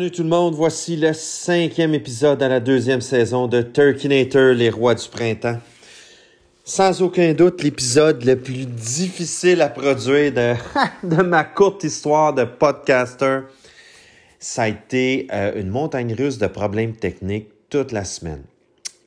bienvenue 0.00 0.16
tout 0.16 0.22
le 0.22 0.30
monde. 0.30 0.54
Voici 0.54 0.96
le 0.96 1.12
cinquième 1.12 1.92
épisode 1.92 2.42
à 2.42 2.48
la 2.48 2.58
deuxième 2.58 3.02
saison 3.02 3.48
de 3.48 3.60
Turkinator, 3.60 4.54
les 4.54 4.70
rois 4.70 4.94
du 4.94 5.06
printemps. 5.06 5.58
Sans 6.64 7.02
aucun 7.02 7.34
doute, 7.34 7.62
l'épisode 7.62 8.24
le 8.24 8.36
plus 8.36 8.64
difficile 8.64 9.60
à 9.60 9.68
produire 9.68 10.32
de, 11.02 11.22
ma 11.22 11.44
courte 11.44 11.84
histoire 11.84 12.32
de 12.32 12.44
podcaster. 12.44 13.40
Ça 14.38 14.62
a 14.62 14.68
été 14.68 15.26
euh, 15.34 15.60
une 15.60 15.68
montagne 15.68 16.14
russe 16.14 16.38
de 16.38 16.46
problèmes 16.46 16.94
techniques 16.94 17.48
toute 17.68 17.92
la 17.92 18.04
semaine. 18.04 18.44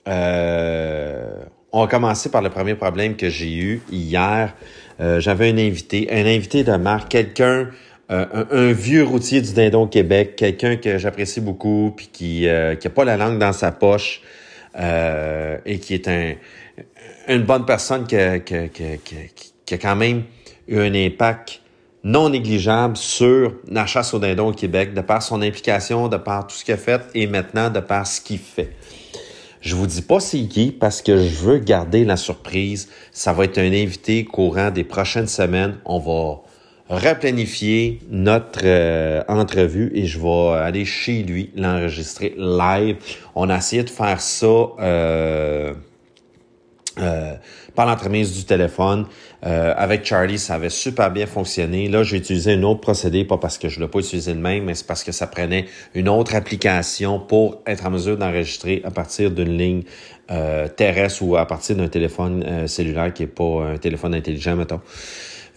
Euh, 0.08 1.44
on 1.72 1.82
va 1.82 1.88
commencer 1.88 2.30
par 2.30 2.44
le 2.44 2.52
premier 2.52 2.76
problème 2.76 3.16
que 3.16 3.32
j'ai 3.32 3.52
eu 3.52 3.82
hier. 3.92 4.54
Euh, 5.00 5.20
J'avais 5.20 5.50
un 5.50 5.58
invité, 5.58 6.08
un 6.12 6.28
invité 6.28 6.64
de 6.64 6.76
marque, 6.76 7.10
quelqu'un 7.10 7.70
euh, 8.12 8.46
un, 8.52 8.74
vieux 8.74 9.04
routier 9.04 9.42
du 9.42 9.54
Dindon 9.54 9.88
Québec, 9.88 10.36
quelqu'un 10.36 10.76
que 10.76 10.98
j'apprécie 10.98 11.40
beaucoup, 11.40 11.94
puis 11.96 12.10
qui 12.12 12.48
euh, 12.48 12.76
qui 12.76 12.90
pas 12.90 13.06
la 13.06 13.16
langue 13.16 13.40
dans 13.40 13.54
sa 13.54 13.72
poche 13.72 14.22
euh, 14.78 15.58
et 15.66 15.80
qui 15.80 15.94
est 15.94 16.08
un 16.08 16.34
une 17.30 17.44
bonne 17.44 17.66
personne 17.66 18.06
qui 18.06 18.18
a 18.18 18.40
quand 19.78 19.96
même 19.96 20.24
eu 20.68 20.80
un 20.80 20.94
impact 20.94 21.62
non 22.04 22.30
négligeable 22.30 22.98
sur 22.98 23.54
la 23.70 23.86
chasse 23.86 24.14
au 24.14 24.20
dindon 24.20 24.50
au 24.50 24.54
Québec, 24.54 24.94
de 24.94 25.00
par 25.00 25.24
son 25.24 25.42
implication, 25.42 26.10
de 26.10 26.18
par 26.18 26.46
tout 26.48 26.56
ce 26.58 26.66
qu'il 26.66 26.74
a 26.74 26.78
fait 26.78 27.02
et 27.16 27.28
maintenant 27.28 27.70
de 27.70 27.80
par 27.80 28.06
ce 28.06 28.20
qu'il 28.20 28.40
fait. 28.40 28.72
Je 29.62 29.76
vous 29.76 29.88
dis 29.88 30.02
pas 30.02 30.20
c'est 30.20 30.46
qui 30.48 30.74
parce 30.74 31.02
que 31.02 31.16
je 31.16 31.36
veux 31.46 31.60
garder 31.60 32.04
la 32.04 32.18
surprise. 32.18 32.90
Ça 33.14 33.32
va 33.32 33.46
être 33.46 33.58
un 33.58 33.72
invité 33.72 34.26
courant 34.26 34.72
des 34.72 34.84
prochaines 34.84 35.28
semaines. 35.28 35.78
On 35.86 36.00
va 36.00 36.42
replanifier 36.94 38.00
notre 38.10 38.62
euh, 38.64 39.24
entrevue 39.28 39.92
et 39.96 40.06
je 40.06 40.20
vais 40.20 40.60
aller 40.60 40.86
chez 40.86 41.24
lui 41.24 41.52
l'enregistrer 41.56 42.34
live. 42.38 42.98
On 43.36 43.50
a 43.50 43.58
essayé 43.58 43.84
de 43.84 43.90
faire 43.90 44.22
ça 44.22 44.46
euh, 44.48 45.74
euh, 47.00 47.34
par 47.76 47.86
l'entremise 47.86 48.36
du 48.38 48.46
téléphone. 48.46 49.06
Avec 49.46 50.06
Charlie, 50.06 50.40
ça 50.40 50.56
avait 50.56 50.70
super 50.70 51.12
bien 51.12 51.26
fonctionné. 51.26 51.90
Là, 51.90 52.04
j'ai 52.04 52.16
utilisé 52.16 52.54
un 52.54 52.64
autre 52.64 52.80
procédé, 52.80 53.26
pas 53.26 53.38
parce 53.38 53.58
que 53.58 53.68
je 53.68 53.78
ne 53.78 53.84
l'ai 53.84 53.92
pas 53.92 54.00
utilisé 54.00 54.34
le 54.34 54.40
même, 54.40 54.64
mais 54.64 54.74
c'est 54.74 54.88
parce 54.88 55.04
que 55.04 55.12
ça 55.12 55.28
prenait 55.28 55.66
une 55.94 56.08
autre 56.08 56.34
application 56.34 57.20
pour 57.20 57.62
être 57.68 57.86
en 57.86 57.90
mesure 57.90 58.16
d'enregistrer 58.16 58.82
à 58.86 58.92
partir 58.92 59.32
d'une 59.32 59.58
ligne 59.58 59.84
terrestre 60.78 61.24
ou 61.24 61.36
à 61.36 61.46
partir 61.46 61.76
d'un 61.76 61.90
téléphone 61.90 62.70
cellulaire 62.70 63.14
qui 63.14 63.24
est 63.24 63.28
pas 63.28 63.66
un 63.74 63.78
téléphone 63.78 64.16
intelligent, 64.16 64.56
mettons. 64.56 64.80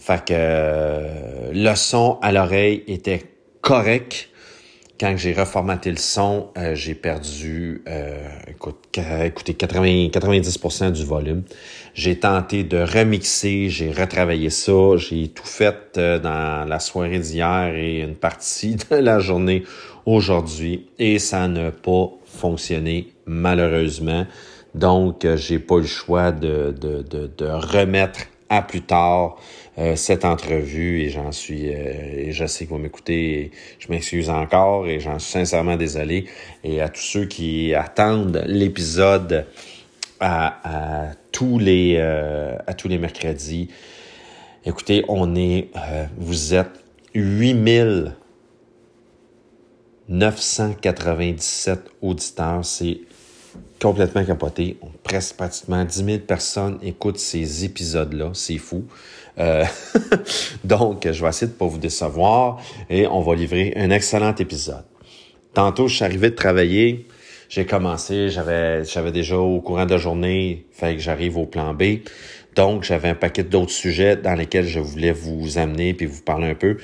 Fait 0.07 0.23
que 0.23 0.33
euh, 0.33 1.51
le 1.51 1.75
son 1.75 2.17
à 2.21 2.31
l'oreille 2.31 2.81
était 2.87 3.25
correct. 3.59 4.29
Quand 4.97 5.17
j'ai 5.17 5.33
reformaté 5.33 5.91
le 5.91 5.97
son, 5.97 6.47
euh, 6.57 6.75
j'ai 6.75 6.95
perdu, 6.95 7.83
euh, 7.89 8.25
écoute, 8.47 8.77
écoutez, 8.95 9.53
80, 9.53 10.07
90% 10.07 10.93
du 10.93 11.03
volume. 11.03 11.43
J'ai 11.93 12.17
tenté 12.17 12.63
de 12.63 12.77
remixer, 12.77 13.67
j'ai 13.69 13.91
retravaillé 13.91 14.49
ça, 14.49 14.95
j'ai 14.95 15.27
tout 15.27 15.45
fait 15.45 15.99
dans 15.99 16.65
la 16.65 16.79
soirée 16.79 17.19
d'hier 17.19 17.75
et 17.75 17.99
une 17.99 18.15
partie 18.15 18.77
de 18.89 18.95
la 18.95 19.19
journée 19.19 19.65
aujourd'hui 20.05 20.87
et 20.99 21.19
ça 21.19 21.49
n'a 21.49 21.71
pas 21.71 22.11
fonctionné 22.25 23.09
malheureusement. 23.25 24.25
Donc, 24.73 25.27
j'ai 25.35 25.59
pas 25.59 25.79
le 25.79 25.85
choix 25.85 26.31
de, 26.31 26.73
de, 26.79 27.01
de, 27.01 27.29
de 27.37 27.45
remettre 27.45 28.21
à 28.49 28.61
plus 28.61 28.81
tard 28.81 29.37
euh, 29.77 29.95
cette 29.95 30.25
entrevue 30.25 31.01
et 31.01 31.09
j'en 31.09 31.31
suis 31.31 31.73
euh, 31.73 32.27
et 32.27 32.31
je 32.31 32.45
sais 32.45 32.65
que 32.65 32.69
vous 32.69 32.77
m'écoutez 32.77 33.51
je 33.79 33.87
m'excuse 33.89 34.29
encore 34.29 34.87
et 34.87 34.99
j'en 34.99 35.19
suis 35.19 35.31
sincèrement 35.31 35.75
désolé. 35.75 36.25
Et 36.63 36.81
à 36.81 36.89
tous 36.89 37.01
ceux 37.01 37.25
qui 37.25 37.73
attendent 37.73 38.43
l'épisode 38.47 39.45
à, 40.19 41.11
tous 41.31 41.59
les 41.59 41.95
euh, 41.97 42.55
à 42.65 42.73
tous 42.73 42.87
les 42.87 42.97
mercredis 42.97 43.69
écoutez 44.65 45.03
on 45.07 45.35
est 45.35 45.69
vous 46.17 46.55
êtes 46.55 46.71
8000 47.13 48.15
997 50.09 51.91
auditeurs. 52.01 52.63
C'est 52.63 52.99
complètement 53.81 54.23
capoté. 54.23 54.77
On, 54.81 54.87
presque 55.03 55.35
pratiquement 55.35 55.83
10 55.83 56.05
000 56.05 56.17
personnes 56.19 56.79
écoutent 56.81 57.19
ces 57.19 57.65
épisodes-là. 57.65 58.31
C'est 58.33 58.57
fou. 58.57 58.85
Euh, 59.39 59.63
donc, 60.63 61.07
je 61.11 61.21
vais 61.21 61.29
essayer 61.29 61.47
de 61.47 61.57
pas 61.57 61.67
vous 61.67 61.77
décevoir 61.77 62.59
et 62.89 63.07
on 63.07 63.21
va 63.21 63.35
livrer 63.35 63.73
un 63.75 63.89
excellent 63.89 64.35
épisode. 64.35 64.83
Tantôt, 65.53 65.87
je 65.87 65.95
suis 65.95 66.05
arrivé 66.05 66.29
de 66.29 66.35
travailler. 66.35 67.07
J'ai 67.49 67.65
commencé, 67.65 68.29
j'avais, 68.29 68.83
j'avais 68.83 69.11
déjà 69.11 69.37
au 69.37 69.61
courant 69.61 69.85
de 69.85 69.91
la 69.91 69.97
journée, 69.97 70.65
fait 70.71 70.95
que 70.95 71.01
j'arrive 71.01 71.37
au 71.37 71.45
plan 71.45 71.73
B. 71.73 71.99
Donc, 72.55 72.83
j'avais 72.83 73.09
un 73.09 73.15
paquet 73.15 73.43
d'autres 73.43 73.71
sujets 73.71 74.17
dans 74.17 74.33
lesquels 74.33 74.67
je 74.67 74.79
voulais 74.79 75.11
vous 75.11 75.57
amener 75.57 75.93
puis 75.93 76.07
vous 76.07 76.21
parler 76.23 76.47
un 76.47 76.55
peu. 76.55 76.77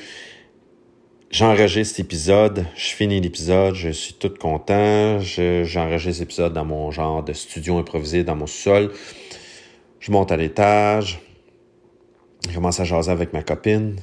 J'enregistre 1.33 1.99
l'épisode, 1.99 2.67
je 2.75 2.89
finis 2.89 3.19
l'épisode, 3.19 3.73
je 3.73 3.89
suis 3.89 4.13
tout 4.13 4.31
content. 4.39 5.19
J'enregistre 5.19 6.21
l'épisode 6.21 6.53
dans 6.53 6.63
mon 6.63 6.91
genre 6.91 7.23
de 7.23 7.33
studio 7.33 7.79
improvisé, 7.79 8.23
dans 8.23 8.35
mon 8.35 8.45
sol. 8.45 8.91
Je 9.99 10.11
monte 10.11 10.31
à 10.31 10.38
l'étage, 10.38 11.19
je 12.47 12.53
commence 12.53 12.79
à 12.79 12.83
jaser 12.83 13.09
avec 13.09 13.33
ma 13.33 13.41
copine. 13.41 13.95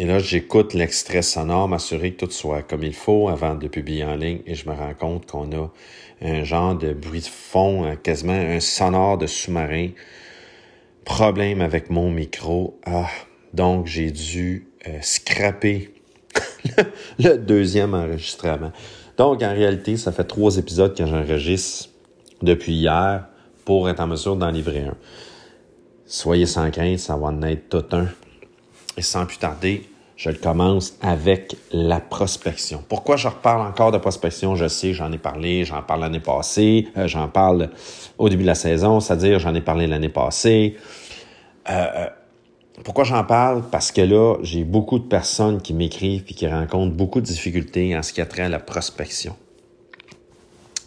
Et 0.00 0.04
là, 0.04 0.18
j'écoute 0.18 0.74
l'extrait 0.74 1.22
sonore, 1.22 1.68
m'assurer 1.68 2.14
que 2.14 2.26
tout 2.26 2.32
soit 2.32 2.62
comme 2.62 2.82
il 2.82 2.92
faut 2.92 3.28
avant 3.28 3.54
de 3.54 3.68
publier 3.68 4.02
en 4.02 4.16
ligne. 4.16 4.40
Et 4.44 4.56
je 4.56 4.68
me 4.68 4.74
rends 4.74 4.94
compte 4.94 5.30
qu'on 5.30 5.52
a 5.52 5.70
un 6.22 6.42
genre 6.42 6.74
de 6.74 6.92
bruit 6.92 7.20
de 7.20 7.26
fond, 7.26 7.84
hein, 7.84 7.94
quasiment 7.94 8.32
un 8.32 8.58
sonore 8.58 9.16
de 9.16 9.28
sous-marin. 9.28 9.90
Problème 11.04 11.60
avec 11.60 11.88
mon 11.88 12.10
micro. 12.10 12.80
Ah, 12.84 13.10
donc, 13.52 13.86
j'ai 13.86 14.10
dû 14.10 14.66
euh, 14.88 14.98
scraper 15.02 15.93
le 17.18 17.36
deuxième 17.36 17.94
enregistrement. 17.94 18.72
Donc, 19.16 19.42
en 19.42 19.50
réalité, 19.50 19.96
ça 19.96 20.12
fait 20.12 20.24
trois 20.24 20.56
épisodes 20.56 20.94
que 20.94 21.06
j'enregistre 21.06 21.90
depuis 22.42 22.72
hier 22.72 23.26
pour 23.64 23.88
être 23.88 24.00
en 24.00 24.06
mesure 24.06 24.36
d'en 24.36 24.50
livrer 24.50 24.82
un. 24.82 24.96
Soyez 26.06 26.46
sans 26.46 26.70
crainte, 26.70 26.98
ça 26.98 27.16
va 27.16 27.28
en 27.28 27.42
être 27.42 27.68
tout 27.68 27.96
un. 27.96 28.06
Et 28.96 29.02
sans 29.02 29.26
plus 29.26 29.38
tarder, 29.38 29.88
je 30.16 30.30
le 30.30 30.36
commence 30.36 30.96
avec 31.00 31.56
la 31.72 32.00
prospection. 32.00 32.84
Pourquoi 32.88 33.16
je 33.16 33.28
reparle 33.28 33.66
encore 33.66 33.90
de 33.90 33.98
prospection? 33.98 34.54
Je 34.54 34.68
sais, 34.68 34.92
j'en 34.92 35.10
ai 35.12 35.18
parlé, 35.18 35.64
j'en 35.64 35.82
parle 35.82 36.02
l'année 36.02 36.20
passée, 36.20 36.88
euh, 36.96 37.08
j'en 37.08 37.28
parle 37.28 37.70
au 38.18 38.28
début 38.28 38.42
de 38.42 38.48
la 38.48 38.54
saison, 38.54 39.00
c'est-à-dire 39.00 39.38
j'en 39.38 39.54
ai 39.54 39.60
parlé 39.60 39.86
l'année 39.86 40.08
passée. 40.08 40.76
Euh, 41.68 41.86
euh 41.96 42.06
pourquoi 42.82 43.04
j'en 43.04 43.22
parle? 43.22 43.62
Parce 43.70 43.92
que 43.92 44.00
là, 44.00 44.36
j'ai 44.42 44.64
beaucoup 44.64 44.98
de 44.98 45.04
personnes 45.04 45.62
qui 45.62 45.74
m'écrivent 45.74 46.24
et 46.28 46.34
qui 46.34 46.48
rencontrent 46.48 46.94
beaucoup 46.94 47.20
de 47.20 47.26
difficultés 47.26 47.96
en 47.96 48.02
ce 48.02 48.12
qui 48.12 48.20
a 48.20 48.26
trait 48.26 48.42
à 48.42 48.48
la 48.48 48.58
prospection. 48.58 49.36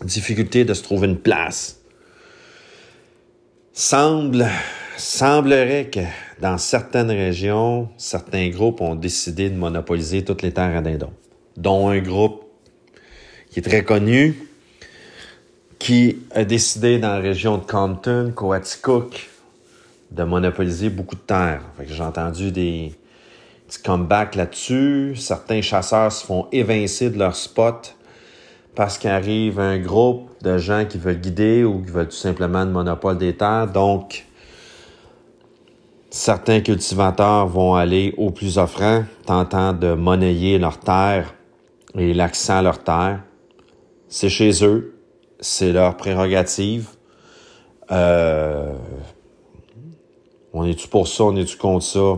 Difficulté 0.04 0.66
de 0.66 0.74
se 0.74 0.84
trouver 0.84 1.08
une 1.08 1.18
place. 1.18 1.80
Semble, 3.72 4.48
semblerait 4.98 5.90
que 5.90 6.02
dans 6.42 6.58
certaines 6.58 7.10
régions, 7.10 7.90
certains 7.98 8.50
groupes 8.50 8.82
ont 8.82 8.96
décidé 8.96 9.50
de 9.50 9.56
monopoliser 9.56 10.26
toutes 10.26 10.42
les 10.42 10.52
terres 10.52 10.76
à 10.76 10.82
dindon, 10.82 11.12
dont 11.56 11.88
un 11.88 12.00
groupe 12.00 12.44
qui 13.50 13.60
est 13.60 13.64
très 13.64 13.84
connu, 13.84 14.36
qui 15.80 16.20
a 16.32 16.44
décidé 16.44 17.00
dans 17.00 17.10
la 17.14 17.20
région 17.20 17.58
de 17.58 17.64
Compton, 17.64 18.32
Coaticook, 18.36 19.30
de 20.12 20.24
monopoliser 20.24 20.90
beaucoup 20.90 21.16
de 21.16 21.22
terres. 21.22 21.64
J'ai 21.86 22.04
entendu 22.04 22.52
des 22.52 22.94
petits 23.68 23.82
comebacks 23.82 24.36
là-dessus. 24.36 25.16
Certains 25.16 25.62
chasseurs 25.62 26.12
se 26.12 26.26
font 26.26 26.48
évincer 26.52 27.10
de 27.10 27.18
leur 27.18 27.36
spot 27.36 27.96
parce 28.76 28.98
qu'arrive 28.98 29.60
un 29.60 29.80
groupe 29.80 30.30
de 30.44 30.58
gens 30.58 30.86
qui 30.86 30.98
veulent 30.98 31.20
guider 31.20 31.64
ou 31.64 31.82
qui 31.82 31.92
veulent 31.92 32.10
tout 32.10 32.16
simplement 32.16 32.64
le 32.64 32.72
monopole 32.72 33.18
des 33.18 33.36
terres. 33.36 33.68
Donc, 33.68 34.26
certains 36.10 36.62
cultivateurs 36.62 37.48
vont 37.48 37.76
aller 37.76 38.14
au 38.18 38.30
plus 38.32 38.58
offrant, 38.58 39.04
tentant 39.26 39.74
de 39.74 39.94
monnayer 39.94 40.60
leurs 40.60 40.80
terres 40.80 41.34
et 41.98 42.14
l'accès 42.14 42.54
à 42.54 42.62
leurs 42.62 42.84
terres. 42.84 43.24
C'est 44.10 44.30
chez 44.30 44.64
eux, 44.64 44.96
c'est 45.40 45.74
leur 45.74 45.98
prérogative. 45.98 46.90
Euh, 47.92 48.74
on 50.58 50.66
est-tu 50.66 50.88
pour 50.88 51.08
ça? 51.08 51.26
On 51.26 51.36
est-tu 51.36 51.56
contre 51.56 51.86
ça? 51.86 52.18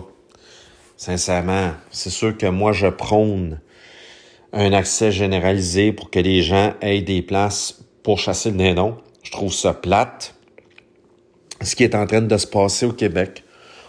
Sincèrement, 0.96 1.72
c'est 1.92 2.10
sûr 2.10 2.38
que 2.38 2.46
moi, 2.46 2.72
je 2.72 2.88
prône 2.88 3.60
un 4.54 4.72
accès 4.72 5.12
généralisé 5.12 5.92
pour 5.92 6.10
que 6.10 6.20
les 6.20 6.42
gens 6.42 6.74
aient 6.82 7.02
des 7.02 7.22
places 7.22 7.82
pour 8.02 8.18
chasser 8.18 8.52
le 8.52 8.58
dindon. 8.58 8.96
Je 9.24 9.32
trouve 9.32 9.54
ça 9.54 9.74
plate. 9.74 10.36
Ce 11.62 11.76
qui 11.76 11.84
est 11.84 11.96
en 11.96 12.08
train 12.08 12.22
de 12.22 12.38
se 12.38 12.48
passer 12.48 12.86
au 12.86 12.94
Québec, 12.94 13.44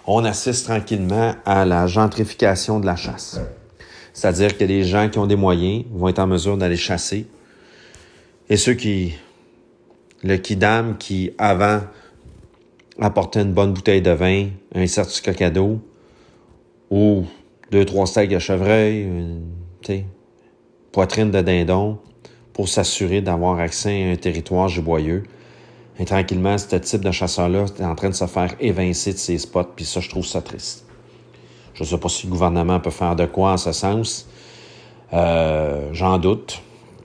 on 0.06 0.24
assiste 0.24 0.66
tranquillement 0.66 1.36
à 1.44 1.64
la 1.64 1.86
gentrification 1.86 2.80
de 2.80 2.86
la 2.86 2.96
chasse. 2.96 3.40
C'est-à-dire 4.12 4.58
que 4.58 4.64
les 4.64 4.82
gens 4.82 5.08
qui 5.08 5.18
ont 5.20 5.26
des 5.26 5.36
moyens 5.36 5.84
vont 5.92 6.08
être 6.08 6.18
en 6.18 6.26
mesure 6.26 6.56
d'aller 6.56 6.76
chasser. 6.76 7.26
Et 8.48 8.56
ceux 8.56 8.74
qui, 8.74 9.14
le 10.24 10.36
kidam 10.36 10.98
qui, 10.98 11.30
avant, 11.38 11.82
apportait 13.00 13.42
une 13.42 13.52
bonne 13.52 13.72
bouteille 13.72 14.02
de 14.02 14.10
vin, 14.10 14.48
un 14.74 14.86
certificat 14.86 15.34
cadeau, 15.34 15.80
ou 16.90 17.24
deux, 17.70 17.84
trois 17.84 18.06
steaks 18.06 18.30
de 18.30 18.38
chevreuil, 18.38 19.02
une, 19.02 19.42
poitrine 20.92 21.30
de 21.30 21.40
dindon, 21.40 21.98
pour 22.52 22.68
s'assurer 22.68 23.22
d'avoir 23.22 23.58
accès 23.58 24.04
à 24.04 24.12
un 24.12 24.16
territoire 24.16 24.68
giboyeux. 24.68 25.22
Et 25.98 26.04
tranquillement, 26.04 26.58
ce 26.58 26.76
type 26.76 27.04
de 27.04 27.10
chasseur-là 27.10 27.66
est 27.78 27.84
en 27.84 27.94
train 27.94 28.08
de 28.08 28.14
se 28.14 28.26
faire 28.26 28.54
évincer 28.60 29.12
de 29.12 29.18
ses 29.18 29.38
spots, 29.38 29.72
puis 29.76 29.84
ça, 29.84 30.00
je 30.00 30.08
trouve 30.08 30.26
ça 30.26 30.42
triste. 30.42 30.84
Je 31.74 31.84
ne 31.84 31.88
sais 31.88 31.98
pas 31.98 32.08
si 32.08 32.26
le 32.26 32.32
gouvernement 32.32 32.80
peut 32.80 32.90
faire 32.90 33.16
de 33.16 33.26
quoi 33.26 33.52
en 33.52 33.56
ce 33.56 33.72
sens. 33.72 34.28
Euh, 35.12 35.88
J'en 35.92 36.18
doute. 36.18 36.60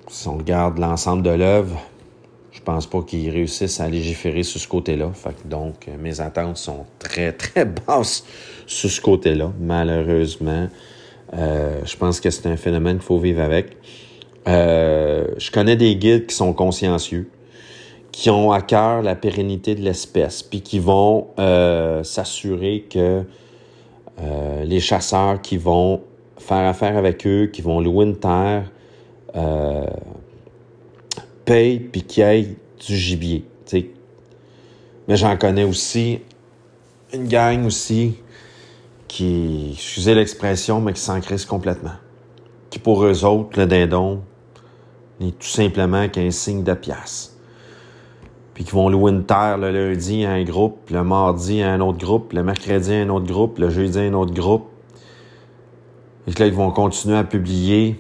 Si 0.10 0.28
on 0.28 0.38
regarde 0.38 0.78
l'ensemble 0.78 1.24
de 1.24 1.30
l'œuvre, 1.30 1.80
pense 2.66 2.88
pas 2.88 3.02
qu'ils 3.04 3.30
réussissent 3.30 3.80
à 3.80 3.88
légiférer 3.88 4.44
sur 4.44 4.60
ce 4.60 4.68
côté-là. 4.68 5.12
donc, 5.46 5.88
mes 6.00 6.20
attentes 6.20 6.58
sont 6.58 6.86
très, 7.00 7.32
très 7.44 7.66
basses 7.66 8.26
sur 8.66 8.90
ce 8.90 9.00
côté-là, 9.00 9.54
malheureusement. 9.60 10.68
Euh, 11.34 11.80
je 11.86 11.96
pense 11.96 12.20
que 12.20 12.30
c'est 12.30 12.48
un 12.48 12.58
phénomène 12.58 12.98
qu'il 12.98 13.06
faut 13.06 13.20
vivre 13.20 13.42
avec. 13.42 13.78
Euh, 14.48 15.26
je 15.38 15.52
connais 15.52 15.76
des 15.76 15.96
guides 15.96 16.28
qui 16.28 16.36
sont 16.36 16.54
consciencieux, 16.54 17.30
qui 18.12 18.30
ont 18.30 18.52
à 18.52 18.62
cœur 18.62 19.02
la 19.02 19.16
pérennité 19.16 19.76
de 19.76 19.82
l'espèce, 19.82 20.44
puis 20.44 20.62
qui 20.62 20.80
vont 20.80 21.28
euh, 21.40 22.04
s'assurer 22.04 22.86
que 22.90 23.24
euh, 24.22 24.64
les 24.64 24.80
chasseurs 24.80 25.42
qui 25.42 25.58
vont 25.58 26.02
faire 26.38 26.68
affaire 26.68 26.98
avec 26.98 27.26
eux, 27.26 27.50
qui 27.52 27.62
vont 27.62 27.80
louer 27.80 28.06
une 28.06 28.18
terre, 28.18 28.72
payent 31.46 31.80
puis 31.80 32.04
qu'il 32.04 32.24
y 32.24 32.28
ait 32.28 32.56
du 32.86 32.98
gibier. 32.98 33.46
Mais 35.08 35.16
j'en 35.16 35.38
connais 35.38 35.64
aussi 35.64 36.20
une 37.14 37.28
gang 37.28 37.66
aussi 37.66 38.16
qui, 39.08 39.72
excusez 39.74 40.16
l'expression, 40.16 40.82
mais 40.82 40.94
qui 40.94 41.02
s'en 41.02 41.22
crisse 41.22 41.46
complètement. 41.46 41.94
Qui 42.70 42.80
pour 42.80 43.04
eux 43.06 43.24
autres, 43.24 43.60
le 43.60 43.68
dindon 43.68 44.22
n'est 45.20 45.32
tout 45.32 45.48
simplement 45.48 46.10
qu'un 46.10 46.32
signe 46.32 46.64
de 46.64 46.74
pièce. 46.74 47.38
Puis 48.54 48.64
qui 48.64 48.72
vont 48.72 48.90
louer 48.90 49.12
une 49.12 49.26
terre 49.26 49.58
le 49.58 49.72
lundi 49.72 50.26
à 50.26 50.32
un 50.32 50.44
groupe, 50.44 50.90
le 50.90 51.04
mardi 51.04 51.62
à 51.62 51.72
un 51.74 51.82
autre 51.82 52.00
groupe, 52.00 52.34
le 52.34 52.44
mercredi 52.44 52.94
à 52.94 53.02
un 53.02 53.10
autre 53.10 53.28
groupe, 53.28 53.60
le 53.60 53.70
jeudi 53.70 54.00
à 54.00 54.02
un 54.02 54.14
autre 54.14 54.34
groupe. 54.34 54.68
Et 56.28 56.34
que 56.34 56.40
là, 56.40 56.48
ils 56.48 56.54
vont 56.54 56.72
continuer 56.72 57.18
à 57.18 57.24
publier 57.24 58.00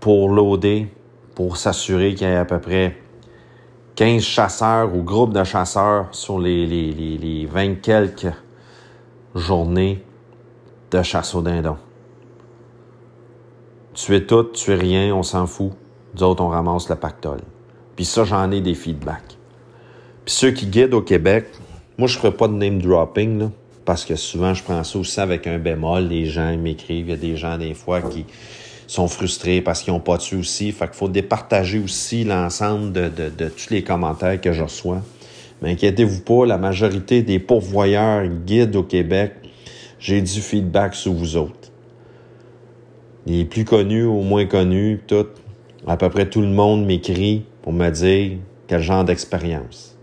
pour 0.00 0.30
loader, 0.30 0.88
pour 1.34 1.56
s'assurer 1.56 2.14
qu'il 2.14 2.26
y 2.26 2.30
ait 2.30 2.36
à 2.36 2.44
peu 2.44 2.60
près 2.60 2.96
15 3.96 4.22
chasseurs 4.22 4.94
ou 4.94 5.02
groupes 5.02 5.32
de 5.32 5.44
chasseurs 5.44 6.08
sur 6.12 6.38
les, 6.38 6.66
les, 6.66 6.92
les, 6.92 7.18
les 7.18 7.46
20 7.46 7.76
quelques 7.76 8.32
journées 9.34 10.02
de 10.90 11.02
chasse 11.02 11.34
au 11.34 11.42
dindon. 11.42 11.76
Tu 13.94 14.14
es 14.16 14.26
tout, 14.26 14.44
tu 14.52 14.72
es 14.72 14.74
rien, 14.74 15.14
on 15.14 15.22
s'en 15.22 15.46
fout. 15.46 15.72
D'autres, 16.14 16.42
on 16.42 16.48
ramasse 16.48 16.88
le 16.88 16.96
pactole. 16.96 17.40
Puis 17.96 18.04
ça, 18.04 18.24
j'en 18.24 18.50
ai 18.50 18.60
des 18.60 18.74
feedbacks. 18.74 19.36
Puis 20.24 20.34
ceux 20.34 20.50
qui 20.50 20.66
guident 20.66 20.94
au 20.94 21.02
Québec, 21.02 21.46
moi, 21.98 22.08
je 22.08 22.18
ferai 22.18 22.32
pas 22.32 22.48
de 22.48 22.54
name 22.54 22.80
dropping, 22.82 23.38
là, 23.38 23.50
parce 23.84 24.04
que 24.04 24.16
souvent, 24.16 24.54
je 24.54 24.64
prends 24.64 24.82
ça 24.82 24.98
aussi 24.98 25.20
avec 25.20 25.46
un 25.46 25.58
bémol. 25.58 26.04
Les 26.04 26.26
gens 26.26 26.56
m'écrivent. 26.56 27.08
Il 27.08 27.10
y 27.10 27.14
a 27.14 27.16
des 27.16 27.36
gens, 27.36 27.56
des 27.58 27.74
fois, 27.74 28.02
qui 28.02 28.26
sont 28.86 29.08
frustrés 29.08 29.60
parce 29.60 29.82
qu'ils 29.82 29.92
n'ont 29.92 30.00
pas 30.00 30.18
tué 30.18 30.36
aussi. 30.36 30.72
Fait 30.72 30.92
faut 30.94 31.08
départager 31.08 31.78
aussi 31.78 32.24
l'ensemble 32.24 32.92
de, 32.92 33.48
tous 33.48 33.70
les 33.70 33.82
commentaires 33.82 34.40
que 34.40 34.52
je 34.52 34.62
reçois. 34.62 35.02
Mais 35.62 35.72
inquiétez-vous 35.72 36.20
pas, 36.20 36.46
la 36.46 36.58
majorité 36.58 37.22
des 37.22 37.38
pourvoyeurs 37.38 38.26
guides 38.26 38.76
au 38.76 38.82
Québec, 38.82 39.32
j'ai 39.98 40.20
du 40.20 40.40
feedback 40.40 40.94
sur 40.94 41.12
vous 41.12 41.36
autres. 41.36 41.70
Les 43.26 43.44
plus 43.44 43.64
connus 43.64 44.04
aux 44.04 44.22
moins 44.22 44.44
connus, 44.44 45.00
tout, 45.06 45.26
à 45.86 45.96
peu 45.96 46.10
près 46.10 46.28
tout 46.28 46.42
le 46.42 46.48
monde 46.48 46.84
m'écrit 46.84 47.44
pour 47.62 47.72
me 47.72 47.88
dire 47.88 48.38
quel 48.66 48.82
genre 48.82 49.04
d'expérience. 49.04 49.96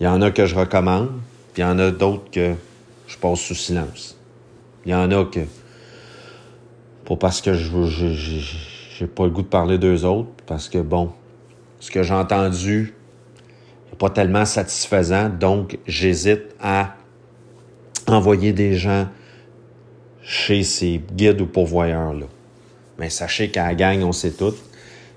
Il 0.00 0.04
y 0.04 0.06
en 0.06 0.22
a 0.22 0.30
que 0.30 0.46
je 0.46 0.54
recommande, 0.54 1.10
puis 1.52 1.62
il 1.62 1.66
y 1.66 1.68
en 1.68 1.78
a 1.80 1.90
d'autres 1.90 2.30
que 2.30 2.54
je 3.08 3.16
passe 3.16 3.40
sous 3.40 3.56
silence. 3.56 4.16
Il 4.86 4.92
y 4.92 4.94
en 4.94 5.10
a 5.10 5.24
que 5.24 5.40
pas 7.08 7.16
parce 7.16 7.40
que 7.40 7.54
je 7.54 7.70
j'ai 8.98 9.06
pas 9.06 9.24
le 9.24 9.30
goût 9.30 9.42
de 9.42 9.46
parler 9.46 9.78
d'eux 9.78 10.04
autres, 10.04 10.28
parce 10.44 10.68
que 10.68 10.78
bon, 10.78 11.10
ce 11.80 11.90
que 11.90 12.02
j'ai 12.02 12.12
entendu 12.12 12.94
n'est 13.90 13.96
pas 13.96 14.10
tellement 14.10 14.44
satisfaisant, 14.44 15.30
donc 15.30 15.78
j'hésite 15.86 16.54
à 16.60 16.96
envoyer 18.06 18.52
des 18.52 18.74
gens 18.74 19.06
chez 20.20 20.62
ces 20.64 21.00
guides 21.14 21.40
ou 21.40 21.46
pourvoyeurs-là. 21.46 22.26
Mais 22.98 23.08
sachez 23.08 23.50
qu'à 23.50 23.68
la 23.68 23.74
gang, 23.74 24.02
on 24.02 24.12
sait 24.12 24.32
tout. 24.32 24.54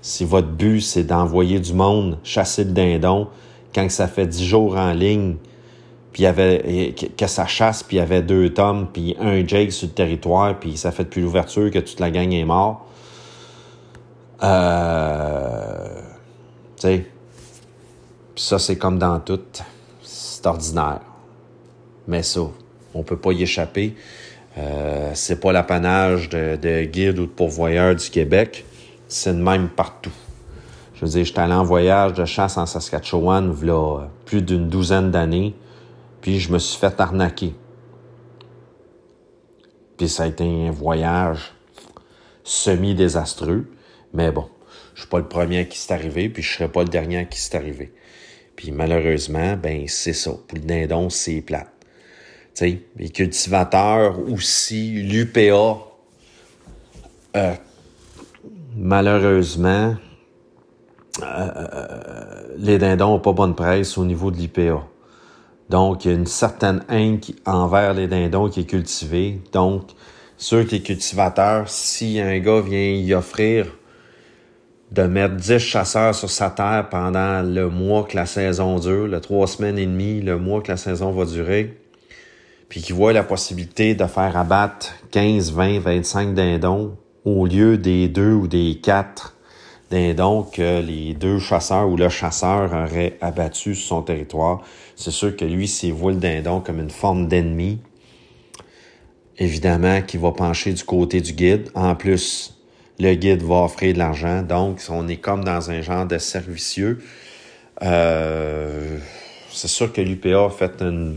Si 0.00 0.24
votre 0.24 0.48
but, 0.48 0.80
c'est 0.80 1.04
d'envoyer 1.04 1.60
du 1.60 1.74
monde 1.74 2.18
chasser 2.22 2.64
le 2.64 2.70
dindon, 2.70 3.28
quand 3.74 3.90
ça 3.90 4.08
fait 4.08 4.26
dix 4.26 4.46
jours 4.46 4.76
en 4.76 4.92
ligne, 4.92 5.36
puis 6.12 6.22
il 6.22 6.24
y 6.24 6.28
avait 6.28 6.94
que 7.16 7.26
ça 7.26 7.46
chasse, 7.46 7.82
puis 7.82 7.96
il 7.96 8.00
y 8.00 8.02
avait 8.02 8.22
deux 8.22 8.50
tomes, 8.50 8.88
puis 8.92 9.16
un 9.18 9.46
Jake 9.46 9.72
sur 9.72 9.88
le 9.88 9.94
territoire, 9.94 10.58
puis 10.58 10.76
ça 10.76 10.92
fait 10.92 11.04
depuis 11.04 11.22
l'ouverture 11.22 11.70
que 11.70 11.78
toute 11.78 12.00
la 12.00 12.10
gang 12.10 12.30
est 12.32 12.44
mort. 12.44 12.86
Euh, 14.42 16.00
tu 16.76 16.82
sais, 16.82 17.06
ça 18.36 18.58
c'est 18.58 18.76
comme 18.76 18.98
dans 18.98 19.20
tout, 19.20 19.40
c'est 20.02 20.46
ordinaire. 20.46 21.00
Mais 22.06 22.22
ça, 22.22 22.40
on 22.94 23.02
peut 23.02 23.16
pas 23.16 23.32
y 23.32 23.42
échapper. 23.42 23.94
Euh, 24.58 25.12
c'est 25.14 25.40
pas 25.40 25.52
l'apanage 25.52 26.28
de, 26.28 26.56
de 26.56 26.84
guides 26.84 27.18
ou 27.18 27.26
de 27.26 27.30
pourvoyeurs 27.30 27.94
du 27.94 28.10
Québec, 28.10 28.66
c'est 29.08 29.32
de 29.32 29.42
même 29.42 29.68
partout. 29.68 30.12
Je 30.94 31.06
veux 31.06 31.10
dire, 31.10 31.24
j'étais 31.24 31.40
allé 31.40 31.54
en 31.54 31.64
voyage 31.64 32.12
de 32.12 32.26
chasse 32.26 32.58
en 32.58 32.66
Saskatchewan, 32.66 33.56
il 33.62 33.68
y 33.68 33.70
a 33.70 34.00
plus 34.26 34.42
d'une 34.42 34.68
douzaine 34.68 35.10
d'années. 35.10 35.54
Puis 36.22 36.40
je 36.40 36.50
me 36.50 36.58
suis 36.58 36.78
fait 36.78 36.98
arnaquer. 37.00 37.54
Puis 39.98 40.08
ça 40.08 40.22
a 40.22 40.26
été 40.28 40.44
un 40.44 40.70
voyage 40.70 41.52
semi-désastreux. 42.44 43.66
Mais 44.14 44.32
bon, 44.32 44.48
je 44.94 45.00
suis 45.00 45.08
pas 45.08 45.18
le 45.18 45.28
premier 45.28 45.58
à 45.58 45.64
qui 45.64 45.78
c'est 45.78 45.92
arrivé, 45.92 46.28
puis 46.28 46.42
je 46.42 46.54
serai 46.54 46.68
pas 46.68 46.82
le 46.82 46.88
dernier 46.88 47.18
à 47.18 47.24
qui 47.24 47.38
c'est 47.38 47.56
arrivé. 47.56 47.92
Puis 48.56 48.70
malheureusement, 48.70 49.56
ben 49.56 49.84
c'est 49.88 50.12
ça. 50.12 50.30
Pour 50.30 50.58
le 50.58 50.64
dindon, 50.64 51.10
c'est 51.10 51.40
plate. 51.40 51.68
Les 52.60 53.08
cultivateurs 53.12 54.18
aussi, 54.30 54.92
l'UPA, 55.02 55.78
euh, 57.34 57.54
malheureusement, 58.76 59.96
euh, 61.22 61.24
euh, 61.24 62.56
les 62.58 62.78
dindons 62.78 63.12
n'ont 63.12 63.20
pas 63.20 63.32
bonne 63.32 63.54
presse 63.54 63.96
au 63.98 64.04
niveau 64.04 64.30
de 64.30 64.36
l'IPA. 64.36 64.86
Donc, 65.70 66.04
il 66.04 66.10
y 66.10 66.14
a 66.14 66.16
une 66.16 66.26
certaine 66.26 66.82
haine 66.88 67.20
envers 67.46 67.94
les 67.94 68.06
dindons 68.06 68.48
qui 68.48 68.60
est 68.60 68.64
cultivée. 68.64 69.40
Donc, 69.52 69.90
ceux 70.36 70.64
qui 70.64 70.82
cultivateurs, 70.82 71.68
si 71.68 72.20
un 72.20 72.38
gars 72.40 72.60
vient 72.60 72.92
y 72.92 73.14
offrir 73.14 73.66
de 74.90 75.04
mettre 75.04 75.36
10 75.36 75.58
chasseurs 75.58 76.14
sur 76.14 76.28
sa 76.28 76.50
terre 76.50 76.88
pendant 76.90 77.42
le 77.42 77.70
mois 77.70 78.04
que 78.04 78.16
la 78.16 78.26
saison 78.26 78.78
dure, 78.78 79.06
le 79.06 79.20
trois 79.20 79.46
semaines 79.46 79.78
et 79.78 79.86
demie, 79.86 80.20
le 80.20 80.38
mois 80.38 80.60
que 80.60 80.70
la 80.70 80.76
saison 80.76 81.12
va 81.12 81.24
durer, 81.24 81.78
puis 82.68 82.82
qui 82.82 82.92
voit 82.92 83.12
la 83.12 83.22
possibilité 83.22 83.94
de 83.94 84.04
faire 84.06 84.36
abattre 84.36 84.92
15, 85.12 85.52
20, 85.52 85.78
25 85.78 86.34
dindons 86.34 86.96
au 87.24 87.46
lieu 87.46 87.78
des 87.78 88.08
deux 88.08 88.32
ou 88.32 88.48
des 88.48 88.80
quatre 88.82 89.34
dindons 89.90 90.42
que 90.42 90.80
les 90.80 91.14
deux 91.14 91.38
chasseurs 91.38 91.88
ou 91.88 91.96
le 91.96 92.08
chasseur 92.08 92.72
aurait 92.72 93.16
abattu 93.20 93.74
sur 93.74 93.88
son 93.88 94.02
territoire. 94.02 94.62
C'est 95.02 95.10
sûr 95.10 95.36
que 95.36 95.44
lui, 95.44 95.66
s'il 95.66 95.94
voit 95.94 96.12
le 96.12 96.18
dindon 96.18 96.60
comme 96.60 96.78
une 96.78 96.90
forme 96.90 97.26
d'ennemi, 97.26 97.80
évidemment 99.36 100.00
qu'il 100.00 100.20
va 100.20 100.30
pencher 100.30 100.72
du 100.72 100.84
côté 100.84 101.20
du 101.20 101.32
guide. 101.32 101.70
En 101.74 101.96
plus, 101.96 102.56
le 103.00 103.12
guide 103.14 103.42
va 103.42 103.64
offrir 103.64 103.94
de 103.94 103.98
l'argent. 103.98 104.42
Donc, 104.42 104.80
on 104.90 105.08
est 105.08 105.16
comme 105.16 105.42
dans 105.42 105.72
un 105.72 105.82
genre 105.82 106.06
de 106.06 106.18
servicieux. 106.18 107.00
Euh, 107.82 108.98
c'est 109.50 109.66
sûr 109.66 109.92
que 109.92 110.00
l'UPA 110.00 110.44
a 110.44 110.50
fait 110.50 110.80
une, 110.80 111.16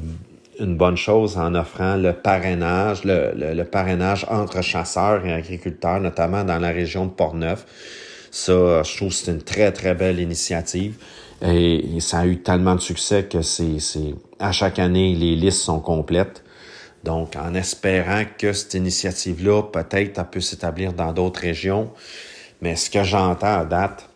bonne 0.60 0.98
chose 0.98 1.38
en 1.38 1.54
offrant 1.54 1.96
le 1.96 2.14
parrainage, 2.14 3.04
le 3.04 3.64
parrainage 3.66 4.26
entre 4.32 4.64
chasseurs 4.64 5.24
et 5.28 5.32
agriculteurs, 5.32 6.00
notamment 6.00 6.44
dans 6.44 6.58
la 6.58 6.70
région 6.70 7.06
de 7.06 7.12
Portneuf. 7.12 7.68
Ça, 8.32 8.82
je 8.82 8.98
trouve 8.98 9.10
que 9.10 9.16
c'est 9.16 9.32
une 9.32 9.44
très, 9.44 9.72
très 9.72 9.94
belle 9.94 10.20
initiative. 10.20 10.96
Et, 11.42 12.00
ça 12.00 12.20
a 12.20 12.26
eu 12.26 12.38
tellement 12.38 12.76
de 12.76 12.82
succès 12.82 13.26
que 13.26 13.42
c'est, 13.42 13.78
à 14.40 14.52
chaque 14.52 14.80
année, 14.80 15.14
les 15.16 15.36
listes 15.36 15.62
sont 15.62 15.80
complètes. 15.80 16.44
Donc, 17.04 17.36
en 17.36 17.54
espérant 17.54 18.24
que 18.38 18.54
cette 18.54 18.74
initiative-là, 18.74 19.64
peut-être, 19.64 20.18
elle 20.18 20.26
peut 20.26 20.42
s'établir 20.42 20.94
dans 20.94 21.14
d'autres 21.14 21.42
régions. 21.42 21.92
Mais 22.62 22.76
ce 22.76 22.90
que 22.90 23.04
j'entends 23.04 23.60
à 23.60 23.66
date, 23.66 24.10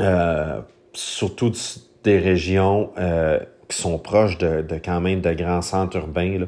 euh, 0.00 0.60
surtout 0.92 1.52
des 2.02 2.18
régions 2.18 2.90
euh, 2.98 3.38
qui 3.68 3.76
sont 3.76 3.98
proches 3.98 4.38
de, 4.38 4.64
quand 4.84 5.00
même 5.00 5.20
de 5.20 5.32
grands 5.32 5.62
centres 5.62 5.98
urbains, 5.98 6.46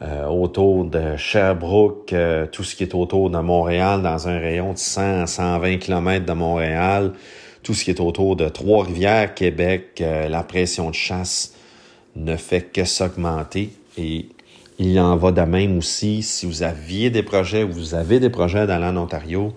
euh, 0.00 0.26
autour 0.26 0.84
de 0.84 1.16
Sherbrooke, 1.16 2.14
tout 2.52 2.62
ce 2.62 2.76
qui 2.76 2.84
est 2.84 2.94
autour 2.94 3.30
de 3.30 3.38
Montréal, 3.38 4.00
dans 4.00 4.28
un 4.28 4.38
rayon 4.38 4.72
de 4.72 4.78
100 4.78 5.22
à 5.22 5.26
120 5.26 5.78
km 5.78 6.24
de 6.24 6.32
Montréal, 6.32 7.12
tout 7.62 7.74
ce 7.74 7.84
qui 7.84 7.90
est 7.90 8.00
autour 8.00 8.36
de 8.36 8.48
Trois-Rivières, 8.48 9.34
Québec, 9.34 10.00
la 10.00 10.42
pression 10.42 10.90
de 10.90 10.94
chasse 10.94 11.54
ne 12.16 12.36
fait 12.36 12.62
que 12.72 12.84
s'augmenter. 12.84 13.70
Et 13.96 14.28
il 14.78 14.98
en 15.00 15.16
va 15.16 15.32
de 15.32 15.40
même 15.40 15.78
aussi 15.78 16.22
si 16.22 16.46
vous 16.46 16.62
aviez 16.62 17.10
des 17.10 17.22
projets, 17.22 17.64
vous 17.64 17.94
avez 17.94 18.20
des 18.20 18.30
projets 18.30 18.66
d'aller 18.66 18.86
en 18.86 18.96
Ontario. 18.96 19.54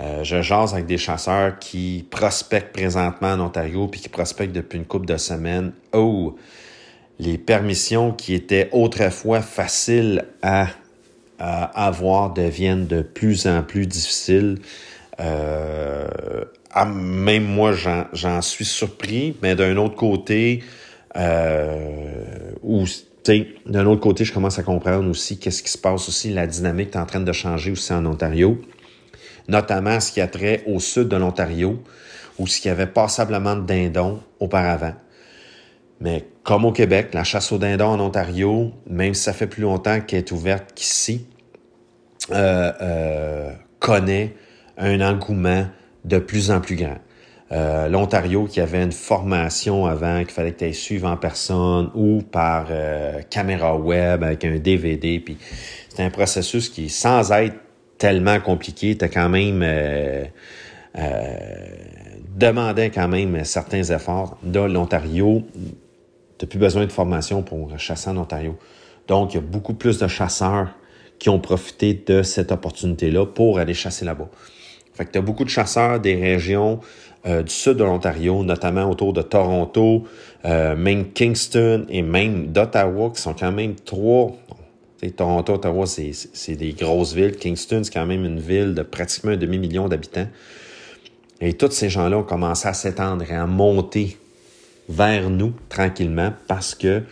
Euh, 0.00 0.24
je 0.24 0.40
jase 0.40 0.72
avec 0.72 0.86
des 0.86 0.98
chasseurs 0.98 1.58
qui 1.58 2.06
prospectent 2.10 2.72
présentement 2.72 3.32
en 3.32 3.40
Ontario 3.40 3.88
puis 3.88 4.00
qui 4.00 4.08
prospectent 4.08 4.54
depuis 4.54 4.78
une 4.78 4.84
couple 4.84 5.06
de 5.06 5.16
semaines. 5.16 5.72
Oh, 5.92 6.36
les 7.18 7.38
permissions 7.38 8.12
qui 8.12 8.34
étaient 8.34 8.68
autrefois 8.72 9.42
faciles 9.42 10.24
à, 10.42 10.68
avoir 11.38 12.32
deviennent 12.32 12.86
de 12.86 13.02
plus 13.02 13.48
en 13.48 13.64
plus 13.64 13.88
difficiles. 13.88 14.60
Euh, 15.18 16.06
même 16.86 17.44
moi, 17.44 17.72
j'en 18.12 18.42
suis 18.42 18.64
surpris, 18.64 19.36
mais 19.42 19.54
d'un 19.54 19.76
autre 19.76 19.94
côté, 19.94 20.62
euh, 21.16 22.52
d'un 23.66 23.86
autre 23.86 24.00
côté, 24.00 24.24
je 24.24 24.32
commence 24.32 24.58
à 24.58 24.62
comprendre 24.62 25.08
aussi 25.08 25.38
qu'est-ce 25.38 25.62
qui 25.62 25.70
se 25.70 25.78
passe 25.78 26.08
aussi, 26.08 26.32
la 26.32 26.46
dynamique 26.46 26.94
est 26.94 26.98
en 26.98 27.06
train 27.06 27.20
de 27.20 27.32
changer 27.32 27.70
aussi 27.70 27.92
en 27.92 28.04
Ontario, 28.06 28.60
notamment 29.48 30.00
ce 30.00 30.12
qui 30.12 30.20
a 30.20 30.26
trait 30.26 30.62
au 30.66 30.80
sud 30.80 31.08
de 31.08 31.16
l'Ontario, 31.16 31.82
où 32.38 32.46
ce 32.46 32.60
qui 32.60 32.68
avait 32.68 32.86
passablement 32.86 33.56
de 33.56 33.66
dindons 33.66 34.20
auparavant. 34.40 34.94
Mais 36.00 36.24
comme 36.42 36.64
au 36.64 36.72
Québec, 36.72 37.10
la 37.12 37.22
chasse 37.22 37.52
aux 37.52 37.58
dindons 37.58 37.90
en 37.90 38.00
Ontario, 38.00 38.72
même 38.88 39.14
si 39.14 39.22
ça 39.22 39.32
fait 39.32 39.46
plus 39.46 39.62
longtemps 39.62 40.00
qu'elle 40.00 40.20
est 40.20 40.32
ouverte 40.32 40.72
qu'ici, 40.74 41.26
euh, 42.30 42.72
euh, 42.80 43.52
connaît 43.78 44.34
un 44.78 45.00
engouement 45.00 45.66
de 46.04 46.18
plus 46.18 46.50
en 46.50 46.60
plus 46.60 46.76
grand. 46.76 46.98
Euh, 47.52 47.88
L'Ontario 47.88 48.46
qui 48.46 48.60
avait 48.60 48.82
une 48.82 48.92
formation 48.92 49.84
avant 49.84 50.20
qu'il 50.20 50.30
fallait 50.30 50.52
que 50.52 50.58
tu 50.58 50.64
ailles 50.64 50.74
suivre 50.74 51.06
en 51.06 51.18
personne 51.18 51.90
ou 51.94 52.22
par 52.22 52.68
euh, 52.70 53.20
caméra 53.28 53.76
web 53.76 54.22
avec 54.22 54.44
un 54.44 54.56
DVD. 54.56 55.22
C'était 55.88 56.02
un 56.02 56.10
processus 56.10 56.70
qui, 56.70 56.88
sans 56.88 57.30
être 57.32 57.56
tellement 57.98 58.40
compliqué, 58.40 58.90
était 58.92 59.10
quand 59.10 59.28
même 59.28 59.62
euh, 59.62 60.24
demandait 62.36 62.90
quand 62.90 63.08
même 63.08 63.44
certains 63.44 63.82
efforts. 63.82 64.38
Là, 64.50 64.66
l'Ontario, 64.66 65.42
tu 66.38 66.46
plus 66.46 66.58
besoin 66.58 66.86
de 66.86 66.92
formation 66.92 67.42
pour 67.42 67.78
chasser 67.78 68.08
en 68.08 68.16
Ontario. 68.16 68.56
Donc, 69.08 69.34
il 69.34 69.36
y 69.36 69.38
a 69.38 69.42
beaucoup 69.42 69.74
plus 69.74 69.98
de 69.98 70.08
chasseurs 70.08 70.68
qui 71.18 71.28
ont 71.28 71.38
profité 71.38 72.02
de 72.06 72.22
cette 72.22 72.50
opportunité-là 72.50 73.26
pour 73.26 73.58
aller 73.58 73.74
chasser 73.74 74.04
là-bas. 74.04 74.28
Fait 74.94 75.06
que 75.06 75.12
tu 75.12 75.18
as 75.18 75.22
beaucoup 75.22 75.44
de 75.44 75.50
chasseurs 75.50 76.00
des 76.00 76.14
régions 76.14 76.80
euh, 77.24 77.42
du 77.42 77.52
sud 77.52 77.74
de 77.74 77.84
l'Ontario, 77.84 78.42
notamment 78.42 78.90
autour 78.90 79.12
de 79.12 79.22
Toronto, 79.22 80.04
euh, 80.44 80.74
même 80.74 81.12
Kingston 81.12 81.86
et 81.88 82.02
même 82.02 82.48
d'Ottawa, 82.48 83.10
qui 83.14 83.22
sont 83.22 83.34
quand 83.34 83.52
même 83.52 83.74
trois. 83.76 84.36
Toronto, 85.16 85.54
Ottawa, 85.54 85.84
c'est 85.86 86.54
des 86.54 86.72
grosses 86.72 87.12
villes. 87.12 87.36
Kingston, 87.36 87.82
c'est 87.84 87.92
quand 87.92 88.06
même 88.06 88.24
une 88.24 88.38
ville 88.38 88.74
de 88.74 88.82
pratiquement 88.82 89.32
un 89.32 89.36
demi-million 89.36 89.88
d'habitants. 89.88 90.28
Et 91.40 91.54
tous 91.54 91.72
ces 91.72 91.88
gens-là 91.88 92.18
ont 92.18 92.22
commencé 92.22 92.68
à 92.68 92.72
s'étendre 92.72 93.24
et 93.28 93.34
à 93.34 93.46
monter 93.46 94.16
vers 94.88 95.28
nous 95.28 95.52
tranquillement 95.68 96.32
parce 96.46 96.74
que 96.74 97.02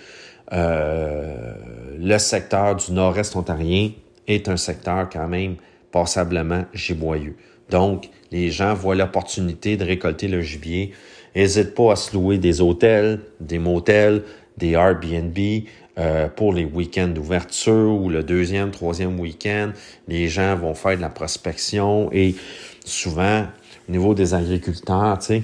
euh, 0.53 1.55
le 1.99 2.19
secteur 2.19 2.77
du 2.77 2.93
nord-est 2.93 3.35
ontarien 3.35 3.91
est 4.27 4.49
un 4.49 4.57
secteur 4.57 5.09
quand 5.09 5.27
même 5.27 5.57
passablement 5.91 6.65
giboyeux. 6.73 7.37
Donc, 7.71 8.09
les 8.31 8.51
gens 8.51 8.75
voient 8.75 8.95
l'opportunité 8.95 9.77
de 9.77 9.85
récolter 9.85 10.29
le 10.29 10.41
gibier. 10.41 10.93
N'hésite 11.35 11.75
pas 11.75 11.93
à 11.93 11.97
se 11.97 12.15
louer 12.15 12.39
des 12.39 12.61
hôtels, 12.61 13.21
des 13.41 13.59
motels, 13.59 14.23
des 14.57 14.73
Airbnb 14.73 15.39
euh, 15.99 16.29
pour 16.29 16.53
les 16.53 16.65
week-ends 16.65 17.09
d'ouverture 17.09 17.93
ou 18.01 18.09
le 18.09 18.23
deuxième, 18.23 18.71
troisième 18.71 19.19
week-end. 19.19 19.73
Les 20.09 20.29
gens 20.29 20.57
vont 20.57 20.75
faire 20.75 20.97
de 20.97 21.03
la 21.03 21.09
prospection 21.09 22.11
et 22.13 22.35
souvent, 22.85 23.45
au 23.89 23.93
niveau 23.93 24.15
des 24.15 24.35
agriculteurs, 24.35 25.19
tu 25.19 25.27
sais, 25.27 25.43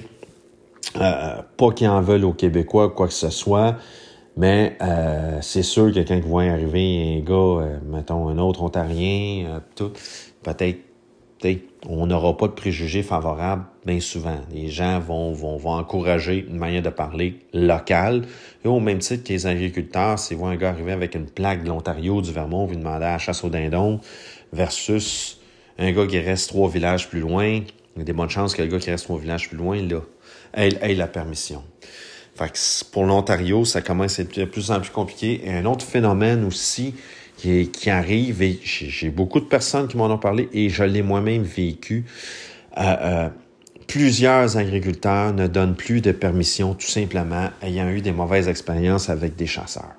euh, 0.99 1.41
pas 1.57 1.71
qu'ils 1.71 1.89
en 1.89 2.01
veulent 2.01 2.25
aux 2.25 2.33
Québécois 2.33 2.89
quoi 2.89 3.07
que 3.07 3.13
ce 3.13 3.29
soit, 3.29 3.75
mais 4.35 4.77
euh, 4.81 5.39
c'est 5.41 5.63
sûr 5.63 5.93
que 5.93 5.99
quand 5.99 6.19
voient 6.21 6.43
arriver 6.43 7.17
un 7.17 7.25
gars, 7.25 7.79
mettons 7.85 8.29
un 8.29 8.37
autre 8.37 8.63
Ontarien, 8.63 9.61
tout, 9.75 9.91
peut-être 10.43 10.79
on 11.85 12.07
n'aura 12.07 12.35
pas 12.35 12.47
de 12.47 12.53
préjugés 12.53 13.03
favorables 13.03 13.65
bien 13.85 13.99
souvent. 13.99 14.39
Les 14.51 14.69
gens 14.69 14.99
vont, 14.99 15.59
encourager 15.65 16.45
une 16.49 16.57
manière 16.57 16.81
de 16.81 16.89
parler 16.89 17.39
locale. 17.53 18.23
Et 18.65 18.67
au 18.67 18.79
même 18.79 18.99
titre 18.99 19.23
que 19.23 19.33
les 19.33 19.47
agriculteurs, 19.47 20.19
si 20.19 20.35
voient 20.35 20.49
un 20.49 20.55
gars 20.55 20.69
arriver 20.69 20.91
avec 20.91 21.15
une 21.15 21.25
plaque 21.25 21.63
de 21.63 21.69
l'Ontario, 21.69 22.21
du 22.21 22.31
Vermont, 22.31 22.65
vous 22.65 22.75
demander 22.75 23.05
à 23.05 23.11
la 23.11 23.17
chasse 23.17 23.43
au 23.43 23.49
dindon, 23.49 23.99
versus 24.51 25.39
un 25.77 25.91
gars 25.91 26.07
qui 26.07 26.19
reste 26.19 26.49
trois 26.49 26.69
villages 26.69 27.09
plus 27.09 27.21
loin, 27.21 27.45
il 27.45 27.99
y 27.99 28.01
a 28.01 28.03
des 28.03 28.13
bonnes 28.13 28.29
chances 28.29 28.55
que 28.55 28.61
le 28.61 28.67
gars 28.67 28.79
qui 28.79 28.91
reste 28.91 29.05
trois 29.05 29.19
villages 29.19 29.47
plus 29.47 29.57
loin, 29.57 29.81
là, 29.81 30.01
ait, 30.53 30.95
la 30.95 31.07
permission. 31.07 31.63
Fait 32.35 32.85
pour 32.91 33.05
l'Ontario, 33.05 33.65
ça 33.65 33.81
commence 33.81 34.19
à 34.19 34.23
être 34.23 34.37
de 34.37 34.45
plus 34.45 34.69
en 34.69 34.79
plus 34.79 34.91
compliqué. 34.91 35.41
Et 35.43 35.51
un 35.51 35.65
autre 35.65 35.85
phénomène 35.85 36.43
aussi, 36.45 36.93
qui, 37.37 37.89
arrive 37.89 38.41
et 38.41 38.59
j'ai 38.63 39.09
beaucoup 39.09 39.39
de 39.39 39.45
personnes 39.45 39.87
qui 39.87 39.97
m'en 39.97 40.07
ont 40.07 40.17
parlé 40.17 40.49
et 40.53 40.69
je 40.69 40.83
l'ai 40.83 41.03
moi-même 41.03 41.43
vécu. 41.43 42.05
Euh, 42.77 42.81
euh, 43.01 43.29
plusieurs 43.87 44.57
agriculteurs 44.57 45.33
ne 45.33 45.47
donnent 45.47 45.75
plus 45.75 46.01
de 46.01 46.11
permission 46.11 46.73
tout 46.73 46.87
simplement 46.87 47.49
ayant 47.61 47.89
eu 47.89 48.01
des 48.01 48.11
mauvaises 48.11 48.47
expériences 48.47 49.09
avec 49.09 49.35
des 49.35 49.45
chasseurs. 49.45 49.95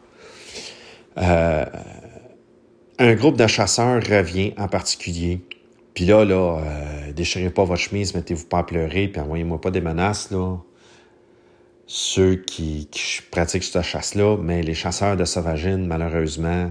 Euh, 1.17 1.65
un 2.99 3.15
groupe 3.15 3.37
de 3.37 3.47
chasseurs 3.47 4.03
revient 4.03 4.53
en 4.59 4.69
particulier. 4.69 5.41
Puis 5.95 6.05
là, 6.05 6.25
là, 6.25 6.61
déchirez 7.15 7.51
pas 7.51 7.65
votre 7.65 7.81
chemise, 7.81 8.15
mettez-vous 8.15 8.47
pas 8.47 8.59
à 8.59 8.63
pleurer, 8.63 9.09
puis 9.09 9.21
envoyez-moi 9.21 9.61
pas 9.61 9.71
des 9.71 9.81
menaces, 9.81 10.31
là. 10.31 10.57
Ceux 11.87 12.37
qui, 12.37 12.87
qui 12.91 13.23
pratiquent 13.31 13.65
cette 13.65 13.83
chasse-là, 13.83 14.37
mais 14.37 14.63
les 14.63 14.75
chasseurs 14.75 15.17
de 15.17 15.25
sauvagines, 15.25 15.87
malheureusement, 15.87 16.71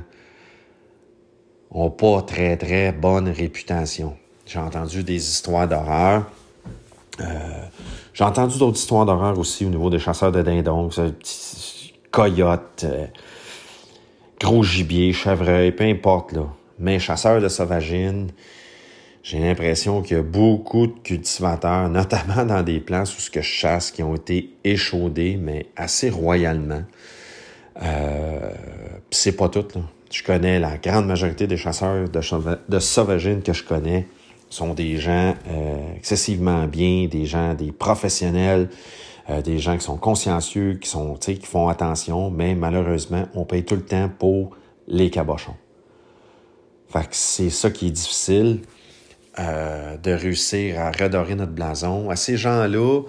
ont 1.72 1.90
pas 1.90 2.22
très, 2.22 2.58
très 2.58 2.92
bonne 2.92 3.30
réputation. 3.30 4.16
J'ai 4.46 4.60
entendu 4.60 5.04
des 5.04 5.16
histoires 5.16 5.68
d'horreur. 5.68 6.24
Euh, 7.20 7.26
j'ai 8.14 8.24
entendu 8.24 8.58
d'autres 8.58 8.78
histoires 8.78 9.06
d'horreur 9.06 9.38
aussi 9.38 9.66
au 9.66 9.70
niveau 9.70 9.90
des 9.90 10.00
chasseurs 10.00 10.32
de 10.32 10.42
dindons, 10.42 10.88
petits 10.90 11.94
coyotes, 12.12 12.86
euh, 12.86 13.08
gros 14.40 14.64
gibier, 14.64 15.14
chevreuil, 15.14 15.72
peu 15.72 15.84
importe, 15.84 16.32
là. 16.34 16.48
Mais 16.80 17.00
chasseurs 17.00 17.42
de 17.42 17.48
sauvagines, 17.48 18.30
j'ai 19.24 19.40
l'impression 19.40 20.04
qu'il 20.04 20.18
y 20.18 20.20
a 20.20 20.24
beaucoup 20.24 20.88
de 20.88 21.00
cultivateurs, 21.04 21.90
notamment 21.90 22.46
dans 22.46 22.64
des 22.64 22.80
places 22.80 23.18
où 23.18 23.20
ce 23.20 23.30
que 23.30 23.42
je 23.42 23.52
chasse, 23.52 23.92
qui 23.92 24.04
ont 24.04 24.16
été 24.16 24.54
échaudés, 24.64 25.38
mais 25.42 25.66
assez 25.76 26.10
royalement. 26.10 26.84
Euh, 27.82 28.52
c'est 29.12 29.36
pas 29.36 29.50
tout, 29.50 29.66
là 29.76 29.82
je 30.12 30.24
connais 30.24 30.60
la 30.60 30.78
grande 30.78 31.08
majorité 31.08 31.48
des 31.48 31.58
chasseurs 31.58 32.08
de, 32.10 32.20
de 32.70 33.42
que 33.42 33.54
je 33.54 33.64
connais 33.64 34.08
sont 34.50 34.74
des 34.74 34.98
gens 34.98 35.36
euh, 35.50 35.96
excessivement 35.96 36.66
bien, 36.68 37.08
des 37.08 37.26
gens, 37.26 37.54
des 37.54 37.72
professionnels, 37.72 38.70
euh, 39.30 39.42
des 39.42 39.60
gens 39.60 39.78
qui 39.78 39.84
sont 39.84 39.98
consciencieux, 39.98 40.76
qui 40.76 40.90
sont, 40.90 41.16
qui 41.16 41.40
font 41.42 41.68
attention, 41.68 42.30
mais 42.30 42.56
malheureusement, 42.56 43.28
on 43.36 43.44
paye 43.44 43.66
tout 43.66 43.76
le 43.76 43.84
temps 43.84 44.10
pour 44.18 44.56
les 44.88 45.10
cabochons. 45.10 45.56
Fait 46.90 47.02
que 47.02 47.08
c'est 47.12 47.50
ça 47.50 47.70
qui 47.70 47.88
est 47.88 47.92
difficile 47.92 48.62
euh, 49.40 49.98
de 49.98 50.12
réussir 50.12 50.80
à 50.80 50.92
redorer 50.92 51.36
notre 51.36 51.52
blason. 51.52 52.10
À 52.10 52.16
ces 52.16 52.38
gens-là 52.38 53.02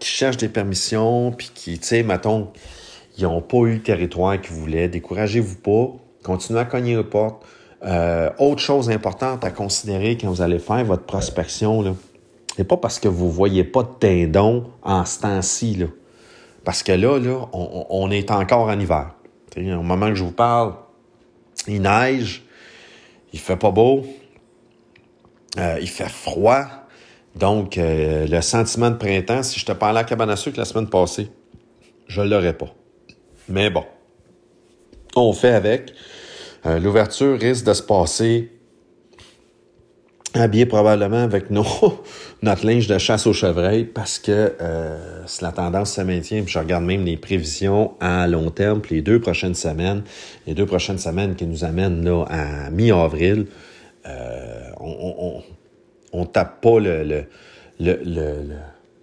qui 0.00 0.08
cherchent 0.08 0.38
des 0.38 0.48
permissions, 0.48 1.32
puis 1.32 1.50
qui, 1.54 1.78
tu 1.78 1.86
sais, 1.86 2.02
mettons, 2.02 2.50
ils 3.18 3.24
n'ont 3.24 3.42
pas 3.42 3.58
eu 3.58 3.74
le 3.74 3.82
territoire 3.82 4.40
qu'ils 4.40 4.54
voulaient, 4.54 4.88
découragez-vous 4.88 5.56
pas 5.56 5.94
Continuez 6.26 6.58
à 6.58 6.64
cogner 6.64 6.96
aux 6.96 7.04
portes. 7.04 7.44
Euh, 7.84 8.30
autre 8.38 8.60
chose 8.60 8.90
importante 8.90 9.44
à 9.44 9.52
considérer 9.52 10.18
quand 10.18 10.28
vous 10.28 10.42
allez 10.42 10.58
faire 10.58 10.84
votre 10.84 11.04
prospection, 11.04 11.82
là, 11.82 11.92
c'est 12.56 12.64
pas 12.64 12.76
parce 12.76 12.98
que 12.98 13.06
vous 13.06 13.30
voyez 13.30 13.62
pas 13.62 13.84
de 13.84 14.26
tendons 14.26 14.64
en 14.82 15.04
ce 15.04 15.20
temps-ci. 15.20 15.84
Parce 16.64 16.82
que 16.82 16.90
là, 16.90 17.20
là, 17.20 17.46
on, 17.52 18.10
est 18.10 18.32
encore 18.32 18.66
en 18.66 18.80
hiver. 18.80 19.14
au 19.56 19.82
moment 19.82 20.08
que 20.08 20.16
je 20.16 20.24
vous 20.24 20.32
parle, 20.32 20.74
Il 21.68 21.82
neige, 21.82 22.44
il 23.32 23.38
fait 23.38 23.56
pas 23.56 23.70
beau, 23.70 24.04
euh, 25.58 25.78
il 25.80 25.88
fait 25.88 26.08
froid. 26.08 26.64
Donc, 27.36 27.78
euh, 27.78 28.26
le 28.26 28.40
sentiment 28.40 28.90
de 28.90 28.96
printemps, 28.96 29.44
si 29.44 29.60
je 29.60 29.64
te 29.64 29.72
parlais 29.72 30.00
à 30.00 30.04
cabane 30.04 30.30
à 30.30 30.36
sucre 30.36 30.58
la 30.58 30.64
semaine 30.64 30.88
passée, 30.88 31.30
je 32.08 32.20
ne 32.20 32.28
l'aurais 32.28 32.54
pas. 32.54 32.74
Mais 33.48 33.70
bon, 33.70 33.84
on 35.14 35.32
fait 35.32 35.54
avec. 35.54 35.92
Euh, 36.66 36.80
l'ouverture 36.80 37.38
risque 37.38 37.64
de 37.64 37.72
se 37.72 37.82
passer 37.82 38.50
habillé 40.34 40.66
probablement 40.66 41.22
avec 41.22 41.50
nos, 41.50 41.64
notre 42.42 42.66
linge 42.66 42.88
de 42.88 42.98
chasse 42.98 43.26
au 43.26 43.32
chevreuil 43.32 43.84
parce 43.84 44.18
que 44.18 44.54
euh, 44.60 45.22
la 45.40 45.52
tendance 45.52 45.92
se 45.92 46.00
maintient, 46.00 46.42
je 46.46 46.58
regarde 46.58 46.84
même 46.84 47.04
les 47.04 47.16
prévisions 47.16 47.94
à 48.00 48.26
long 48.26 48.50
terme, 48.50 48.80
puis 48.80 48.96
les 48.96 49.02
deux 49.02 49.20
prochaines 49.20 49.54
semaines, 49.54 50.02
les 50.46 50.54
deux 50.54 50.66
prochaines 50.66 50.98
semaines 50.98 51.36
qui 51.36 51.46
nous 51.46 51.64
amènent 51.64 52.04
là, 52.04 52.24
à 52.28 52.70
mi-avril, 52.70 53.46
euh, 54.06 54.70
on, 54.80 55.42
on, 56.12 56.24
tape 56.26 56.60
pas 56.60 56.78
le, 56.78 57.02
le, 57.02 57.26
le, 57.80 58.00
le, 58.04 58.56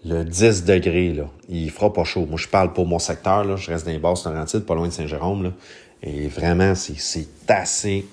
le 0.05 0.23
10 0.23 0.65
degrés. 0.65 1.13
Là. 1.13 1.25
Il 1.49 1.69
fera 1.71 1.91
pas 1.91 2.03
chaud. 2.03 2.25
Moi, 2.25 2.37
je 2.37 2.47
parle 2.47 2.73
pour 2.73 2.85
mon 2.85 2.99
secteur. 2.99 3.43
Là. 3.43 3.55
Je 3.55 3.71
reste 3.71 3.85
dans 3.85 3.91
les 3.91 3.99
basses 3.99 4.25
Laurentides, 4.25 4.65
pas 4.65 4.75
loin 4.75 4.87
de 4.87 4.93
Saint-Jérôme. 4.93 5.53
Et 6.03 6.27
vraiment, 6.27 6.73
c'est 6.75 7.27
assez 7.47 8.05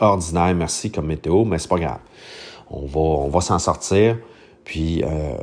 ordinaire, 0.00 0.54
merci, 0.54 0.90
comme 0.90 1.06
météo, 1.06 1.44
mais 1.44 1.58
c'est 1.58 1.68
pas 1.68 1.78
grave. 1.78 2.00
On 2.70 2.86
va, 2.86 3.00
on 3.00 3.28
va 3.28 3.40
s'en 3.40 3.58
sortir. 3.58 4.18
Puis 4.64 5.02
euh, 5.02 5.34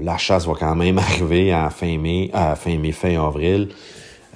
la 0.00 0.18
chasse 0.18 0.44
va 0.46 0.54
quand 0.58 0.74
même 0.74 0.98
arriver 0.98 1.52
à 1.52 1.70
fin 1.70 1.96
mai, 1.98 2.30
à 2.32 2.56
fin 2.56 2.76
mai, 2.76 2.92
fin 2.92 3.24
avril. 3.24 3.68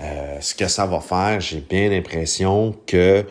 Euh, 0.01 0.41
ce 0.41 0.55
que 0.55 0.69
ça 0.69 0.87
va 0.87 1.01
faire, 1.01 1.41
j'ai 1.41 1.61
bien 1.61 1.89
l'impression 1.89 2.75
que 2.87 3.25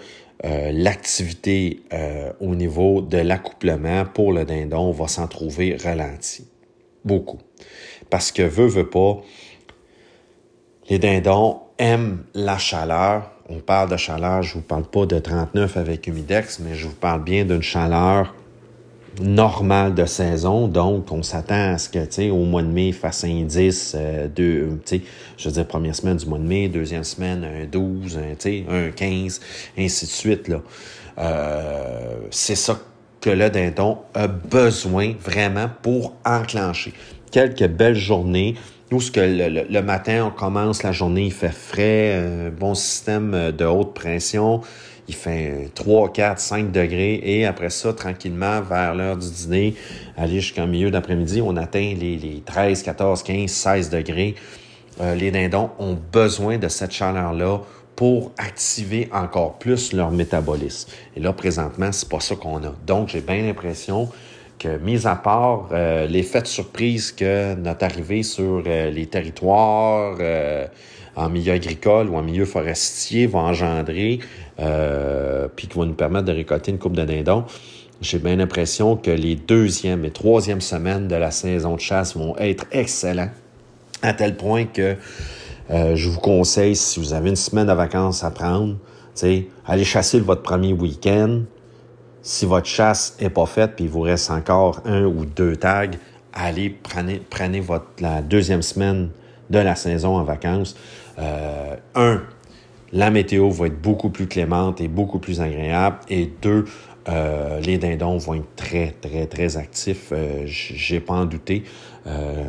euh, 0.43 0.71
l'activité 0.73 1.81
euh, 1.93 2.31
au 2.39 2.55
niveau 2.55 3.01
de 3.01 3.17
l'accouplement 3.17 4.05
pour 4.05 4.33
le 4.33 4.45
dindon 4.45 4.91
va 4.91 5.07
s'en 5.07 5.27
trouver 5.27 5.77
ralenti. 5.77 6.47
Beaucoup. 7.03 7.39
Parce 8.09 8.31
que 8.31 8.41
veut, 8.41 8.67
veut 8.67 8.89
pas, 8.89 9.21
les 10.89 10.99
dindons 10.99 11.61
aiment 11.77 12.25
la 12.33 12.57
chaleur. 12.57 13.31
On 13.47 13.59
parle 13.59 13.91
de 13.91 13.97
chaleur, 13.97 14.41
je 14.41 14.55
vous 14.55 14.61
parle 14.61 14.85
pas 14.85 15.05
de 15.05 15.19
39 15.19 15.77
avec 15.77 16.07
humidex, 16.07 16.59
mais 16.59 16.73
je 16.73 16.87
vous 16.87 16.95
parle 16.95 17.23
bien 17.23 17.45
d'une 17.45 17.61
chaleur 17.61 18.33
normale 19.21 19.93
de 19.93 20.05
saison. 20.05 20.67
Donc, 20.67 21.11
on 21.11 21.21
s'attend 21.21 21.73
à 21.73 21.77
ce 21.77 21.87
que, 21.87 22.03
tu 22.05 22.11
sais, 22.11 22.29
au 22.31 22.43
mois 22.43 22.63
de 22.63 22.67
mai, 22.69 22.87
il 22.87 22.93
fasse 22.93 23.23
un 23.23 23.43
10, 23.43 23.93
euh, 23.95 24.27
deux, 24.27 24.79
tu 24.83 24.97
sais, 24.97 25.01
je 25.37 25.47
veux 25.47 25.53
dire, 25.53 25.67
première 25.67 25.95
semaine 25.95 26.17
du 26.17 26.25
mois 26.25 26.39
de 26.39 26.43
mai, 26.43 26.69
deuxième 26.69 27.03
semaine, 27.03 27.43
un 27.43 27.65
12, 27.65 28.17
un, 28.17 28.67
un 28.69 28.89
15, 28.89 29.41
ainsi 29.77 30.05
de 30.05 30.11
suite, 30.11 30.47
là. 30.47 30.61
Euh, 31.19 32.17
c'est 32.31 32.55
ça 32.55 32.79
que 33.21 33.29
le 33.29 33.51
dindon 33.51 33.99
a 34.15 34.27
besoin 34.27 35.13
vraiment 35.23 35.69
pour 35.83 36.15
enclencher. 36.25 36.93
Quelques 37.31 37.67
belles 37.67 37.95
journées 37.95 38.55
où 38.95 39.01
ce 39.01 39.11
que 39.11 39.19
le, 39.19 39.81
matin, 39.81 40.25
on 40.27 40.31
commence 40.31 40.81
la 40.81 40.93
journée, 40.93 41.25
il 41.25 41.33
fait 41.33 41.53
frais, 41.53 42.49
bon 42.57 42.75
système 42.75 43.51
de 43.51 43.65
haute 43.65 43.93
pression, 43.93 44.61
il 45.09 45.15
fait 45.15 45.69
3, 45.75 46.13
4, 46.13 46.39
5 46.39 46.71
degrés 46.71 47.19
et 47.23 47.45
après 47.45 47.69
ça, 47.69 47.93
tranquillement, 47.93 48.61
vers 48.61 48.95
l'heure 48.95 49.17
du 49.17 49.29
dîner, 49.29 49.75
aller 50.17 50.39
jusqu'en 50.39 50.65
milieu 50.65 50.91
d'après-midi, 50.91 51.41
on 51.41 51.57
atteint 51.57 51.93
les, 51.99 52.15
les, 52.15 52.41
13, 52.45 52.83
14, 52.83 53.21
15, 53.23 53.49
16 53.49 53.89
degrés. 53.89 54.35
Euh, 55.01 55.13
les 55.13 55.29
dindons 55.29 55.71
ont 55.77 55.97
besoin 56.11 56.57
de 56.57 56.69
cette 56.69 56.91
chaleur-là 56.91 57.59
pour 57.97 58.31
activer 58.37 59.09
encore 59.11 59.59
plus 59.59 59.91
leur 59.91 60.11
métabolisme. 60.11 60.89
Et 61.15 61.19
là, 61.19 61.33
présentement, 61.33 61.91
c'est 61.91 62.09
pas 62.09 62.21
ça 62.21 62.35
qu'on 62.35 62.63
a. 62.63 62.73
Donc, 62.87 63.09
j'ai 63.09 63.21
bien 63.21 63.41
l'impression 63.43 64.09
que, 64.59 64.77
mis 64.77 65.05
à 65.05 65.15
part 65.15 65.69
euh, 65.71 66.07
l'effet 66.07 66.41
de 66.41 66.47
surprise 66.47 67.11
que 67.11 67.55
notre 67.55 67.83
arrivée 67.83 68.23
sur 68.23 68.63
euh, 68.65 68.89
les 68.89 69.05
territoires 69.05 70.17
euh, 70.19 70.67
en 71.15 71.29
milieu 71.29 71.53
agricole 71.53 72.09
ou 72.09 72.15
en 72.15 72.21
milieu 72.21 72.45
forestier 72.45 73.27
va 73.27 73.39
engendrer, 73.39 74.19
euh, 74.59 75.47
puis 75.55 75.67
qui 75.67 75.77
va 75.77 75.85
nous 75.85 75.93
permettre 75.93 76.25
de 76.25 76.33
récolter 76.33 76.71
une 76.71 76.77
coupe 76.77 76.95
de 76.95 77.03
dindons, 77.03 77.45
j'ai 78.01 78.19
bien 78.19 78.35
l'impression 78.35 78.97
que 78.97 79.11
les 79.11 79.35
deuxième 79.35 80.03
et 80.05 80.11
troisième 80.11 80.61
semaines 80.61 81.07
de 81.07 81.15
la 81.15 81.31
saison 81.31 81.75
de 81.75 81.79
chasse 81.79 82.15
vont 82.15 82.35
être 82.37 82.65
excellents, 82.71 83.29
à 84.01 84.13
tel 84.13 84.35
point 84.35 84.65
que 84.65 84.95
euh, 85.71 85.95
je 85.95 86.09
vous 86.09 86.19
conseille, 86.19 86.75
si 86.75 86.99
vous 86.99 87.13
avez 87.13 87.29
une 87.29 87.35
semaine 87.35 87.67
de 87.67 87.73
vacances 87.73 88.23
à 88.23 88.31
prendre, 88.31 88.75
allez 89.65 89.83
chasser 89.83 90.19
votre 90.19 90.41
premier 90.41 90.73
week-end. 90.73 91.41
Si 92.27 92.47
votre 92.47 92.65
chasse 92.65 93.15
est 93.19 93.29
pas 93.29 93.45
faite, 93.45 93.73
puis 93.75 93.85
il 93.85 93.91
vous 93.91 94.01
reste 94.01 94.31
encore 94.31 94.81
un 94.85 95.05
ou 95.05 95.25
deux 95.25 95.55
tags, 95.57 95.91
allez 96.33 96.71
prenez, 96.71 97.21
prenez 97.29 97.59
votre, 97.59 97.85
la 97.99 98.23
deuxième 98.23 98.63
semaine 98.63 99.11
de 99.51 99.59
la 99.59 99.75
saison 99.75 100.17
en 100.17 100.23
vacances. 100.23 100.75
Euh, 101.19 101.75
un, 101.93 102.23
la 102.91 103.11
météo 103.11 103.51
va 103.51 103.67
être 103.67 103.79
beaucoup 103.79 104.09
plus 104.09 104.25
clémente 104.25 104.81
et 104.81 104.87
beaucoup 104.87 105.19
plus 105.19 105.39
agréable. 105.39 105.97
Et 106.09 106.31
deux, 106.41 106.65
euh, 107.09 107.59
les 107.59 107.77
dindons 107.77 108.17
vont 108.17 108.33
être 108.33 108.55
très, 108.55 108.95
très, 108.99 109.27
très 109.27 109.55
actifs. 109.57 110.09
Euh, 110.11 110.45
J'ai 110.47 111.01
pas 111.01 111.13
en 111.13 111.25
douté. 111.25 111.63
Euh, 112.07 112.43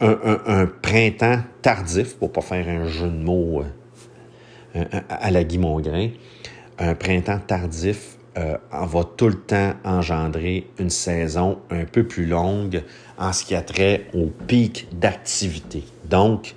un, 0.00 0.66
printemps 0.80 1.42
tardif, 1.60 2.16
pour 2.16 2.32
pas 2.32 2.40
faire 2.40 2.66
un 2.66 2.86
jeu 2.86 3.06
de 3.06 3.22
mots 3.22 3.64
à 5.10 5.30
la 5.30 5.44
Guy 5.44 5.58
Mongrain, 5.58 6.08
un 6.78 6.94
printemps 6.94 7.38
tardif 7.46 8.16
euh, 8.38 8.56
va 8.72 9.04
tout 9.16 9.28
le 9.28 9.34
temps 9.34 9.74
engendrer 9.84 10.66
une 10.78 10.90
saison 10.90 11.58
un 11.70 11.84
peu 11.84 12.04
plus 12.04 12.26
longue 12.26 12.82
en 13.18 13.32
ce 13.32 13.44
qui 13.44 13.54
a 13.54 13.62
trait 13.62 14.06
au 14.14 14.26
pic 14.46 14.88
d'activité. 14.92 15.84
Donc, 16.08 16.54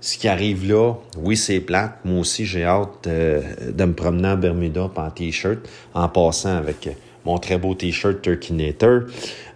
ce 0.00 0.18
qui 0.18 0.28
arrive 0.28 0.68
là, 0.68 0.94
oui, 1.16 1.36
c'est 1.36 1.60
plate. 1.60 1.98
Moi 2.04 2.20
aussi, 2.20 2.44
j'ai 2.44 2.64
hâte 2.64 3.06
euh, 3.06 3.40
de 3.72 3.84
me 3.84 3.94
promener 3.94 4.28
en 4.28 4.36
Bermuda 4.36 4.90
en 4.94 5.10
t-shirt, 5.10 5.60
en 5.94 6.08
passant 6.08 6.56
avec 6.56 6.90
mon 7.24 7.38
très 7.38 7.58
beau 7.58 7.74
t-shirt 7.74 8.22
Turkinator. 8.22 9.02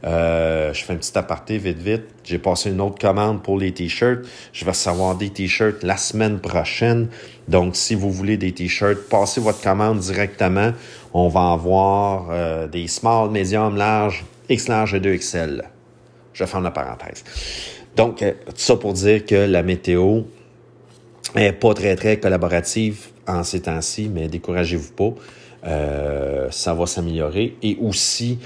Euh, 0.04 0.72
je 0.72 0.84
fais 0.84 0.92
un 0.92 0.96
petit 0.96 1.16
aparté 1.16 1.58
vite 1.58 1.78
vite. 1.78 2.02
J'ai 2.24 2.38
passé 2.38 2.70
une 2.70 2.80
autre 2.80 2.98
commande 2.98 3.42
pour 3.42 3.58
les 3.58 3.72
t-shirts. 3.72 4.20
Je 4.52 4.64
vais 4.64 4.70
recevoir 4.70 5.16
des 5.16 5.30
t-shirts 5.30 5.82
la 5.82 5.96
semaine 5.96 6.38
prochaine. 6.38 7.08
Donc, 7.48 7.76
si 7.76 7.94
vous 7.94 8.10
voulez 8.10 8.36
des 8.36 8.52
t-shirts, 8.52 9.08
passez 9.08 9.40
votre 9.40 9.60
commande 9.60 9.98
directement. 9.98 10.72
On 11.12 11.28
va 11.28 11.52
avoir 11.52 12.28
euh, 12.30 12.66
des 12.68 12.86
small, 12.86 13.30
medium, 13.30 13.76
large, 13.76 14.24
X 14.48 14.68
large 14.68 14.94
et 14.94 15.00
2XL. 15.00 15.62
Je 16.32 16.44
ferme 16.44 16.64
la 16.64 16.70
parenthèse. 16.70 17.24
Donc, 17.96 18.22
euh, 18.22 18.32
tout 18.46 18.52
ça 18.56 18.76
pour 18.76 18.92
dire 18.92 19.24
que 19.24 19.34
la 19.34 19.62
météo, 19.62 20.22
est 21.34 21.52
pas 21.52 21.74
très, 21.74 21.96
très 21.96 22.18
collaborative 22.18 23.08
en 23.26 23.42
ces 23.42 23.62
temps-ci, 23.62 24.10
mais 24.12 24.28
découragez-vous 24.28 24.92
pas. 24.92 25.20
Euh, 25.66 26.48
ça 26.50 26.74
va 26.74 26.86
s'améliorer. 26.86 27.56
Et 27.62 27.76
aussi, 27.80 28.38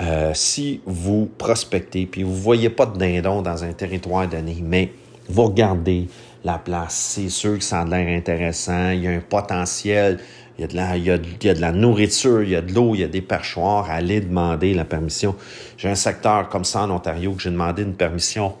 euh, 0.00 0.32
si 0.34 0.80
vous 0.86 1.30
prospectez, 1.38 2.06
puis 2.06 2.22
vous 2.22 2.34
voyez 2.34 2.70
pas 2.70 2.86
de 2.86 2.98
dindon 2.98 3.42
dans 3.42 3.64
un 3.64 3.72
territoire 3.72 4.28
donné, 4.28 4.58
mais 4.62 4.92
vous 5.28 5.44
regardez 5.44 6.08
la 6.44 6.58
place, 6.58 6.94
c'est 6.94 7.28
sûr 7.28 7.58
que 7.58 7.64
ça 7.64 7.80
a 7.80 7.84
l'air 7.84 8.16
intéressant, 8.16 8.90
il 8.90 9.02
y 9.02 9.06
a 9.08 9.10
un 9.10 9.20
potentiel, 9.20 10.18
il 10.56 10.62
y, 10.62 10.64
a 10.64 10.66
de 10.68 10.76
la, 10.76 10.96
il, 10.96 11.04
y 11.04 11.10
a, 11.10 11.16
il 11.16 11.46
y 11.46 11.50
a 11.50 11.54
de 11.54 11.60
la 11.60 11.72
nourriture, 11.72 12.42
il 12.42 12.50
y 12.50 12.56
a 12.56 12.62
de 12.62 12.72
l'eau, 12.72 12.94
il 12.94 13.00
y 13.00 13.04
a 13.04 13.08
des 13.08 13.20
perchoirs, 13.20 13.90
allez 13.90 14.20
demander 14.20 14.74
la 14.74 14.84
permission. 14.84 15.34
J'ai 15.76 15.88
un 15.88 15.94
secteur 15.94 16.48
comme 16.48 16.64
ça 16.64 16.82
en 16.82 16.90
Ontario 16.90 17.32
que 17.32 17.42
j'ai 17.42 17.50
demandé 17.50 17.82
une 17.82 17.94
permission 17.94 18.54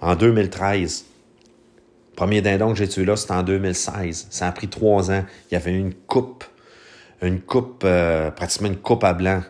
en 0.00 0.14
2013 0.14 1.06
Premier 2.16 2.42
dindon 2.42 2.72
que 2.72 2.78
j'ai 2.78 2.88
tué 2.88 3.04
là, 3.04 3.16
c'était 3.16 3.32
en 3.32 3.42
2016. 3.42 4.28
Ça 4.30 4.46
a 4.46 4.52
pris 4.52 4.68
trois 4.68 5.10
ans. 5.10 5.24
Il 5.50 5.54
y 5.54 5.56
avait 5.56 5.72
une 5.72 5.92
coupe, 5.92 6.44
une 7.22 7.40
coupe, 7.40 7.82
euh, 7.84 8.30
pratiquement 8.30 8.68
une 8.68 8.76
coupe 8.76 9.04
à 9.04 9.12
blanc, 9.12 9.42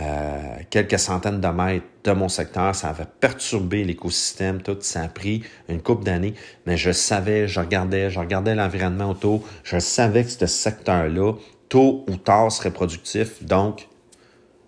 euh, 0.00 0.56
quelques 0.70 0.98
centaines 0.98 1.40
de 1.40 1.48
mètres 1.48 1.86
de 2.04 2.12
mon 2.12 2.28
secteur. 2.28 2.74
Ça 2.74 2.88
avait 2.88 3.06
perturbé 3.20 3.84
l'écosystème, 3.84 4.62
tout. 4.62 4.78
Ça 4.80 5.02
a 5.02 5.08
pris 5.08 5.42
une 5.68 5.82
coupe 5.82 6.04
d'années, 6.04 6.34
mais 6.66 6.76
je 6.76 6.92
savais, 6.92 7.46
je 7.46 7.60
regardais, 7.60 8.10
je 8.10 8.18
regardais 8.18 8.54
l'environnement 8.54 9.10
autour. 9.10 9.46
Je 9.64 9.78
savais 9.78 10.24
que 10.24 10.30
ce 10.30 10.46
secteur-là, 10.46 11.34
tôt 11.68 12.04
ou 12.08 12.16
tard, 12.16 12.50
serait 12.50 12.70
productif. 12.70 13.42
Donc, 13.44 13.88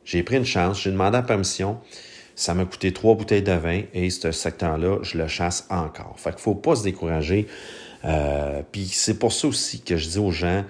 j'ai 0.05 0.23
pris 0.23 0.37
une 0.37 0.45
chance, 0.45 0.83
j'ai 0.83 0.91
demandé 0.91 1.17
la 1.17 1.23
permission. 1.23 1.79
Ça 2.37 2.53
m'a 2.53 2.65
coûté 2.65 2.93
trois 2.93 3.15
bouteilles 3.15 3.43
de 3.43 3.53
vin 3.53 3.83
et 3.95 4.11
ce 4.11 4.33
secteur-là, 4.33 4.99
je 5.03 5.17
le 5.17 5.29
chasse 5.29 5.67
encore. 5.71 6.15
Fait 6.19 6.31
qu'il 6.31 6.41
faut 6.41 6.57
pas 6.57 6.77
se 6.77 6.83
décourager. 6.83 7.47
Euh, 8.05 8.63
Puis 8.73 8.87
c'est 8.87 9.19
pour 9.19 9.33
ça 9.33 9.49
aussi 9.49 9.81
que 9.81 9.97
je 9.97 10.09
dis 10.09 10.19
aux 10.19 10.33
gens, 10.33 10.65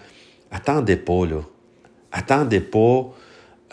attendez 0.51 0.97
pas, 0.97 1.27
là. 1.27 1.41
Attendez 2.17 2.61
pas 2.61 3.11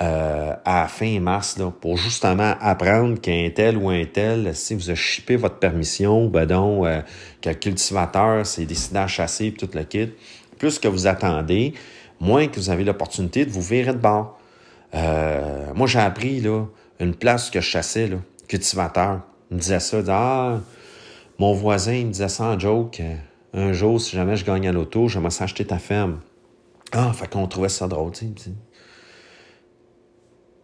euh, 0.01 0.56
à 0.65 0.88
fin 0.88 1.19
mars 1.19 1.60
pour 1.80 1.95
justement 1.95 2.56
apprendre 2.60 3.21
qu'un 3.21 3.51
tel 3.54 3.77
ou 3.77 3.89
un 3.89 4.04
tel, 4.06 4.56
si 4.56 4.73
vous 4.73 4.89
avez 4.89 4.95
chippé 4.95 5.36
votre 5.36 5.60
permission, 5.60 6.25
ben 6.25 6.47
donc, 6.47 6.88
euh, 6.88 7.01
le 7.45 7.54
cultivateur 7.54 8.43
s'est 8.47 8.65
décidé 8.65 8.97
à 8.97 9.06
chasser 9.06 9.51
tout 9.51 9.69
le 9.75 9.84
kit, 9.84 10.10
plus 10.58 10.80
que 10.80 10.88
vous 10.88 11.06
attendez, 11.06 11.75
moins 12.19 12.47
que 12.47 12.56
vous 12.60 12.71
avez 12.71 12.84
l'opportunité 12.84 13.45
de 13.45 13.51
vous 13.51 13.62
virer 13.62 13.93
de 13.93 13.99
bord. 13.99 14.39
Euh, 14.95 15.67
moi, 15.75 15.86
j'ai 15.86 15.99
appris 15.99 16.43
une 16.99 17.13
place 17.13 17.51
que 17.51 17.62
je 17.62 17.69
chassais, 17.69 18.08
là, 18.08 18.17
cultivateur. 18.47 19.21
Il 19.51 19.58
me 19.58 19.62
disait 19.62 19.80
ça, 19.80 19.97
ah, 20.08 20.60
mon 21.38 21.54
voisin 21.54 22.06
me 22.06 22.12
disait 22.12 22.27
ça 22.27 22.45
en 22.45 22.58
joke. 22.58 23.04
Un 23.54 23.71
jour, 23.71 24.01
si 24.01 24.15
jamais 24.15 24.36
je 24.36 24.45
gagne 24.45 24.67
à 24.67 24.71
l'auto, 24.71 25.08
j'aimerais 25.08 25.30
s'acheter 25.30 25.65
ta 25.65 25.77
ferme. 25.77 26.21
Ah, 26.91 27.13
fait 27.13 27.30
qu'on 27.30 27.47
trouvait 27.47 27.69
ça 27.69 27.88
drôle, 27.88 28.12
tu 28.12 28.27
sais. 28.36 28.51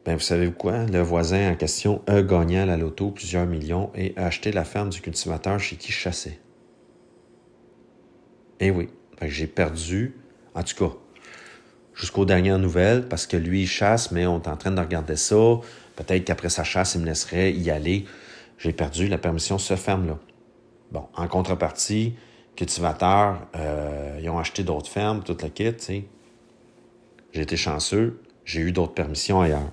Ben, 0.06 0.16
vous 0.16 0.22
savez 0.22 0.52
quoi? 0.52 0.86
Le 0.86 1.02
voisin 1.02 1.52
en 1.52 1.56
question 1.56 2.02
a 2.08 2.22
gagné 2.22 2.60
à 2.60 2.66
la 2.66 2.78
loto 2.78 3.12
plusieurs 3.12 3.46
millions 3.46 3.92
et 3.94 4.14
a 4.18 4.26
acheté 4.26 4.52
la 4.52 4.64
ferme 4.64 4.90
du 4.90 5.02
cultivateur 5.02 5.60
chez 5.60 5.76
qui 5.76 5.92
je 5.92 5.98
chassais. 5.98 6.40
Eh 8.60 8.72
oui, 8.72 8.90
j'ai 9.22 9.48
perdu, 9.48 10.16
en 10.56 10.64
tout 10.64 10.76
cas, 10.76 10.96
jusqu'aux 11.94 12.26
dernières 12.26 12.60
nouvelles, 12.60 13.08
parce 13.08 13.28
que 13.28 13.38
lui, 13.38 13.64
il 13.64 13.68
chasse, 13.68 14.12
mais 14.12 14.26
on 14.26 14.42
est 14.42 14.48
en 14.48 14.58
train 14.58 14.72
de 14.72 14.80
regarder 14.80 15.16
ça. 15.16 15.36
Peut-être 15.96 16.26
qu'après 16.26 16.50
sa 16.50 16.64
chasse, 16.64 16.96
il 16.96 17.02
me 17.02 17.06
laisserait 17.06 17.52
y 17.54 17.70
aller. 17.70 18.06
J'ai 18.58 18.74
perdu 18.74 19.08
la 19.08 19.18
permission 19.18 19.58
ce 19.58 19.76
ferme-là. 19.76 20.18
Bon, 20.92 21.08
en 21.16 21.28
contrepartie, 21.28 22.16
cultivateurs, 22.56 23.48
euh, 23.56 24.20
ils 24.22 24.30
ont 24.30 24.40
acheté 24.40 24.64
d'autres 24.64 24.90
fermes, 24.90 25.22
toute 25.24 25.42
la 25.42 25.50
kit, 25.50 25.74
tu 25.74 25.84
sais. 25.84 26.06
J'ai 27.38 27.44
été 27.44 27.56
chanceux, 27.56 28.20
j'ai 28.46 28.62
eu 28.62 28.72
d'autres 28.72 28.96
permissions 28.96 29.42
ailleurs. 29.42 29.70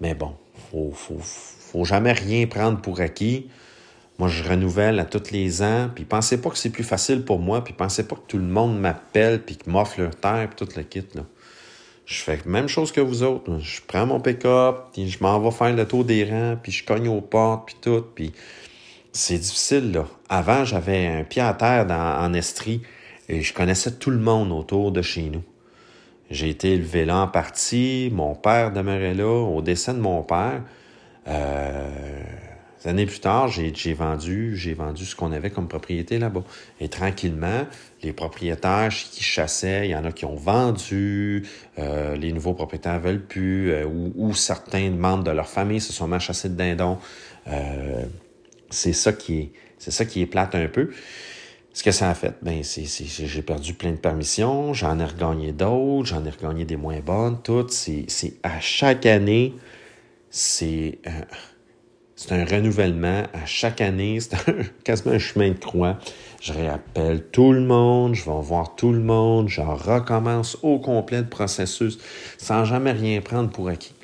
Mais 0.00 0.14
bon, 0.14 0.32
faut, 0.70 0.90
faut, 0.90 1.18
faut 1.20 1.84
jamais 1.84 2.12
rien 2.12 2.46
prendre 2.46 2.80
pour 2.80 3.02
acquis. 3.02 3.50
Moi, 4.18 4.30
je 4.30 4.42
renouvelle 4.42 4.98
à 4.98 5.04
tous 5.04 5.30
les 5.30 5.60
ans, 5.60 5.90
puis 5.94 6.06
pensez 6.06 6.40
pas 6.40 6.48
que 6.48 6.56
c'est 6.56 6.70
plus 6.70 6.84
facile 6.84 7.26
pour 7.26 7.40
moi, 7.40 7.62
puis 7.62 7.74
pensez 7.74 8.08
pas 8.08 8.16
que 8.16 8.26
tout 8.26 8.38
le 8.38 8.44
monde 8.44 8.80
m'appelle, 8.80 9.42
puis 9.42 9.56
qu'ils 9.56 9.70
m'offre 9.70 10.00
leur 10.00 10.16
terre, 10.16 10.48
puis 10.48 10.64
tout 10.64 10.72
le 10.78 10.82
kit, 10.82 11.04
là. 11.14 11.24
Je 12.06 12.22
fais 12.22 12.36
la 12.36 12.50
même 12.50 12.68
chose 12.68 12.90
que 12.90 13.02
vous 13.02 13.22
autres. 13.22 13.58
Je 13.58 13.82
prends 13.86 14.06
mon 14.06 14.18
pick-up, 14.18 14.86
puis 14.94 15.10
je 15.10 15.22
m'en 15.22 15.38
vais 15.40 15.50
faire 15.50 15.76
le 15.76 15.86
tour 15.86 16.06
des 16.06 16.24
rangs, 16.24 16.56
puis 16.62 16.72
je 16.72 16.86
cogne 16.86 17.08
aux 17.08 17.20
portes, 17.20 17.66
puis 17.66 17.76
tout, 17.82 18.02
puis 18.14 18.32
c'est 19.12 19.36
difficile, 19.36 19.92
là. 19.92 20.06
Avant, 20.30 20.64
j'avais 20.64 21.06
un 21.06 21.24
pied 21.24 21.42
à 21.42 21.52
terre 21.52 21.86
en 21.90 22.32
Estrie, 22.32 22.80
et 23.28 23.42
je 23.42 23.52
connaissais 23.52 23.92
tout 23.96 24.10
le 24.10 24.20
monde 24.20 24.52
autour 24.52 24.90
de 24.90 25.02
chez 25.02 25.24
nous. 25.24 25.42
J'ai 26.30 26.50
été 26.50 26.72
élevé 26.72 27.04
là 27.04 27.22
en 27.22 27.28
partie. 27.28 28.10
Mon 28.12 28.34
père 28.34 28.72
demeurait 28.72 29.14
là. 29.14 29.26
Au 29.26 29.62
décès 29.62 29.94
de 29.94 29.98
mon 29.98 30.22
père, 30.22 30.62
euh, 31.26 32.22
des 32.82 32.90
années 32.90 33.06
plus 33.06 33.20
tard, 33.20 33.48
j'ai 33.48 33.94
vendu, 33.94 34.56
j'ai 34.56 34.74
vendu 34.74 35.04
ce 35.04 35.16
qu'on 35.16 35.32
avait 35.32 35.50
comme 35.50 35.66
propriété 35.66 36.18
là-bas. 36.18 36.44
Et 36.80 36.88
tranquillement, 36.88 37.66
les 38.02 38.12
propriétaires 38.12 38.90
qui 38.90 39.24
chassaient, 39.24 39.88
il 39.88 39.90
y 39.90 39.96
en 39.96 40.04
a 40.04 40.12
qui 40.12 40.24
ont 40.24 40.36
vendu, 40.36 41.44
euh, 41.78 42.14
les 42.14 42.32
nouveaux 42.32 42.54
propriétaires 42.54 43.00
veulent 43.00 43.24
plus, 43.24 43.72
euh, 43.72 43.84
ou, 43.86 44.32
certains 44.34 44.90
membres 44.90 45.24
de 45.24 45.30
leur 45.32 45.48
famille 45.48 45.80
se 45.80 45.92
sont 45.92 46.06
mis 46.06 46.14
à 46.14 46.18
chasser 46.20 46.48
de 46.48 46.54
dindons. 46.54 46.98
Euh, 47.48 48.04
c'est 48.70 48.92
ça 48.92 49.12
qui 49.12 49.38
est, 49.38 49.50
c'est 49.78 49.90
ça 49.90 50.04
qui 50.04 50.22
est 50.22 50.26
plate 50.26 50.54
un 50.54 50.68
peu. 50.68 50.90
Ce 51.78 51.84
que 51.84 51.92
ça 51.92 52.10
a 52.10 52.14
fait, 52.14 52.34
ben, 52.42 52.64
c'est, 52.64 52.86
j'ai 53.06 53.42
perdu 53.42 53.72
plein 53.72 53.92
de 53.92 53.98
permissions, 53.98 54.74
j'en 54.74 54.98
ai 54.98 55.04
regagné 55.04 55.52
d'autres, 55.52 56.08
j'en 56.08 56.24
ai 56.24 56.30
regagné 56.30 56.64
des 56.64 56.74
moins 56.74 56.98
bonnes, 56.98 57.40
toutes. 57.40 57.70
C'est, 57.70 58.08
à 58.42 58.58
chaque 58.58 59.06
année, 59.06 59.54
c'est, 60.28 60.98
euh, 61.06 61.10
c'est 62.16 62.32
un 62.32 62.44
renouvellement. 62.44 63.22
À 63.32 63.46
chaque 63.46 63.80
année, 63.80 64.18
c'est 64.20 64.36
quasiment 64.82 65.14
un 65.14 65.20
chemin 65.20 65.50
de 65.50 65.58
croix. 65.58 66.00
Je 66.40 66.52
réappelle 66.52 67.22
tout 67.30 67.52
le 67.52 67.60
monde, 67.60 68.16
je 68.16 68.24
vais 68.24 68.40
voir 68.42 68.74
tout 68.74 68.90
le 68.90 68.98
monde, 68.98 69.48
je 69.48 69.60
recommence 69.60 70.58
au 70.62 70.80
complet 70.80 71.18
le 71.18 71.28
processus 71.28 72.00
sans 72.38 72.64
jamais 72.64 72.90
rien 72.90 73.20
prendre 73.20 73.50
pour 73.50 73.68
acquis. 73.68 73.94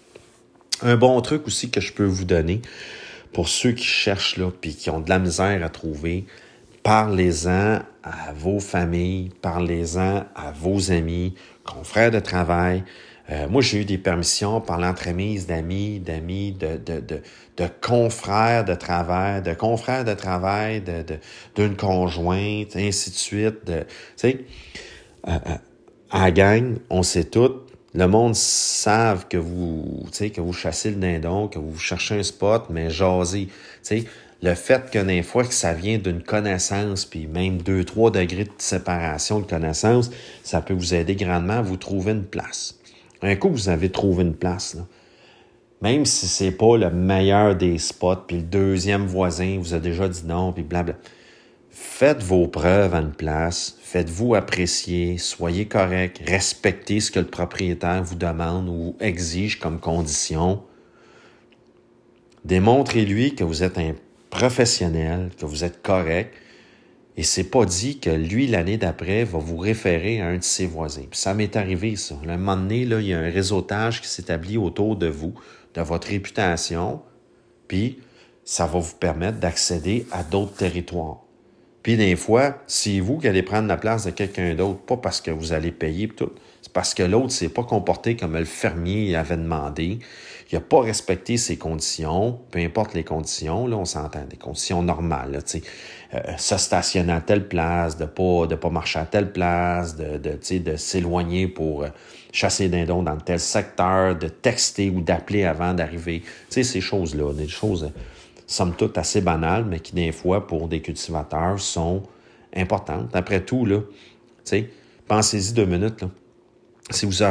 Un 0.82 0.94
bon 0.94 1.20
truc 1.22 1.48
aussi 1.48 1.70
que 1.70 1.80
je 1.80 1.92
peux 1.92 2.06
vous 2.06 2.24
donner 2.24 2.62
pour 3.32 3.48
ceux 3.48 3.72
qui 3.72 3.82
cherchent 3.82 4.36
là 4.36 4.52
puis 4.52 4.76
qui 4.76 4.90
ont 4.90 5.00
de 5.00 5.08
la 5.08 5.18
misère 5.18 5.64
à 5.64 5.68
trouver, 5.70 6.24
parlez-en 6.84 7.80
à 8.04 8.32
vos 8.36 8.60
familles, 8.60 9.30
parlez-en 9.42 10.24
à 10.36 10.52
vos 10.54 10.92
amis, 10.92 11.34
confrères 11.64 12.12
de 12.12 12.20
travail. 12.20 12.84
Euh, 13.30 13.48
moi, 13.48 13.62
j'ai 13.62 13.80
eu 13.80 13.84
des 13.86 13.96
permissions 13.96 14.60
par 14.60 14.78
l'entremise 14.78 15.46
d'amis, 15.46 15.98
d'amis, 15.98 16.52
de, 16.52 16.76
de, 16.76 17.00
de, 17.00 17.22
de, 17.56 17.68
confrères 17.80 18.66
de 18.66 18.74
travail, 18.74 19.40
de 19.40 19.54
confrères 19.54 20.04
de 20.04 20.12
travail, 20.12 20.82
de, 20.82 21.02
d'une 21.56 21.74
conjointe, 21.74 22.76
ainsi 22.76 23.10
de 23.10 23.16
suite. 23.16 23.66
De, 23.66 23.80
tu 23.80 23.86
sais, 24.16 24.44
euh, 25.26 25.30
euh, 25.32 25.56
à 26.10 26.24
la 26.24 26.30
gang, 26.32 26.76
on 26.90 27.02
sait 27.02 27.24
tout. 27.24 27.62
Le 27.94 28.06
monde 28.08 28.34
savent 28.34 29.26
que 29.28 29.38
vous, 29.38 30.04
que 30.12 30.40
vous 30.40 30.52
chassez 30.52 30.90
le 30.90 30.96
dindon, 30.96 31.48
que 31.48 31.58
vous 31.58 31.78
cherchez 31.78 32.18
un 32.18 32.22
spot, 32.22 32.64
mais 32.68 32.90
jasez. 32.90 33.46
Tu 33.46 33.52
sais, 33.82 34.04
le 34.44 34.54
fait 34.54 34.90
que 34.90 34.98
des 34.98 35.22
fois 35.22 35.44
que 35.44 35.54
ça 35.54 35.72
vient 35.72 35.96
d'une 35.96 36.22
connaissance, 36.22 37.06
puis 37.06 37.26
même 37.26 37.62
deux, 37.62 37.82
trois 37.82 38.10
degrés 38.10 38.44
de 38.44 38.50
séparation 38.58 39.40
de 39.40 39.46
connaissance, 39.46 40.10
ça 40.42 40.60
peut 40.60 40.74
vous 40.74 40.92
aider 40.92 41.16
grandement 41.16 41.54
à 41.54 41.62
vous 41.62 41.78
trouver 41.78 42.12
une 42.12 42.26
place. 42.26 42.78
Un 43.22 43.36
coup, 43.36 43.48
vous 43.48 43.70
avez 43.70 43.90
trouvé 43.90 44.22
une 44.22 44.34
place, 44.34 44.76
même 45.80 46.04
si 46.04 46.26
c'est 46.26 46.50
pas 46.50 46.76
le 46.76 46.90
meilleur 46.90 47.56
des 47.56 47.78
spots, 47.78 48.26
puis 48.26 48.36
le 48.36 48.42
deuxième 48.42 49.06
voisin 49.06 49.56
vous 49.58 49.72
a 49.72 49.78
déjà 49.78 50.08
dit 50.10 50.26
non, 50.26 50.52
puis 50.52 50.62
blabla. 50.62 50.96
Faites 51.70 52.22
vos 52.22 52.46
preuves 52.46 52.94
à 52.94 53.00
place, 53.00 53.78
faites-vous 53.82 54.34
apprécier, 54.34 55.16
soyez 55.16 55.66
correct, 55.66 56.20
respectez 56.26 57.00
ce 57.00 57.10
que 57.10 57.18
le 57.18 57.26
propriétaire 57.26 58.04
vous 58.04 58.14
demande 58.14 58.68
ou 58.68 58.94
exige 59.00 59.58
comme 59.58 59.80
condition. 59.80 60.62
Démontrez-lui 62.44 63.34
que 63.34 63.42
vous 63.42 63.62
êtes 63.62 63.78
un 63.78 63.94
professionnel, 64.34 65.30
que 65.38 65.46
vous 65.46 65.62
êtes 65.62 65.80
correct. 65.80 66.34
Et 67.16 67.22
c'est 67.22 67.44
pas 67.44 67.64
dit 67.64 68.00
que 68.00 68.10
lui, 68.10 68.48
l'année 68.48 68.76
d'après, 68.76 69.22
va 69.22 69.38
vous 69.38 69.56
référer 69.56 70.20
à 70.20 70.26
un 70.26 70.38
de 70.38 70.42
ses 70.42 70.66
voisins. 70.66 71.04
Puis 71.08 71.20
ça 71.20 71.34
m'est 71.34 71.54
arrivé, 71.54 71.94
ça. 71.94 72.16
À 72.26 72.32
un 72.32 72.36
moment 72.36 72.56
donné, 72.56 72.84
là, 72.84 73.00
il 73.00 73.06
y 73.06 73.14
a 73.14 73.20
un 73.20 73.30
réseautage 73.30 74.02
qui 74.02 74.08
s'établit 74.08 74.58
autour 74.58 74.96
de 74.96 75.06
vous, 75.06 75.34
de 75.74 75.80
votre 75.82 76.08
réputation, 76.08 77.00
puis 77.68 78.00
ça 78.44 78.66
va 78.66 78.80
vous 78.80 78.96
permettre 78.96 79.38
d'accéder 79.38 80.04
à 80.10 80.24
d'autres 80.24 80.54
territoires. 80.54 81.20
Puis 81.84 81.96
des 81.96 82.16
fois, 82.16 82.58
c'est 82.66 82.98
vous 82.98 83.18
qui 83.18 83.28
allez 83.28 83.42
prendre 83.42 83.68
la 83.68 83.76
place 83.76 84.04
de 84.04 84.10
quelqu'un 84.10 84.54
d'autre, 84.54 84.80
pas 84.80 84.96
parce 84.96 85.20
que 85.20 85.30
vous 85.30 85.52
allez 85.52 85.70
payer 85.70 86.08
tout. 86.08 86.32
C'est 86.60 86.72
parce 86.72 86.92
que 86.92 87.04
l'autre 87.04 87.30
s'est 87.30 87.50
pas 87.50 87.62
comporté 87.62 88.16
comme 88.16 88.36
le 88.36 88.44
fermier 88.44 89.14
avait 89.14 89.36
demandé. 89.36 90.00
Il 90.54 90.58
n'a 90.58 90.60
pas 90.60 90.82
respecté 90.82 91.36
ses 91.36 91.56
conditions, 91.56 92.38
peu 92.52 92.60
importe 92.60 92.94
les 92.94 93.02
conditions, 93.02 93.66
là, 93.66 93.76
on 93.76 93.84
s'entend, 93.84 94.24
des 94.30 94.36
conditions 94.36 94.84
normales, 94.84 95.40
euh, 96.14 96.18
se 96.38 96.56
stationner 96.56 97.12
à 97.12 97.20
telle 97.20 97.48
place, 97.48 97.96
de 97.96 98.04
pas, 98.04 98.46
de 98.46 98.54
pas 98.54 98.70
marcher 98.70 99.00
à 99.00 99.04
telle 99.04 99.32
place, 99.32 99.96
de, 99.96 100.16
de, 100.16 100.58
de 100.58 100.76
s'éloigner 100.76 101.48
pour 101.48 101.82
euh, 101.82 101.88
chasser 102.30 102.68
dindons 102.68 103.02
dans 103.02 103.16
tel 103.16 103.40
secteur, 103.40 104.14
de 104.14 104.28
texter 104.28 104.90
ou 104.90 105.00
d'appeler 105.00 105.42
avant 105.42 105.74
d'arriver. 105.74 106.22
Ces 106.48 106.80
choses-là, 106.80 107.32
des 107.32 107.48
choses 107.48 107.90
somme 108.46 108.76
toute 108.76 108.96
assez 108.96 109.22
banales, 109.22 109.64
mais 109.64 109.80
qui, 109.80 109.92
des 109.92 110.12
fois, 110.12 110.46
pour 110.46 110.68
des 110.68 110.80
cultivateurs, 110.80 111.58
sont 111.58 112.04
importantes. 112.54 113.10
Après 113.12 113.40
tout, 113.44 113.66
pensez-y 115.08 115.52
deux 115.52 115.66
minutes, 115.66 116.02
là. 116.02 116.10
Si 116.90 117.06
vous, 117.06 117.22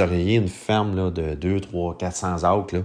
auriez 0.00 0.36
une 0.36 0.48
ferme 0.48 1.10
de 1.10 1.34
2, 1.34 1.60
3, 1.60 1.96
400 1.96 2.44
acres, 2.44 2.74
là, 2.74 2.82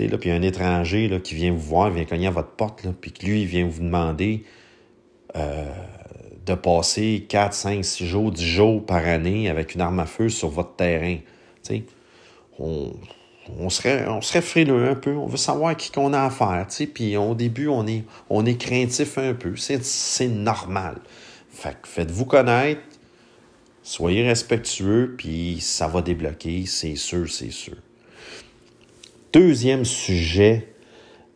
là, 0.00 0.18
puis 0.18 0.30
un 0.30 0.42
étranger 0.42 1.20
qui 1.22 1.34
vient 1.36 1.52
vous 1.52 1.60
voir, 1.60 1.90
vient 1.90 2.04
cogner 2.04 2.26
à 2.26 2.32
votre 2.32 2.50
porte, 2.50 2.84
puis 3.00 3.12
que 3.12 3.24
lui, 3.24 3.42
il 3.42 3.46
vient 3.46 3.66
vous 3.66 3.82
demander 3.82 4.44
euh, 5.36 5.64
de 6.44 6.54
passer 6.54 7.26
4, 7.28 7.52
5, 7.52 7.84
6 7.84 8.06
jours, 8.06 8.32
10 8.32 8.44
jours 8.44 8.86
par 8.86 9.06
année 9.06 9.48
avec 9.48 9.74
une 9.74 9.80
arme 9.80 10.00
à 10.00 10.06
feu 10.06 10.28
sur 10.28 10.48
votre 10.48 10.74
terrain. 10.74 11.18
On, 12.58 13.68
serait, 13.68 14.40
frileux 14.40 14.88
un 14.88 14.94
peu. 14.94 15.14
On 15.16 15.26
veut 15.26 15.36
savoir 15.36 15.76
qui 15.76 15.90
qu'on 15.92 16.12
a 16.12 16.24
affaire, 16.24 16.66
tu 16.68 16.74
sais. 16.74 16.86
Puis 16.86 17.16
au 17.16 17.34
début, 17.34 17.68
on 17.68 17.86
est, 17.86 18.04
on 18.30 18.44
est 18.46 18.56
craintif 18.56 19.18
un 19.18 19.34
peu. 19.34 19.54
C'est 19.56 20.28
normal. 20.28 20.96
Fait 21.50 21.76
faites-vous 21.84 22.24
connaître, 22.24 22.80
soyez 23.86 24.26
respectueux, 24.26 25.14
puis 25.16 25.58
ça 25.60 25.86
va 25.86 26.02
débloquer, 26.02 26.64
c'est 26.66 26.96
sûr, 26.96 27.30
c'est 27.30 27.52
sûr. 27.52 27.76
Deuxième 29.32 29.84
sujet 29.84 30.66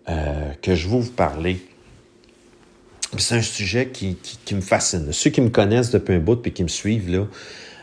euh, 0.08 0.52
que 0.60 0.74
je 0.74 0.88
veux 0.88 0.98
vous 0.98 1.12
parler, 1.12 1.58
c'est 3.18 3.36
un 3.36 3.42
sujet 3.42 3.90
qui, 3.90 4.16
qui, 4.16 4.36
qui, 4.44 4.54
me 4.56 4.60
fascine. 4.60 5.12
Ceux 5.12 5.30
qui 5.30 5.40
me 5.40 5.50
connaissent 5.50 5.90
depuis 5.90 6.14
un 6.14 6.18
bout 6.18 6.44
et 6.44 6.50
qui 6.50 6.64
me 6.64 6.68
suivent, 6.68 7.08
là, 7.08 7.28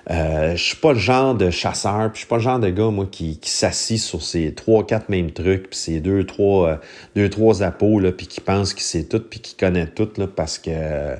euh, 0.10 0.56
je 0.56 0.64
suis 0.64 0.76
pas 0.78 0.94
le 0.94 1.00
genre 1.00 1.36
de 1.36 1.50
chasseur, 1.50 2.12
puis 2.12 2.16
je 2.16 2.18
suis 2.20 2.28
pas 2.28 2.38
le 2.38 2.42
genre 2.42 2.60
de 2.60 2.70
gars, 2.70 2.90
moi, 2.90 3.08
qui, 3.12 3.40
qui 3.40 3.50
s'assit 3.50 4.00
sur 4.00 4.22
ces 4.22 4.54
trois, 4.54 4.86
quatre 4.86 5.10
mêmes 5.10 5.32
trucs, 5.32 5.70
puis 5.70 5.80
ces 5.80 6.00
deux, 6.00 6.26
trois, 6.26 6.70
euh, 6.70 6.76
deux, 7.16 7.30
trois 7.30 7.62
appos, 7.62 8.00
là, 8.00 8.12
puis 8.12 8.28
qui 8.28 8.40
pense 8.40 8.74
qu'il 8.74 8.84
sait 8.84 9.04
tout, 9.04 9.20
puis 9.20 9.40
qui 9.40 9.56
connaît 9.56 9.88
tout, 9.88 10.10
là, 10.18 10.28
parce 10.28 10.60
que 10.60 10.70
euh, 10.72 11.16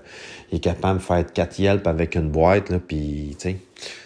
il 0.52 0.58
est 0.58 0.62
capable 0.62 1.00
de 1.00 1.04
faire 1.04 1.26
quatre 1.26 1.60
Yelp 1.60 1.86
avec 1.86 2.16
une 2.16 2.30
boîte, 2.30 2.70
là, 2.70 2.80
puis, 2.80 3.36
tu 3.40 3.56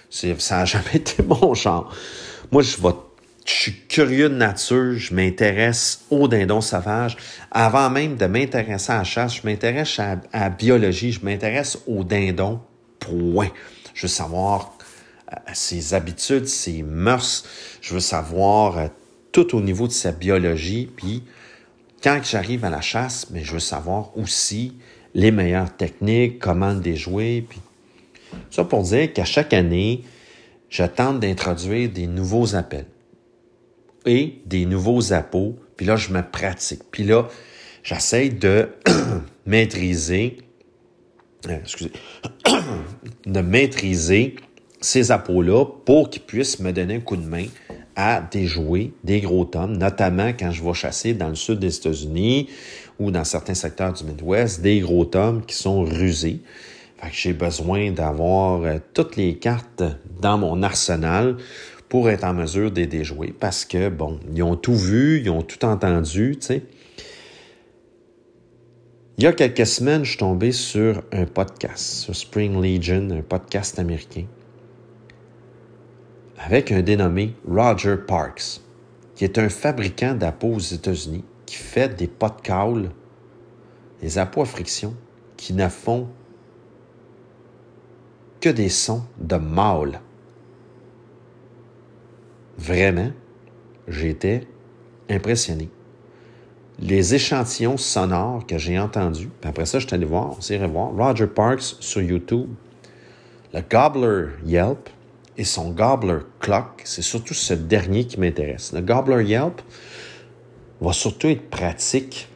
ça 0.09 0.57
n'a 0.57 0.65
jamais 0.65 0.95
été 0.95 1.23
mon 1.23 1.53
genre. 1.53 1.93
Moi, 2.51 2.63
je 2.63 2.75
je 3.45 3.53
suis 3.53 3.73
curieux 3.87 4.29
de 4.29 4.35
nature, 4.35 4.93
je 4.97 5.13
m'intéresse 5.13 6.05
aux 6.09 6.27
dindons 6.27 6.61
sauvages. 6.61 7.17
Avant 7.51 7.89
même 7.89 8.15
de 8.15 8.25
m'intéresser 8.25 8.91
à 8.91 8.99
la 8.99 9.03
chasse, 9.03 9.37
je 9.37 9.47
m'intéresse 9.47 9.99
à, 9.99 10.17
la 10.33 10.49
biologie, 10.49 11.11
je 11.11 11.25
m'intéresse 11.25 11.79
aux 11.87 12.03
dindons, 12.03 12.59
point. 12.99 13.49
Je 14.01 14.07
veux 14.07 14.13
savoir 14.13 14.75
euh, 15.31 15.35
ses 15.53 15.93
habitudes, 15.93 16.47
ses 16.47 16.81
mœurs, 16.81 17.45
je 17.81 17.93
veux 17.93 17.99
savoir 17.99 18.79
euh, 18.79 18.87
tout 19.31 19.55
au 19.55 19.61
niveau 19.61 19.87
de 19.87 19.91
sa 19.91 20.11
biologie, 20.11 20.89
puis 20.95 21.21
quand 22.01 22.19
j'arrive 22.23 22.65
à 22.65 22.71
la 22.71 22.81
chasse, 22.81 23.29
mais 23.29 23.43
je 23.43 23.53
veux 23.53 23.59
savoir 23.59 24.17
aussi 24.17 24.73
les 25.13 25.29
meilleures 25.29 25.71
techniques, 25.77 26.39
comment 26.39 26.73
le 26.73 26.79
déjouer, 26.79 27.45
puis 27.47 27.59
ça 28.49 28.63
pour 28.63 28.81
dire 28.81 29.13
qu'à 29.13 29.23
chaque 29.23 29.53
année, 29.53 30.03
je 30.69 30.83
tente 30.83 31.19
d'introduire 31.19 31.87
des 31.87 32.07
nouveaux 32.07 32.55
appels 32.55 32.87
et 34.07 34.41
des 34.47 34.65
nouveaux 34.65 35.13
appos, 35.13 35.59
puis 35.77 35.85
là, 35.85 35.95
je 35.95 36.11
me 36.11 36.23
pratique. 36.23 36.81
Puis 36.89 37.03
là, 37.03 37.27
j'essaie 37.83 38.29
de 38.29 38.67
maîtriser, 39.45 40.39
excusez, 41.49 41.91
de 43.25 43.41
maîtriser 43.41 44.35
ces 44.79 45.11
appos-là 45.11 45.65
pour 45.85 46.09
qu'ils 46.09 46.23
puissent 46.23 46.59
me 46.59 46.71
donner 46.71 46.95
un 46.95 46.99
coup 46.99 47.15
de 47.15 47.25
main 47.25 47.45
à 47.95 48.21
déjouer 48.31 48.93
des 49.03 49.21
gros 49.21 49.45
tomes, 49.45 49.77
notamment 49.77 50.29
quand 50.29 50.51
je 50.51 50.63
vais 50.63 50.73
chasser 50.73 51.13
dans 51.13 51.29
le 51.29 51.35
sud 51.35 51.59
des 51.59 51.75
États-Unis 51.75 52.49
ou 52.99 53.11
dans 53.11 53.23
certains 53.23 53.53
secteurs 53.53 53.93
du 53.93 54.03
Midwest, 54.03 54.61
des 54.61 54.79
gros 54.79 55.05
tomes 55.05 55.45
qui 55.45 55.55
sont 55.55 55.83
rusés. 55.83 56.41
Fait 56.97 57.09
que 57.09 57.15
j'ai 57.15 57.33
besoin 57.33 57.91
d'avoir 57.91 58.61
euh, 58.61 58.77
toutes 58.93 59.15
les 59.17 59.35
cartes 59.35 59.83
dans 60.19 60.37
mon 60.37 60.61
arsenal 60.63 61.37
pour 61.89 62.09
être 62.09 62.23
en 62.23 62.33
mesure 62.33 62.71
de 62.71 62.85
déjouer 62.85 63.33
parce 63.37 63.65
que, 63.65 63.89
bon, 63.89 64.19
ils 64.33 64.43
ont 64.43 64.55
tout 64.55 64.75
vu, 64.75 65.21
ils 65.21 65.29
ont 65.29 65.41
tout 65.41 65.65
entendu, 65.65 66.37
tu 66.39 66.47
sais. 66.47 66.63
Il 69.21 69.25
y 69.25 69.27
a 69.27 69.33
quelques 69.33 69.67
semaines, 69.67 70.03
je 70.03 70.09
suis 70.09 70.17
tombé 70.17 70.51
sur 70.51 71.03
un 71.11 71.25
podcast, 71.25 71.77
sur 71.77 72.15
Spring 72.15 72.59
Legion, 72.59 73.11
un 73.11 73.21
podcast 73.21 73.77
américain, 73.77 74.25
avec 76.39 76.71
un 76.71 76.81
dénommé 76.81 77.35
Roger 77.47 77.97
Parks, 77.97 78.61
qui 79.13 79.23
est 79.23 79.37
un 79.37 79.49
fabricant 79.49 80.15
d'appos 80.15 80.55
aux 80.55 80.57
États-Unis, 80.57 81.23
qui 81.45 81.55
fait 81.55 81.95
des 81.95 82.07
pots 82.07 82.29
des 84.01 84.17
appos 84.17 84.41
à 84.41 84.45
friction, 84.45 84.95
qui 85.37 85.53
ne 85.53 85.69
font 85.69 86.07
que 88.39 88.49
des 88.49 88.69
sons 88.69 89.03
de 89.19 89.35
mâle. 89.35 90.01
Vraiment, 92.57 93.11
j'étais 93.87 94.47
impressionné. 95.07 95.69
Les 96.81 97.13
échantillons 97.13 97.77
sonores 97.77 98.45
que 98.47 98.57
j'ai 98.57 98.79
entendus, 98.79 99.29
puis 99.39 99.49
après 99.49 99.65
ça, 99.65 99.77
je 99.77 99.85
suis 99.85 99.95
allé 99.95 100.05
voir, 100.05 100.35
on 100.37 100.41
s'est 100.41 100.57
voir, 100.65 100.91
Roger 100.95 101.27
Parks 101.27 101.75
sur 101.79 102.01
YouTube, 102.01 102.49
le 103.53 103.61
Gobbler 103.61 104.29
Yelp, 104.45 104.89
et 105.37 105.43
son 105.43 105.71
Gobbler 105.71 106.19
Clock, 106.39 106.81
c'est 106.83 107.01
surtout 107.01 107.33
ce 107.33 107.53
dernier 107.53 108.05
qui 108.05 108.19
m'intéresse. 108.19 108.73
Le 108.73 108.81
Gobbler 108.81 109.23
Yelp 109.25 109.61
va 110.81 110.93
surtout 110.93 111.27
être 111.27 111.49
pratique 111.49 112.27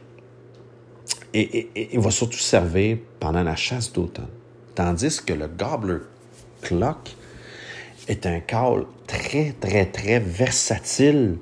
et, 1.34 1.90
va 1.94 2.10
surtout 2.10 2.38
servir 2.38 2.98
pendant 3.20 3.42
la 3.42 3.56
chasse 3.56 3.92
d'automne. 3.92 4.28
Tandis 4.74 5.22
que 5.24 5.32
le 5.32 5.48
Gobbler 5.48 5.98
Clock 6.62 7.14
est 8.08 8.26
un 8.26 8.40
call 8.40 8.86
très, 9.06 9.54
très, 9.60 9.86
très 9.86 10.18
versatile 10.18 11.36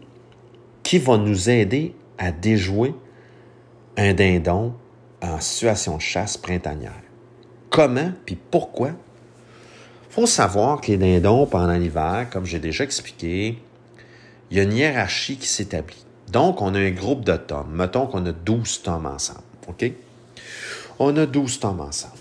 qui 0.82 0.98
va 0.98 1.16
nous 1.16 1.48
aider 1.50 1.94
à 2.18 2.32
déjouer 2.32 2.94
un 3.96 4.14
dindon 4.14 4.74
en 5.22 5.40
situation 5.40 5.96
de 5.96 6.02
chasse 6.02 6.36
printanière. 6.36 6.92
Comment 7.70 8.12
puis 8.24 8.36
pourquoi? 8.36 8.90
Faut 10.10 10.26
savoir 10.26 10.80
que 10.80 10.92
les 10.92 10.96
dindons, 10.96 11.46
pendant 11.46 11.74
l'hiver, 11.74 12.28
comme 12.30 12.46
j'ai 12.46 12.60
déjà 12.60 12.84
expliqué, 12.84 13.58
il 14.50 14.56
y 14.56 14.60
a 14.60 14.62
une 14.62 14.72
hiérarchie 14.72 15.36
qui 15.36 15.48
s'établit. 15.48 16.04
Donc, 16.30 16.62
on 16.62 16.74
a 16.74 16.78
un 16.78 16.90
groupe 16.90 17.24
de 17.24 17.36
tomes. 17.36 17.72
Mettons 17.72 18.06
qu'on 18.06 18.24
a 18.26 18.32
12 18.32 18.82
tomes 18.82 19.06
ensemble. 19.06 19.40
On 20.98 21.16
a 21.16 21.26
12 21.26 21.58
tomes 21.58 21.80
ensemble. 21.80 22.14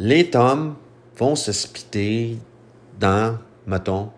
Les 0.00 0.30
tomes 0.30 0.74
vont 1.16 1.36
se 1.36 1.52
splitter 1.52 2.36
dans, 2.98 3.38
mettons, 3.66 4.10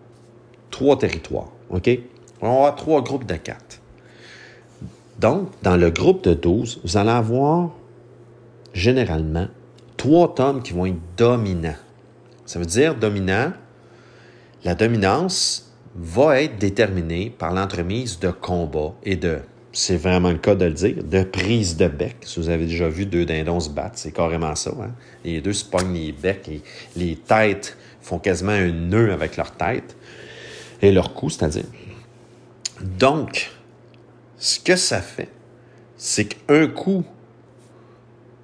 trois 0.71 0.97
territoires. 0.97 1.51
On 1.69 1.77
va 1.77 2.47
avoir 2.47 2.75
trois 2.75 3.03
groupes 3.03 3.25
de 3.25 3.35
quatre. 3.35 3.79
Donc, 5.19 5.49
dans 5.63 5.77
le 5.77 5.89
groupe 5.89 6.23
de 6.23 6.33
12, 6.33 6.81
vous 6.83 6.97
allez 6.97 7.09
avoir 7.09 7.71
généralement 8.73 9.47
trois 9.97 10.35
tomes 10.35 10.61
qui 10.61 10.73
vont 10.73 10.85
être 10.85 10.99
dominants. 11.17 11.75
Ça 12.45 12.59
veut 12.59 12.65
dire 12.65 12.95
dominant. 12.95 13.51
La 14.63 14.75
dominance 14.75 15.73
va 15.95 16.41
être 16.41 16.57
déterminée 16.59 17.33
par 17.35 17.53
l'entremise 17.53 18.19
de 18.19 18.29
combat 18.29 18.93
et 19.03 19.15
de, 19.15 19.39
c'est 19.71 19.97
vraiment 19.97 20.29
le 20.29 20.37
cas 20.37 20.55
de 20.55 20.65
le 20.65 20.73
dire, 20.73 21.03
de 21.03 21.23
prise 21.23 21.77
de 21.77 21.87
bec. 21.87 22.17
Si 22.21 22.39
vous 22.39 22.49
avez 22.49 22.65
déjà 22.65 22.87
vu 22.87 23.05
deux 23.05 23.25
dindons 23.25 23.59
se 23.59 23.69
battre, 23.69 23.97
c'est 23.97 24.11
carrément 24.11 24.55
ça. 24.55 24.71
Hein? 24.79 24.91
Les 25.23 25.41
deux 25.41 25.53
se 25.53 25.65
pognent 25.65 25.93
les 25.93 26.11
becs 26.11 26.47
et 26.49 26.61
les 26.95 27.15
têtes 27.15 27.77
font 28.01 28.19
quasiment 28.19 28.51
un 28.51 28.71
nœud 28.71 29.11
avec 29.11 29.37
leur 29.37 29.51
tête 29.51 29.95
et 30.81 30.91
leur 30.91 31.13
cou, 31.13 31.29
c'est-à-dire. 31.29 31.65
Donc, 32.99 33.51
ce 34.37 34.59
que 34.59 34.75
ça 34.75 35.01
fait, 35.01 35.29
c'est 35.95 36.25
qu'un 36.25 36.67
coup 36.67 37.03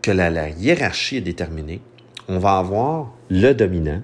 que 0.01 0.12
la 0.12 0.49
hiérarchie 0.49 1.17
est 1.17 1.21
déterminée, 1.21 1.82
on 2.27 2.39
va 2.39 2.58
avoir 2.58 3.13
le 3.29 3.53
dominant, 3.53 4.01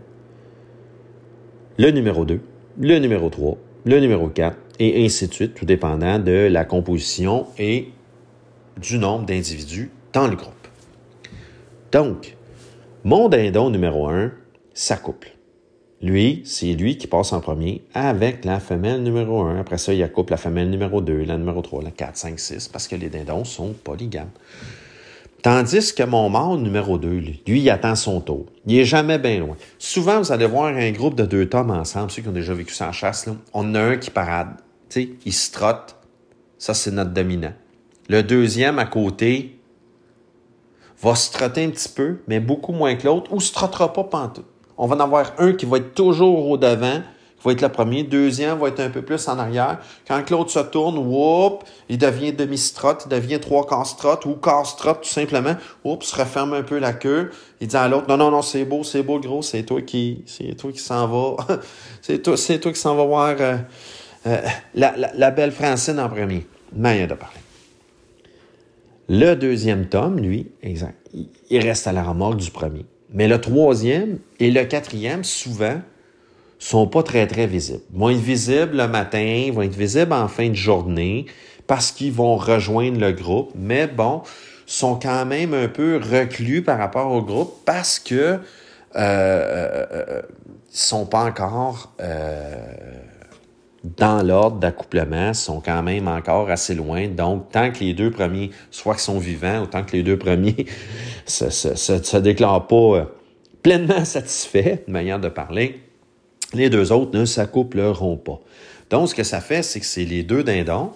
le 1.78 1.91
numéro 1.91 2.25
2, 2.25 2.39
le 2.80 2.99
numéro 2.99 3.30
3, 3.30 3.58
le 3.86 3.99
numéro 3.99 4.30
4, 4.30 4.58
et 4.80 5.04
ainsi 5.06 5.28
de 5.28 5.34
suite, 5.34 5.56
tout 5.56 5.65
dépendant 5.65 6.19
de 6.19 6.47
la 6.49 6.63
composition 6.63 7.47
et 7.58 7.89
du 8.80 8.97
nombre 8.97 9.25
d'individus 9.25 9.91
dans 10.13 10.28
le 10.28 10.36
groupe. 10.36 10.54
Donc, 11.91 12.38
mon 13.04 13.30
dindon 13.30 13.69
numéro 13.69 14.08
1 14.08 14.32
s'accouple. 14.73 15.38
Lui, 16.01 16.43
c'est 16.45 16.73
lui 16.73 16.97
qui 16.97 17.07
passe 17.07 17.33
en 17.33 17.41
premier 17.41 17.81
avec 17.93 18.45
la 18.45 18.62
femelle 18.62 19.03
numéro 19.03 19.41
1. 19.41 19.59
Après 19.59 19.77
ça, 19.77 19.93
il 19.93 20.01
accouple 20.01 20.31
la 20.31 20.38
femelle 20.38 20.69
numéro 20.69 21.01
2, 21.01 21.25
la 21.25 21.38
numéro 21.38 21.62
3, 21.62 21.83
la 21.83 21.91
4, 21.91 22.15
5, 22.15 22.39
6, 22.39 22.67
parce 22.69 22.88
que 22.88 22.95
les 22.95 23.09
dindons 23.09 23.43
sont 23.43 23.73
polygames. 23.73 24.29
Tandis 25.41 25.93
que 25.93 26.03
mon 26.03 26.29
mâle 26.29 26.59
numéro 26.59 26.97
2, 26.97 27.09
lui, 27.09 27.41
il 27.47 27.69
attend 27.69 27.95
son 27.95 28.21
tour. 28.21 28.45
Il 28.65 28.77
est 28.77 28.85
jamais 28.85 29.17
bien 29.17 29.39
loin. 29.39 29.57
Souvent, 29.77 30.19
vous 30.19 30.31
allez 30.31 30.45
voir 30.45 30.65
un 30.67 30.91
groupe 30.91 31.15
de 31.15 31.25
deux 31.25 31.47
tomes 31.47 31.71
ensemble, 31.71 32.12
ceux 32.12 32.21
qui 32.21 32.29
ont 32.29 32.33
déjà 32.33 32.53
vécu 32.53 32.73
sans 32.73 32.93
chasse, 32.93 33.27
on 33.53 33.75
a 33.75 33.81
un 33.81 33.97
qui 33.97 34.09
parade. 34.09 34.55
Tu 34.89 35.01
sais, 35.01 35.09
il 35.25 35.33
se 35.33 35.51
trotte. 35.51 35.95
Ça, 36.57 36.73
c'est 36.73 36.91
notre 36.91 37.12
dominant. 37.12 37.53
Le 38.09 38.23
deuxième 38.23 38.79
à 38.79 38.85
côté 38.85 39.59
va 41.01 41.15
se 41.15 41.31
trotter 41.31 41.63
un 41.63 41.69
petit 41.69 41.89
peu, 41.89 42.19
mais 42.27 42.39
beaucoup 42.39 42.73
moins 42.73 42.95
que 42.95 43.05
l'autre, 43.05 43.31
ou 43.33 43.39
se 43.39 43.53
trottera 43.53 43.93
pas 43.93 44.03
pantoute. 44.03 44.45
On 44.82 44.88
va 44.88 44.96
en 44.96 45.02
avoir 45.02 45.34
un 45.39 45.52
qui 45.52 45.65
va 45.65 45.78
être 45.78 45.94
toujours 45.94 46.50
au 46.50 46.58
devant, 46.58 47.02
va 47.44 47.52
être 47.52 47.62
le 47.62 47.70
premier. 47.70 48.04
Deuxième 48.04 48.58
va 48.58 48.70
être 48.70 48.80
un 48.80 48.89
peu 48.89 49.02
plus 49.02 49.28
en 49.28 49.38
arrière. 49.38 49.80
Quand 50.08 50.30
l'autre 50.30 50.52
se 50.52 50.60
tourne, 50.60 50.98
whoop, 50.98 51.65
il 51.89 51.98
devient 51.98 52.32
demi-strot, 52.32 52.94
il 53.06 53.10
devient 53.10 53.42
trois 53.42 53.68
quarts 53.68 53.86
strot 53.86 54.26
ou 54.26 54.36
quart 54.36 54.65
strot 54.65 54.94
tout 54.94 55.10
simplement. 55.10 55.56
Oups, 55.84 56.06
se 56.06 56.15
referme 56.15 56.54
un 56.54 56.63
peu 56.63 56.80
la 56.80 56.94
queue. 56.94 57.30
Il 57.60 57.68
dit 57.68 57.76
à 57.76 57.89
l'autre, 57.89 58.06
non, 58.08 58.15
non, 58.15 58.32
non, 58.32 58.42
c'est 58.42 58.63
beau, 58.63 58.86
c'est 58.86 59.04
beau, 59.04 59.20
gros, 59.20 59.42
c'est 59.42 59.63
toi 59.63 59.82
qui, 59.82 60.24
c'est 60.26 60.56
toi 60.56 60.72
qui 60.72 60.80
s'en 60.80 61.08
va. 61.08 61.46
c'est 62.02 62.22
toi, 62.22 62.38
c'est 62.38 62.60
toi 62.60 62.72
qui 62.72 62.80
s'en 62.80 62.96
va 62.96 63.04
voir 63.04 63.36
euh, 63.38 63.58
euh, 64.28 64.42
la, 64.76 65.32
belle 65.32 65.52
Francine 65.52 66.00
en 66.00 66.08
premier. 66.08 66.48
Manière 66.74 67.10
de 67.10 67.15
parler. 67.15 67.36
Le 69.10 69.34
deuxième 69.34 69.88
tome, 69.88 70.20
lui, 70.20 70.52
exact, 70.63 70.96
il 71.50 71.60
reste 71.60 71.86
à 71.88 71.92
la 71.92 72.04
remorque 72.04 72.38
du 72.38 72.52
premier. 72.52 72.86
Mais 73.13 73.28
le 73.28 73.41
troisième 73.41 74.19
et 74.39 74.52
le 74.52 74.63
quatrième, 74.65 75.24
souvent, 75.24 75.82
sont 76.60 76.88
pas 76.88 77.04
très, 77.04 77.26
très 77.26 77.48
visibles. 77.48 77.82
Ils 77.93 78.00
vont 78.00 78.10
être 78.10 78.17
visibles 78.17 78.78
le 78.78 78.88
matin, 78.88 79.50
vont 79.54 79.62
être 79.62 79.76
visibles 79.76 80.13
en 80.13 80.28
fin 80.28 80.50
de 80.50 80.56
journée 80.56 81.26
parce 81.67 81.91
qu'ils 81.91 82.12
vont 82.12 82.36
rejoindre 82.36 83.00
le 83.00 83.12
groupe, 83.12 83.52
mais 83.56 83.88
bon, 83.88 84.24
sont 84.65 84.95
quand 84.95 85.26
même 85.26 85.54
un 85.54 85.67
peu 85.67 85.98
reclus 85.98 86.62
par 86.62 86.78
rapport 86.78 87.12
au 87.12 87.22
groupe 87.22 87.54
parce 87.65 88.00
que 88.00 88.15
euh, 88.15 88.39
euh, 88.95 89.86
euh 89.91 90.22
sont 90.72 91.06
pas 91.06 91.24
encore 91.24 91.93
euh, 92.00 92.56
dans 93.84 94.26
l'ordre 94.26 94.58
d'accouplement, 94.58 95.34
sont 95.34 95.62
quand 95.62 95.82
même 95.84 96.08
encore 96.08 96.50
assez 96.50 96.76
loin. 96.76 97.08
Donc, 97.08 97.52
tant 97.52 97.72
que 97.72 97.80
les 97.80 97.94
deux 97.94 98.12
premiers, 98.12 98.52
soit 98.72 98.96
qu'ils 98.96 99.04
sont 99.04 99.20
vivants, 99.20 99.63
ou 99.63 99.65
tant 99.68 99.84
que 99.84 99.94
les 99.94 100.04
deux 100.04 100.18
premiers 100.18 100.65
se, 101.26 101.50
se, 101.50 102.18
déclarent 102.18 102.68
pas 102.68 103.10
pleinement 103.63 104.04
satisfaits, 104.06 104.80
de 104.88 104.92
manière 104.92 105.20
de 105.20 105.30
parler, 105.30 105.82
Les 106.54 106.70
deux 106.70 106.92
autres 106.92 107.18
ne 107.18 107.26
s'accoupleront 107.26 108.18
pas. 108.18 108.39
Donc, 108.89 109.10
ce 109.10 109.15
que 109.15 109.24
ça 109.24 109.39
fait, 109.39 109.63
c'est 109.63 109.80
que 109.80 109.86
c'est 109.86 110.06
les 110.06 110.24
deux 110.24 110.44
dindons, 110.44 110.92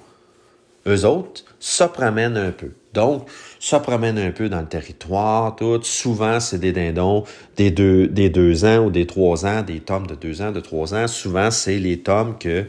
eux 0.87 1.05
autres, 1.05 1.45
se 1.59 1.83
promènent 1.83 2.37
un 2.37 2.51
peu. 2.51 2.71
Donc, 2.93 3.27
ça 3.63 3.79
promène 3.79 4.17
un 4.17 4.31
peu 4.31 4.49
dans 4.49 4.59
le 4.59 4.67
territoire, 4.67 5.55
tout. 5.55 5.81
Souvent, 5.83 6.41
c'est 6.41 6.59
des 6.59 6.73
dindons 6.73 7.23
des 7.55 7.71
deux, 7.71 8.07
des 8.07 8.29
deux 8.29 8.65
ans 8.65 8.79
ou 8.79 8.91
des 8.91 9.07
trois 9.07 9.45
ans, 9.45 9.61
des 9.61 9.79
tomes 9.79 10.05
de 10.05 10.15
deux 10.15 10.41
ans, 10.41 10.51
de 10.51 10.59
trois 10.59 10.93
ans. 10.93 11.07
Souvent, 11.07 11.49
c'est 11.49 11.79
les 11.79 11.99
tomes 11.99 12.37
que, 12.37 12.65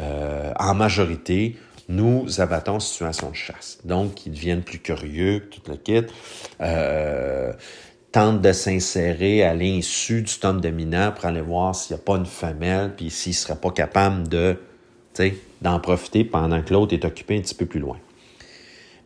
euh, 0.00 0.52
en 0.58 0.74
majorité, 0.74 1.56
nous 1.90 2.40
abattons 2.40 2.76
en 2.76 2.80
situation 2.80 3.28
de 3.28 3.36
chasse. 3.36 3.80
Donc, 3.84 4.24
ils 4.24 4.32
deviennent 4.32 4.62
plus 4.62 4.78
curieux, 4.78 5.50
tout 5.50 5.60
le 5.70 5.76
kit. 5.76 6.06
Euh, 6.62 7.52
tentent 8.10 8.40
de 8.40 8.52
s'insérer 8.52 9.42
à 9.42 9.52
l'insu 9.52 10.22
du 10.22 10.34
tome 10.38 10.62
dominant 10.62 11.12
pour 11.14 11.26
aller 11.26 11.42
voir 11.42 11.74
s'il 11.74 11.94
n'y 11.94 12.00
a 12.00 12.04
pas 12.04 12.16
une 12.16 12.24
femelle, 12.24 12.94
puis 12.96 13.10
s'il 13.10 13.32
ne 13.32 13.36
serait 13.36 13.56
pas 13.56 13.70
capable 13.70 14.26
de, 14.28 14.56
d'en 15.60 15.78
profiter 15.78 16.24
pendant 16.24 16.62
que 16.62 16.72
l'autre 16.72 16.94
est 16.94 17.04
occupé 17.04 17.36
un 17.36 17.42
petit 17.42 17.54
peu 17.54 17.66
plus 17.66 17.80
loin. 17.80 17.98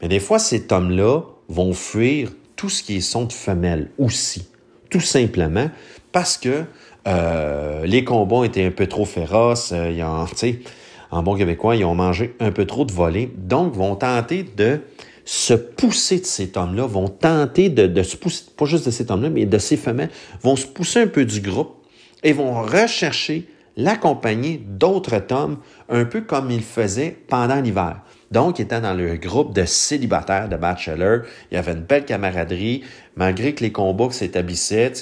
Mais 0.00 0.07
des 0.07 0.20
fois, 0.20 0.38
ces 0.38 0.68
tomes-là 0.68 1.22
vont 1.48 1.72
fuir 1.72 2.31
tout 2.57 2.68
ce 2.68 2.83
qui 2.83 2.96
est 2.96 3.00
son 3.00 3.24
de 3.24 3.33
femelle 3.33 3.90
aussi, 3.98 4.48
tout 4.90 5.00
simplement 5.00 5.70
parce 6.12 6.37
que 6.37 6.64
euh, 7.09 7.85
les 7.85 8.05
combats 8.05 8.44
étaient 8.44 8.64
un 8.64 8.70
peu 8.70 8.87
trop 8.87 9.05
féroces, 9.05 9.72
euh, 9.72 10.26
sais 10.37 10.61
en 11.11 11.22
bon 11.22 11.37
québécois, 11.37 11.76
ils 11.76 11.85
ont 11.85 11.94
mangé 11.94 12.35
un 12.40 12.50
peu 12.52 12.64
trop 12.64 12.85
de 12.85 12.92
volets, 12.92 13.31
donc 13.37 13.74
vont 13.74 13.96
tenter 13.96 14.44
de 14.44 14.81
se 15.24 15.52
pousser 15.52 16.20
de 16.20 16.24
ces 16.24 16.48
tomes-là, 16.48 16.87
vont 16.87 17.09
tenter 17.09 17.68
de, 17.68 18.02
se 18.02 18.16
pousser, 18.16 18.44
pas 18.57 18.64
juste 18.64 18.87
de 18.87 18.90
ces 18.90 19.07
tomes-là, 19.07 19.28
mais 19.28 19.44
de 19.44 19.59
ces 19.59 19.76
femelles, 19.76 20.11
vont 20.42 20.57
se 20.57 20.66
pousser 20.66 21.02
un 21.02 21.07
peu 21.07 21.24
du 21.24 21.40
groupe 21.40 21.74
et 22.22 22.33
vont 22.33 22.62
rechercher 22.62 23.46
la 23.76 23.96
compagnie 23.96 24.59
d'autres 24.59 25.18
tomes, 25.18 25.59
un 25.88 26.05
peu 26.05 26.22
comme 26.22 26.50
ils 26.50 26.62
faisaient 26.62 27.16
pendant 27.28 27.61
l'hiver. 27.61 28.00
Donc, 28.32 28.58
ils 28.58 28.62
étaient 28.62 28.80
dans 28.80 28.94
le 28.94 29.16
groupe 29.16 29.54
de 29.54 29.66
célibataires, 29.66 30.48
de 30.48 30.56
bachelors. 30.56 31.20
Il 31.50 31.54
y 31.54 31.58
avait 31.58 31.72
une 31.72 31.82
belle 31.82 32.06
camaraderie, 32.06 32.82
malgré 33.14 33.54
que 33.54 33.62
les 33.62 33.72
combats 33.72 34.10
s'établissaient, 34.10 34.92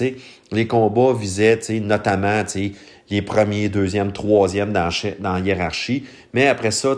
les 0.50 0.66
combats 0.66 1.12
visaient, 1.12 1.60
notamment, 1.80 2.42
les 3.08 3.22
premiers, 3.22 3.68
deuxièmes, 3.68 4.12
troisièmes 4.12 4.72
dans, 4.72 4.90
la 5.20 5.38
hiérarchie. 5.40 6.04
Mais 6.32 6.48
après 6.48 6.70
ça, 6.72 6.90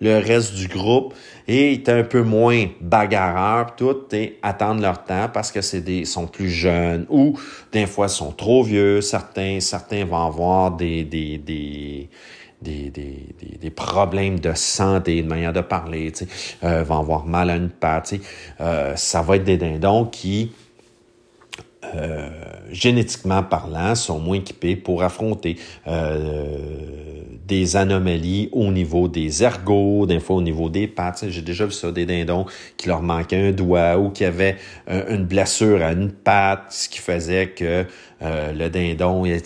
le 0.00 0.18
reste 0.18 0.54
du 0.54 0.68
groupe 0.68 1.14
est 1.46 1.88
un 1.88 2.02
peu 2.02 2.22
moins 2.22 2.66
bagarreur, 2.80 3.74
tout, 3.76 3.96
et 4.12 4.38
attendent 4.42 4.82
leur 4.82 5.04
temps 5.04 5.28
parce 5.32 5.50
que 5.52 5.60
c'est 5.60 5.80
des, 5.80 6.04
sont 6.04 6.26
plus 6.26 6.50
jeunes 6.50 7.06
ou 7.08 7.38
des 7.72 7.86
fois 7.86 8.08
sont 8.08 8.32
trop 8.32 8.62
vieux. 8.62 9.00
Certains, 9.00 9.58
certains 9.60 10.04
vont 10.04 10.24
avoir 10.24 10.72
des, 10.72 12.08
des, 12.62 12.90
des, 12.90 13.34
des, 13.60 13.70
problèmes 13.70 14.38
de 14.38 14.52
santé, 14.54 15.22
de 15.22 15.28
manière 15.28 15.52
de 15.52 15.60
parler, 15.60 16.12
euh, 16.62 16.82
vont 16.82 16.98
avoir 16.98 17.26
mal 17.26 17.50
à 17.50 17.56
une 17.56 17.70
patte. 17.70 18.14
Euh, 18.60 18.94
ça 18.96 19.22
va 19.22 19.36
être 19.36 19.44
des 19.44 19.56
dindons 19.56 20.04
qui 20.04 20.52
euh, 21.94 22.28
génétiquement 22.70 23.42
parlant, 23.42 23.94
sont 23.94 24.20
moins 24.20 24.36
équipés 24.36 24.76
pour 24.76 25.02
affronter 25.02 25.56
euh, 25.88 26.58
des 27.46 27.74
anomalies 27.74 28.48
au 28.52 28.70
niveau 28.70 29.08
des 29.08 29.42
ergots, 29.42 30.06
des 30.06 30.20
fois 30.20 30.36
au 30.36 30.42
niveau 30.42 30.68
des 30.68 30.86
pattes. 30.86 31.24
J'ai 31.28 31.42
déjà 31.42 31.64
vu 31.64 31.72
ça, 31.72 31.90
des 31.90 32.06
dindons 32.06 32.44
qui 32.76 32.86
leur 32.86 33.02
manquait 33.02 33.48
un 33.48 33.52
doigt 33.52 33.98
ou 33.98 34.10
qui 34.10 34.24
avaient 34.24 34.56
euh, 34.88 35.16
une 35.16 35.24
blessure 35.24 35.82
à 35.82 35.92
une 35.92 36.12
patte, 36.12 36.66
ce 36.68 36.88
qui 36.88 36.98
faisait 36.98 37.48
que 37.48 37.86
le 38.20 38.68
dindon, 38.68 39.24
il, 39.24 39.40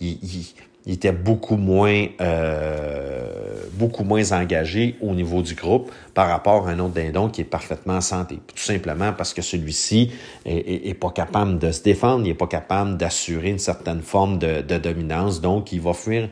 il, 0.00 0.46
il 0.88 0.94
était 0.94 1.12
beaucoup 1.12 1.58
moins, 1.58 2.06
euh, 2.22 3.62
beaucoup 3.74 4.04
moins 4.04 4.32
engagé 4.32 4.96
au 5.02 5.14
niveau 5.14 5.42
du 5.42 5.54
groupe 5.54 5.92
par 6.14 6.28
rapport 6.28 6.66
à 6.66 6.70
un 6.70 6.78
autre 6.78 6.94
dindon 6.94 7.28
qui 7.28 7.42
est 7.42 7.44
parfaitement 7.44 7.96
en 7.96 8.00
santé. 8.00 8.38
Tout 8.46 8.56
simplement 8.56 9.12
parce 9.12 9.34
que 9.34 9.42
celui-ci 9.42 10.10
est, 10.46 10.94
pas 10.94 11.10
capable 11.10 11.58
de 11.58 11.72
se 11.72 11.82
défendre, 11.82 12.24
il 12.24 12.30
est 12.30 12.34
pas 12.34 12.46
capable 12.46 12.96
d'assurer 12.96 13.50
une 13.50 13.58
certaine 13.58 14.00
forme 14.00 14.38
de, 14.38 14.78
dominance, 14.78 15.42
donc 15.42 15.72
il 15.72 15.80
va 15.82 15.92
fuir 15.92 16.30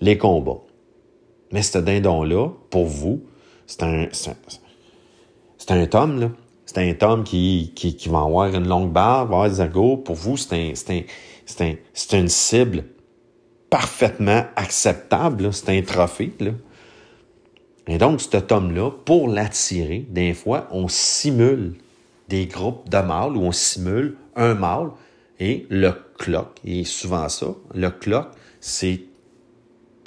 les 0.00 0.18
combats. 0.18 0.62
Mais 1.52 1.62
ce 1.62 1.78
dindon-là, 1.78 2.48
pour 2.70 2.86
vous, 2.86 3.22
c'est 3.68 3.84
un, 3.84 4.08
c'est 4.10 5.70
un, 5.70 5.86
tome, 5.86 6.20
là. 6.20 6.30
C'est 6.64 6.78
un 6.78 6.92
tome 6.94 7.22
qui, 7.22 7.72
qui, 7.76 7.94
qui 7.94 8.08
va 8.08 8.22
avoir 8.22 8.52
une 8.52 8.66
longue 8.66 8.90
barre, 8.90 9.26
va 9.26 9.36
avoir 9.36 9.48
des 9.48 9.60
ergots. 9.60 9.96
Pour 9.96 10.16
vous, 10.16 10.36
c'est 10.36 10.54
un, 10.54 10.72
un, 10.72 11.64
un, 11.64 11.74
c'est 11.94 12.18
une 12.18 12.28
cible 12.28 12.82
parfaitement 13.76 14.46
acceptable. 14.56 15.52
C'est 15.52 15.68
un 15.68 15.82
trophée. 15.82 16.32
Et 17.86 17.98
donc, 17.98 18.22
cet 18.22 18.50
homme-là, 18.50 18.90
pour 19.04 19.28
l'attirer, 19.28 20.06
des 20.08 20.32
fois, 20.32 20.66
on 20.70 20.88
simule 20.88 21.74
des 22.30 22.46
groupes 22.46 22.88
de 22.88 22.96
mâles 22.96 23.36
ou 23.36 23.42
on 23.42 23.52
simule 23.52 24.16
un 24.34 24.54
mâle 24.54 24.92
et 25.38 25.66
le 25.68 25.92
clock, 26.16 26.56
et 26.64 26.84
souvent 26.84 27.28
ça, 27.28 27.48
le 27.74 27.90
clock, 27.90 28.28
c'est 28.60 29.02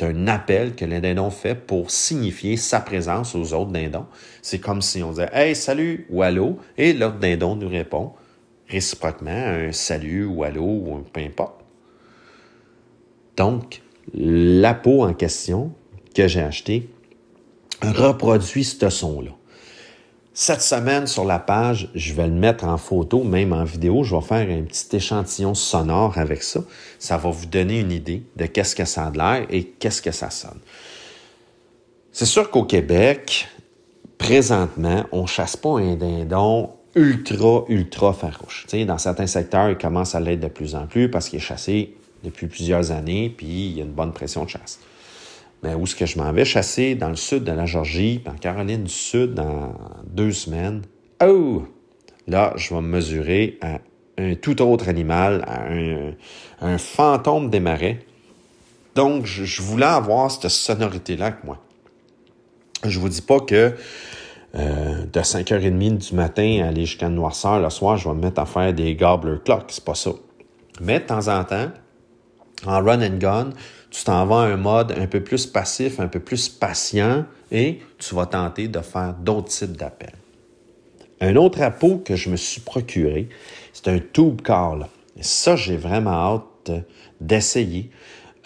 un 0.01 0.27
appel 0.27 0.73
que 0.73 0.85
le 0.85 0.99
dindon 0.99 1.29
fait 1.29 1.53
pour 1.53 1.91
signifier 1.91 2.57
sa 2.57 2.79
présence 2.79 3.35
aux 3.35 3.53
autres 3.53 3.71
dindons. 3.71 4.07
C'est 4.41 4.59
comme 4.59 4.81
si 4.81 5.03
on 5.03 5.11
disait 5.11 5.29
Hey, 5.31 5.55
salut 5.55 6.07
ou 6.09 6.23
allô, 6.23 6.57
et 6.75 6.93
l'autre 6.93 7.19
dindon 7.19 7.55
nous 7.55 7.69
répond 7.69 8.13
réciproquement 8.67 9.29
un 9.29 9.71
salut 9.71 10.25
ou 10.25 10.43
allô 10.43 10.63
ou 10.63 10.95
un 10.95 11.03
peu 11.13 11.21
importe. 11.21 11.58
Donc, 13.39 13.81
la 14.13 14.73
peau 14.73 15.05
en 15.05 15.13
question 15.13 15.71
que 16.13 16.27
j'ai 16.27 16.41
acheté 16.41 16.89
reproduit 17.81 18.65
ce 18.65 18.89
son-là. 18.89 19.31
Cette 20.33 20.61
semaine, 20.61 21.07
sur 21.07 21.23
la 21.23 21.39
page, 21.39 21.89
je 21.95 22.13
vais 22.13 22.27
le 22.27 22.33
mettre 22.33 22.65
en 22.65 22.77
photo, 22.77 23.23
même 23.23 23.53
en 23.53 23.63
vidéo. 23.63 24.03
Je 24.03 24.13
vais 24.13 24.21
faire 24.21 24.49
un 24.49 24.63
petit 24.63 24.93
échantillon 24.93 25.53
sonore 25.53 26.17
avec 26.17 26.43
ça. 26.43 26.61
Ça 26.99 27.15
va 27.15 27.29
vous 27.29 27.45
donner 27.45 27.79
une 27.79 27.93
idée 27.93 28.23
de 28.35 28.45
qu'est-ce 28.45 28.75
que 28.75 28.83
ça 28.83 29.07
a 29.07 29.11
de 29.11 29.17
l'air 29.17 29.47
et 29.49 29.63
qu'est-ce 29.63 30.01
que 30.01 30.11
ça 30.11 30.29
sonne. 30.29 30.59
C'est 32.11 32.25
sûr 32.25 32.51
qu'au 32.51 32.63
Québec, 32.63 33.47
présentement, 34.17 35.05
on 35.13 35.25
chasse 35.27 35.55
pas 35.55 35.79
un 35.79 35.95
dindon 35.95 36.71
ultra, 36.93 37.63
ultra 37.69 38.11
farouche. 38.11 38.65
dans 38.85 38.97
certains 38.97 39.27
secteurs, 39.27 39.69
il 39.69 39.77
commence 39.77 40.13
à 40.13 40.19
l'être 40.19 40.41
de 40.41 40.49
plus 40.49 40.75
en 40.75 40.87
plus 40.87 41.09
parce 41.09 41.29
qu'il 41.29 41.39
est 41.39 41.41
chassé 41.41 41.95
depuis 42.23 42.47
plusieurs 42.47 42.91
années, 42.91 43.33
puis 43.35 43.47
il 43.47 43.77
y 43.77 43.81
a 43.81 43.83
une 43.83 43.91
bonne 43.91 44.13
pression 44.13 44.45
de 44.45 44.49
chasse. 44.49 44.79
Mais 45.63 45.73
où 45.73 45.83
est-ce 45.83 45.95
que 45.95 46.05
je 46.05 46.17
m'en 46.17 46.31
vais 46.31 46.45
chasser? 46.45 46.95
Dans 46.95 47.09
le 47.09 47.15
sud 47.15 47.43
de 47.43 47.51
la 47.51 47.65
Georgie, 47.65 48.21
en 48.25 48.35
Caroline 48.35 48.83
du 48.83 48.93
Sud, 48.93 49.33
dans 49.33 49.73
deux 50.05 50.31
semaines. 50.31 50.83
Oh! 51.23 51.63
Là, 52.27 52.53
je 52.55 52.73
vais 52.73 52.81
me 52.81 52.87
mesurer 52.87 53.57
à 53.61 53.79
un 54.17 54.35
tout 54.35 54.61
autre 54.61 54.87
animal, 54.87 55.43
à 55.47 56.65
un, 56.65 56.77
fantôme 56.77 57.49
des 57.49 57.59
marais. 57.59 57.99
Donc, 58.95 59.25
je, 59.25 59.61
voulais 59.61 59.85
avoir 59.85 60.29
cette 60.29 60.49
sonorité-là 60.49 61.27
avec 61.27 61.43
moi. 61.43 61.57
Je 62.85 62.99
vous 62.99 63.09
dis 63.09 63.21
pas 63.21 63.39
que 63.39 63.73
euh, 64.55 65.05
de 65.05 65.19
5h30 65.19 66.09
du 66.09 66.15
matin 66.15 66.61
à 66.63 66.67
aller 66.69 66.85
jusqu'à 66.85 67.09
noirceur 67.09 67.59
le 67.59 67.69
soir, 67.69 67.97
je 67.97 68.07
vais 68.07 68.15
me 68.15 68.21
mettre 68.21 68.41
à 68.41 68.45
faire 68.45 68.73
des 68.73 68.95
gobbler 68.95 69.37
clocks. 69.43 69.65
C'est 69.69 69.83
pas 69.83 69.95
ça. 69.95 70.11
Mais 70.81 70.99
de 70.99 71.05
temps 71.05 71.27
en 71.27 71.43
temps, 71.43 71.71
en 72.65 72.83
run 72.83 73.01
and 73.01 73.17
gun, 73.17 73.49
tu 73.89 74.03
t'en 74.03 74.25
vas 74.25 74.41
à 74.41 74.45
un 74.45 74.57
mode 74.57 74.93
un 74.97 75.07
peu 75.07 75.21
plus 75.21 75.45
passif, 75.45 75.99
un 75.99 76.07
peu 76.07 76.19
plus 76.19 76.49
patient 76.49 77.25
et 77.51 77.79
tu 77.97 78.15
vas 78.15 78.25
tenter 78.25 78.67
de 78.67 78.79
faire 78.81 79.13
d'autres 79.13 79.49
types 79.49 79.77
d'appels. 79.77 80.13
Un 81.21 81.35
autre 81.35 81.61
appôt 81.61 81.97
que 81.97 82.15
je 82.15 82.29
me 82.29 82.37
suis 82.37 82.61
procuré, 82.61 83.27
c'est 83.73 83.89
un 83.89 83.99
tube 83.99 84.41
call. 84.41 84.87
Ça, 85.19 85.55
j'ai 85.55 85.75
vraiment 85.75 86.35
hâte 86.35 86.71
d'essayer 87.19 87.89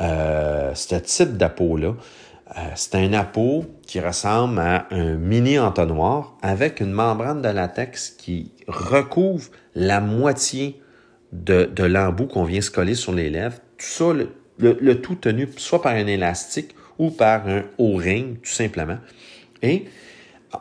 euh, 0.02 0.74
ce 0.74 0.96
type 0.96 1.38
d'appôt-là. 1.38 1.94
Euh, 2.56 2.62
c'est 2.76 2.96
un 2.96 3.14
appôt 3.14 3.66
qui 3.86 4.00
ressemble 4.00 4.60
à 4.60 4.88
un 4.92 5.16
mini 5.16 5.60
entonnoir 5.60 6.36
avec 6.42 6.80
une 6.80 6.92
membrane 6.92 7.42
de 7.42 7.50
latex 7.50 8.10
qui 8.12 8.52
recouvre 8.68 9.50
la 9.76 10.00
moitié 10.02 10.82
de, 11.32 11.66
de 11.66 11.84
l'embout 11.84 12.28
qu'on 12.28 12.44
vient 12.44 12.62
se 12.62 12.72
coller 12.72 12.96
sur 12.96 13.12
les 13.12 13.30
lèvres 13.30 13.58
tout 13.78 13.86
ça, 13.86 14.14
le, 14.58 15.02
tout 15.02 15.16
tenu 15.16 15.50
soit 15.58 15.82
par 15.82 15.94
un 15.94 16.08
élastique 16.08 16.76
ou 16.98 17.10
par 17.10 17.48
un 17.48 17.64
O-ring, 17.78 18.40
tout 18.42 18.52
simplement. 18.52 18.98
Et 19.62 19.86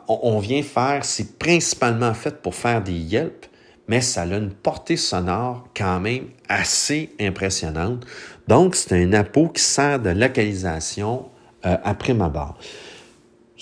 on, 0.07 0.39
vient 0.39 0.63
faire, 0.63 1.05
c'est 1.05 1.37
principalement 1.37 2.13
fait 2.13 2.41
pour 2.41 2.55
faire 2.55 2.81
des 2.81 2.93
yelps, 2.93 3.49
mais 3.87 4.01
ça 4.01 4.21
a 4.23 4.25
une 4.25 4.49
portée 4.49 4.97
sonore 4.97 5.67
quand 5.75 5.99
même 5.99 6.27
assez 6.47 7.11
impressionnante. 7.19 8.05
Donc, 8.47 8.75
c'est 8.75 9.03
un 9.03 9.13
appôt 9.13 9.49
qui 9.49 9.61
sert 9.61 9.99
de 9.99 10.09
localisation 10.09 11.25
euh, 11.65 11.77
après 11.83 12.13
ma 12.13 12.29
barre. 12.29 12.57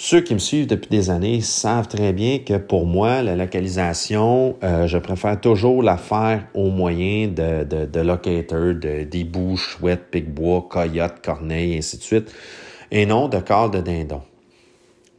Ceux 0.04 0.22
qui 0.22 0.34
me 0.34 0.40
suivent 0.40 0.66
depuis 0.66 0.90
des 0.90 1.12
années 1.12 1.42
savent 1.42 1.88
très 1.88 2.12
bien 2.12 2.40
que 2.40 2.58
pour 2.58 2.88
moi, 2.88 3.22
la 3.22 3.36
localisation, 3.36 4.58
euh, 4.64 4.88
je 4.88 4.98
préfère 4.98 5.40
toujours 5.40 5.84
la 5.84 5.96
faire 5.96 6.48
au 6.56 6.72
moyen 6.72 7.28
de, 7.28 7.64
de, 7.64 7.86
de 7.86 8.00
locators, 8.00 8.74
de, 8.74 9.24
bouches, 9.24 9.78
chouettes, 9.78 10.10
pic-bois, 10.10 10.66
coyotes, 10.68 11.24
corneilles, 11.24 11.78
ainsi 11.78 12.00
de 12.00 12.02
suite, 12.02 12.34
et 12.90 13.06
non 13.06 13.28
de 13.28 13.38
corps 13.38 13.70
de 13.70 13.80
dindon. 13.80 14.24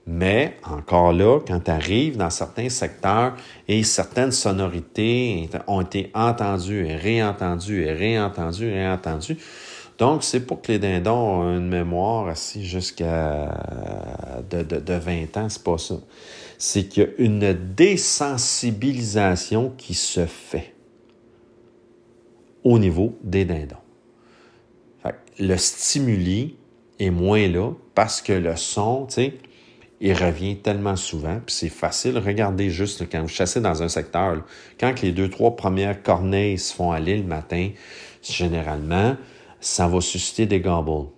Mais 0.04 0.56
encore 0.68 1.12
là, 1.12 1.38
quand 1.46 1.60
tu 1.60 1.70
arrives 1.70 2.16
dans 2.16 2.30
certains 2.30 2.68
secteurs 2.68 3.34
et 3.68 3.84
certaines 3.84 4.32
sonorités 4.32 5.48
ont 5.68 5.82
été 5.82 6.10
entendues 6.12 6.88
et 6.88 6.96
réentendues 6.96 7.84
et 7.84 7.92
réentendues 7.92 8.70
et 8.70 8.80
réentendues, 8.80 9.38
donc, 9.98 10.24
c'est 10.24 10.46
pas 10.46 10.56
que 10.56 10.72
les 10.72 10.78
dindons 10.78 11.12
ont 11.12 11.56
une 11.56 11.68
mémoire 11.68 12.28
assis 12.28 12.64
jusqu'à 12.66 14.42
de, 14.50 14.62
de, 14.62 14.80
de 14.80 14.94
20 14.94 15.36
ans, 15.36 15.48
c'est 15.48 15.62
pas 15.62 15.78
ça. 15.78 15.96
C'est 16.58 16.84
qu'il 16.84 17.02
y 17.02 17.06
a 17.06 17.10
une 17.18 17.52
désensibilisation 17.74 19.72
qui 19.76 19.94
se 19.94 20.26
fait 20.26 20.74
au 22.64 22.78
niveau 22.78 23.18
des 23.22 23.44
dindons. 23.44 23.76
le 25.38 25.56
stimuli 25.56 26.56
est 26.98 27.10
moins 27.10 27.48
là 27.48 27.72
parce 27.94 28.22
que 28.22 28.32
le 28.32 28.56
son, 28.56 29.06
tu 29.06 29.14
sais, 29.14 29.34
il 30.00 30.14
revient 30.14 30.56
tellement 30.56 30.96
souvent, 30.96 31.40
puis 31.46 31.54
c'est 31.54 31.68
facile. 31.68 32.18
Regardez 32.18 32.70
juste 32.70 33.08
quand 33.10 33.22
vous 33.22 33.28
chassez 33.28 33.60
dans 33.60 33.84
un 33.84 33.88
secteur, 33.88 34.42
quand 34.78 35.00
les 35.00 35.12
deux, 35.12 35.30
trois 35.30 35.54
premières 35.54 36.02
corneilles 36.02 36.58
se 36.58 36.74
font 36.74 36.90
aller 36.90 37.16
le 37.16 37.22
matin, 37.22 37.70
généralement, 38.20 39.16
ça 39.62 39.86
va 39.86 40.00
susciter 40.00 40.44
des 40.44 40.60
gambles. 40.60 41.08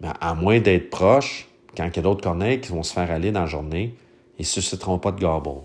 Ben, 0.00 0.14
à 0.20 0.34
moins 0.34 0.60
d'être 0.60 0.88
proche, 0.88 1.48
quand 1.76 1.86
il 1.86 1.96
y 1.96 1.98
a 1.98 2.02
d'autres 2.02 2.22
corneilles 2.22 2.60
qui 2.60 2.70
vont 2.70 2.84
se 2.84 2.92
faire 2.92 3.10
aller 3.10 3.32
dans 3.32 3.40
la 3.40 3.46
journée, 3.46 3.94
ils 4.38 4.42
ne 4.42 4.46
susciteront 4.46 4.98
pas 4.98 5.12
de 5.12 5.20
gobble. 5.20 5.62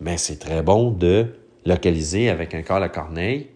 Mais 0.00 0.16
c'est 0.16 0.38
très 0.38 0.62
bon 0.62 0.92
de 0.92 1.34
localiser 1.66 2.30
avec 2.30 2.54
un 2.54 2.62
corps 2.62 2.82
à 2.82 2.88
corneille, 2.88 3.48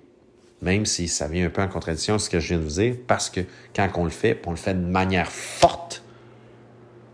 même 0.61 0.85
si 0.85 1.09
ça 1.09 1.29
vient 1.29 1.47
un 1.47 1.51
peu 1.51 1.63
en 1.63 1.69
contradiction 1.69 2.15
avec 2.15 2.23
ce 2.23 2.31
que 2.31 2.41
je 2.41 2.49
viens 2.49 2.59
de 2.59 2.65
vous 2.65 2.81
dire, 2.81 2.97
parce 3.07 3.31
que 3.31 3.41
quand 3.75 3.89
on 3.95 4.05
le 4.05 4.11
fait, 4.11 4.43
on 4.47 4.51
le 4.51 4.57
fait 4.57 4.75
de 4.75 4.87
manière 4.87 5.31
forte, 5.31 6.03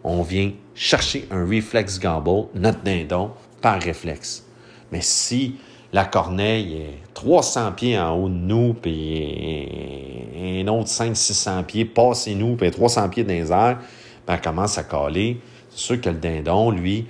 on 0.02 0.22
vient 0.22 0.52
chercher 0.74 1.28
un 1.30 1.44
reflex 1.44 2.00
gamble, 2.00 2.48
notre 2.54 2.82
dindon, 2.82 3.32
par 3.60 3.80
réflexe. 3.80 4.46
Mais 4.90 5.02
si 5.02 5.56
la 5.92 6.04
corneille 6.04 6.74
est 6.74 7.14
300 7.14 7.72
pieds 7.72 7.98
en 7.98 8.14
haut 8.14 8.28
de 8.28 8.34
nous, 8.34 8.74
puis 8.74 9.66
un 10.62 10.68
autre 10.68 10.88
500-600 10.88 11.64
pieds 11.64 11.84
passez 11.84 12.34
nous, 12.34 12.56
puis 12.56 12.70
300 12.70 13.08
pieds 13.08 13.24
dans 13.24 13.32
les 13.32 13.50
airs, 13.50 13.78
ben, 14.26 14.34
elle 14.34 14.40
commence 14.40 14.76
à 14.76 14.84
caler. 14.84 15.40
C'est 15.70 15.78
sûr 15.78 16.00
que 16.00 16.10
le 16.10 16.16
dindon, 16.16 16.70
lui, 16.70 17.06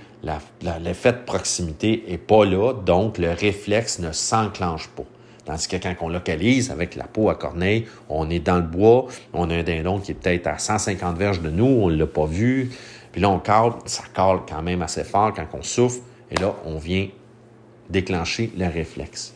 l'effet 0.81 1.11
de 1.11 1.17
proximité 1.25 2.05
est 2.07 2.17
pas 2.17 2.45
là, 2.45 2.73
donc 2.73 3.17
le 3.17 3.31
réflexe 3.31 3.99
ne 3.99 4.11
s'enclenche 4.11 4.87
pas. 4.89 5.03
Tandis 5.45 5.67
que 5.67 5.77
quand 5.77 5.95
on 6.01 6.09
localise 6.09 6.69
avec 6.69 6.95
la 6.95 7.05
peau 7.05 7.29
à 7.29 7.35
corneille, 7.35 7.85
on 8.07 8.29
est 8.29 8.39
dans 8.39 8.57
le 8.57 8.61
bois, 8.61 9.07
on 9.33 9.49
a 9.49 9.55
un 9.55 9.63
dindon 9.63 9.99
qui 9.99 10.11
est 10.11 10.15
peut-être 10.15 10.47
à 10.47 10.57
150 10.57 11.17
verges 11.17 11.41
de 11.41 11.49
nous, 11.49 11.65
on 11.65 11.89
l'a 11.89 12.05
pas 12.05 12.25
vu, 12.25 12.71
puis 13.11 13.19
là 13.19 13.29
on 13.29 13.39
cale, 13.39 13.71
ça 13.85 14.03
cale 14.13 14.41
quand 14.47 14.61
même 14.61 14.81
assez 14.83 15.03
fort 15.03 15.33
quand 15.33 15.47
on 15.53 15.63
souffle, 15.63 16.01
et 16.29 16.35
là 16.35 16.53
on 16.65 16.77
vient 16.77 17.07
déclencher 17.89 18.51
le 18.57 18.67
réflexe. 18.67 19.33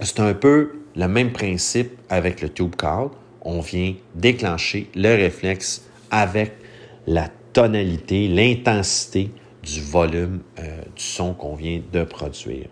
C'est 0.00 0.20
un 0.20 0.34
peu 0.34 0.72
le 0.94 1.08
même 1.08 1.32
principe 1.32 1.92
avec 2.08 2.42
le 2.42 2.50
tube 2.50 2.76
call. 2.76 3.08
On 3.42 3.60
vient 3.60 3.94
déclencher 4.14 4.88
le 4.94 5.14
réflexe 5.14 5.82
avec 6.10 6.52
la 7.06 7.28
tonalité, 7.52 8.28
l'intensité 8.28 9.30
du 9.62 9.80
volume 9.80 10.40
euh, 10.58 10.82
du 10.94 11.02
son 11.02 11.32
qu'on 11.32 11.54
vient 11.54 11.80
de 11.92 12.04
produire. 12.04 12.66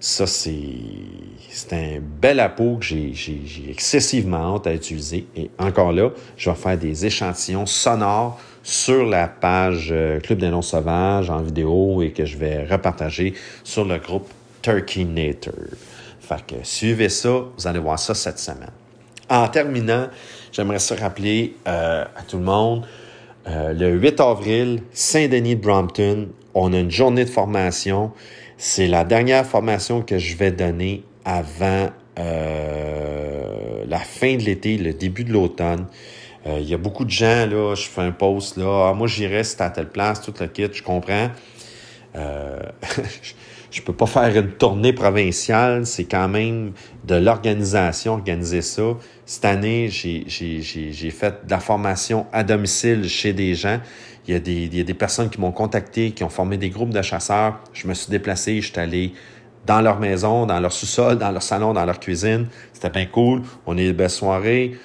ça, 0.00 0.26
c'est 0.26 1.72
un 1.72 2.00
bel 2.00 2.40
appôt 2.40 2.76
que 2.76 2.84
j'ai 2.84 3.70
excessivement 3.70 4.56
hâte 4.56 4.66
à 4.66 4.74
utiliser. 4.74 5.26
Et 5.36 5.50
encore 5.58 5.92
là, 5.92 6.10
je 6.36 6.50
vais 6.50 6.56
faire 6.56 6.78
des 6.78 7.06
échantillons 7.06 7.66
sonores 7.66 8.40
sur 8.62 9.04
la 9.06 9.28
page 9.28 9.88
euh, 9.90 10.20
Club 10.20 10.38
des 10.38 10.48
noms 10.48 10.62
sauvages 10.62 11.30
en 11.30 11.42
vidéo 11.42 12.02
et 12.02 12.10
que 12.10 12.24
je 12.24 12.36
vais 12.36 12.64
repartager 12.64 13.34
sur 13.64 13.84
le 13.84 13.98
groupe 13.98 14.28
Turkey 14.62 15.04
Nature. 15.04 15.52
Fait 16.20 16.44
que 16.46 16.56
suivez 16.62 17.08
ça, 17.08 17.44
vous 17.56 17.66
allez 17.66 17.78
voir 17.78 17.98
ça 17.98 18.14
cette 18.14 18.38
semaine. 18.38 18.70
En 19.28 19.48
terminant, 19.48 20.08
j'aimerais 20.52 20.78
se 20.78 20.94
rappeler 20.94 21.56
euh, 21.66 22.04
à 22.04 22.22
tout 22.22 22.36
le 22.36 22.44
monde, 22.44 22.86
euh, 23.48 23.72
le 23.72 23.92
8 23.92 24.20
avril, 24.20 24.82
Saint-Denis 24.92 25.56
de 25.56 25.62
Brompton, 25.62 26.28
on 26.52 26.72
a 26.72 26.78
une 26.78 26.90
journée 26.90 27.24
de 27.24 27.30
formation. 27.30 28.12
C'est 28.58 28.88
la 28.88 29.04
dernière 29.04 29.46
formation 29.46 30.02
que 30.02 30.18
je 30.18 30.36
vais 30.36 30.50
donner 30.50 31.04
avant 31.24 31.88
la 33.88 33.98
fin 33.98 34.36
de 34.36 34.42
l'été, 34.42 34.76
le 34.76 34.92
début 34.92 35.24
de 35.24 35.32
l'automne. 35.32 35.86
Il 36.46 36.50
euh, 36.52 36.60
y 36.60 36.74
a 36.74 36.78
beaucoup 36.78 37.04
de 37.04 37.10
gens, 37.10 37.46
là, 37.46 37.74
je 37.74 37.82
fais 37.82 38.00
un 38.00 38.12
post, 38.12 38.56
là, 38.56 38.88
ah, 38.88 38.94
moi 38.94 39.06
j'irais 39.06 39.44
si 39.44 39.60
à 39.62 39.68
telle 39.68 39.90
place, 39.90 40.22
tout 40.22 40.32
le 40.40 40.46
kit, 40.46 40.68
je 40.72 40.82
comprends. 40.82 41.28
Euh, 42.16 42.58
je 43.70 43.82
peux 43.82 43.92
pas 43.92 44.06
faire 44.06 44.34
une 44.34 44.52
tournée 44.52 44.94
provinciale, 44.94 45.84
c'est 45.84 46.04
quand 46.04 46.28
même 46.28 46.72
de 47.04 47.14
l'organisation, 47.14 48.14
organiser 48.14 48.62
ça. 48.62 48.82
Cette 49.26 49.44
année, 49.44 49.88
j'ai 49.90 51.10
fait 51.10 51.44
de 51.44 51.50
la 51.50 51.60
formation 51.60 52.26
à 52.32 52.42
domicile 52.42 53.06
chez 53.08 53.34
des 53.34 53.54
gens. 53.54 53.78
Il 54.26 54.32
y 54.32 54.36
a 54.36 54.40
des, 54.40 54.64
il 54.64 54.74
y 54.74 54.80
a 54.80 54.84
des 54.84 54.94
personnes 54.94 55.28
qui 55.28 55.40
m'ont 55.40 55.52
contacté, 55.52 56.12
qui 56.12 56.24
ont 56.24 56.30
formé 56.30 56.56
des 56.56 56.70
groupes 56.70 56.90
de 56.90 57.02
chasseurs. 57.02 57.60
Je 57.74 57.86
me 57.86 57.92
suis 57.92 58.10
déplacé, 58.10 58.60
je 58.62 58.72
suis 58.72 58.80
allé 58.80 59.12
dans 59.66 59.82
leur 59.82 60.00
maison, 60.00 60.46
dans 60.46 60.58
leur 60.58 60.72
sous-sol, 60.72 61.18
dans 61.18 61.30
leur 61.30 61.42
salon, 61.42 61.74
dans 61.74 61.84
leur 61.84 62.00
cuisine. 62.00 62.46
C'était 62.72 62.90
bien 62.90 63.06
cool. 63.06 63.42
On 63.66 63.76
a 63.76 63.82
eu 63.82 63.92
belles 63.92 64.08
soirées. 64.08 64.78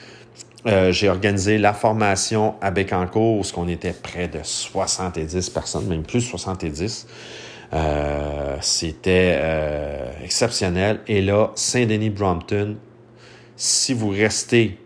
Euh, 0.67 0.91
j'ai 0.91 1.09
organisé 1.09 1.57
la 1.59 1.73
formation 1.73 2.55
à 2.59 2.71
Bécancourt, 2.71 3.39
où 3.39 3.43
on 3.57 3.67
était 3.67 3.93
près 3.93 4.27
de 4.27 4.39
70 4.41 5.49
personnes, 5.51 5.87
même 5.87 6.03
plus 6.03 6.19
de 6.19 6.29
70. 6.29 7.07
Euh, 7.73 8.57
c'était 8.61 9.37
euh, 9.37 10.11
exceptionnel. 10.23 11.01
Et 11.07 11.21
là, 11.21 11.51
Saint-Denis-Brompton, 11.53 12.77
si 13.55 13.93
vous 13.93 14.09
restez 14.09 14.79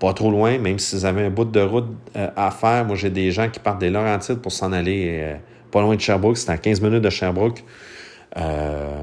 pas 0.00 0.12
trop 0.14 0.32
loin, 0.32 0.58
même 0.58 0.80
si 0.80 0.96
vous 0.96 1.04
avez 1.04 1.24
un 1.24 1.30
bout 1.30 1.44
de 1.44 1.60
route 1.60 1.86
à 2.14 2.50
faire, 2.50 2.84
moi 2.84 2.96
j'ai 2.96 3.10
des 3.10 3.30
gens 3.30 3.48
qui 3.48 3.60
partent 3.60 3.80
des 3.80 3.90
Laurentides 3.90 4.40
pour 4.40 4.52
s'en 4.52 4.72
aller 4.72 5.36
pas 5.70 5.80
loin 5.80 5.94
de 5.94 6.00
Sherbrooke, 6.00 6.36
c'est 6.36 6.50
à 6.50 6.58
15 6.58 6.80
minutes 6.82 7.02
de 7.02 7.10
Sherbrooke. 7.10 7.64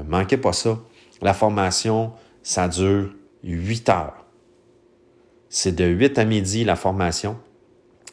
manquez 0.06 0.36
pas 0.36 0.52
ça. 0.52 0.78
La 1.22 1.34
formation, 1.34 2.12
ça 2.42 2.68
dure 2.68 3.08
8 3.42 3.88
heures. 3.88 4.21
C'est 5.54 5.74
de 5.74 5.84
8 5.84 6.18
à 6.18 6.24
midi 6.24 6.64
la 6.64 6.76
formation, 6.76 7.36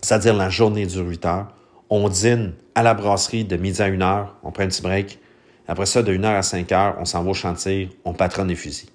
c'est-à-dire 0.01 0.35
la 0.35 0.49
journée 0.49 0.85
dure 0.85 1.07
8 1.07 1.25
heures. 1.25 1.47
On 1.89 2.09
dîne 2.09 2.51
à 2.75 2.83
la 2.83 2.93
brasserie 2.93 3.45
de 3.45 3.55
midi 3.55 3.81
à 3.81 3.85
1 3.85 4.01
heure, 4.01 4.35
on 4.43 4.51
prend 4.51 4.63
un 4.63 4.67
petit 4.67 4.81
break. 4.81 5.19
Après 5.65 5.85
ça, 5.85 6.03
de 6.03 6.13
1 6.13 6.21
heure 6.25 6.35
à 6.35 6.41
5 6.41 6.69
heures, 6.73 6.97
on 6.99 7.05
s'en 7.05 7.23
va 7.23 7.29
au 7.29 7.33
chantier, 7.33 7.91
on 8.03 8.11
patronne 8.11 8.49
les 8.49 8.55
fusils. 8.55 8.89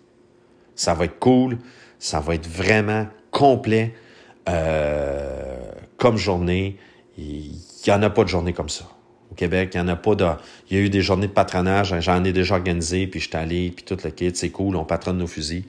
Ça 0.74 0.92
va 0.92 1.06
être 1.06 1.18
cool, 1.20 1.56
ça 1.98 2.20
va 2.20 2.34
être 2.34 2.46
vraiment 2.46 3.06
complet 3.30 3.94
euh, 4.50 5.56
comme 5.96 6.18
journée. 6.18 6.76
Il 7.16 7.50
n'y 7.86 7.92
en 7.94 8.02
a 8.02 8.10
pas 8.10 8.24
de 8.24 8.28
journée 8.28 8.52
comme 8.52 8.68
ça. 8.68 8.84
Au 9.32 9.34
Québec, 9.34 9.70
il 9.72 9.78
y 9.78 9.80
en 9.80 9.88
a 9.88 9.96
pas 9.96 10.16
de. 10.16 10.26
Il 10.68 10.76
y 10.76 10.80
a 10.80 10.82
eu 10.82 10.90
des 10.90 11.00
journées 11.00 11.28
de 11.28 11.32
patronage, 11.32 11.98
j'en 11.98 12.22
ai 12.22 12.32
déjà 12.34 12.56
organisé, 12.56 13.06
puis 13.06 13.20
je 13.20 13.34
allé, 13.38 13.72
puis 13.74 13.86
tout 13.86 13.96
le 14.04 14.10
kit, 14.10 14.32
c'est 14.34 14.50
cool, 14.50 14.76
on 14.76 14.84
patronne 14.84 15.16
nos 15.16 15.26
fusils. 15.26 15.64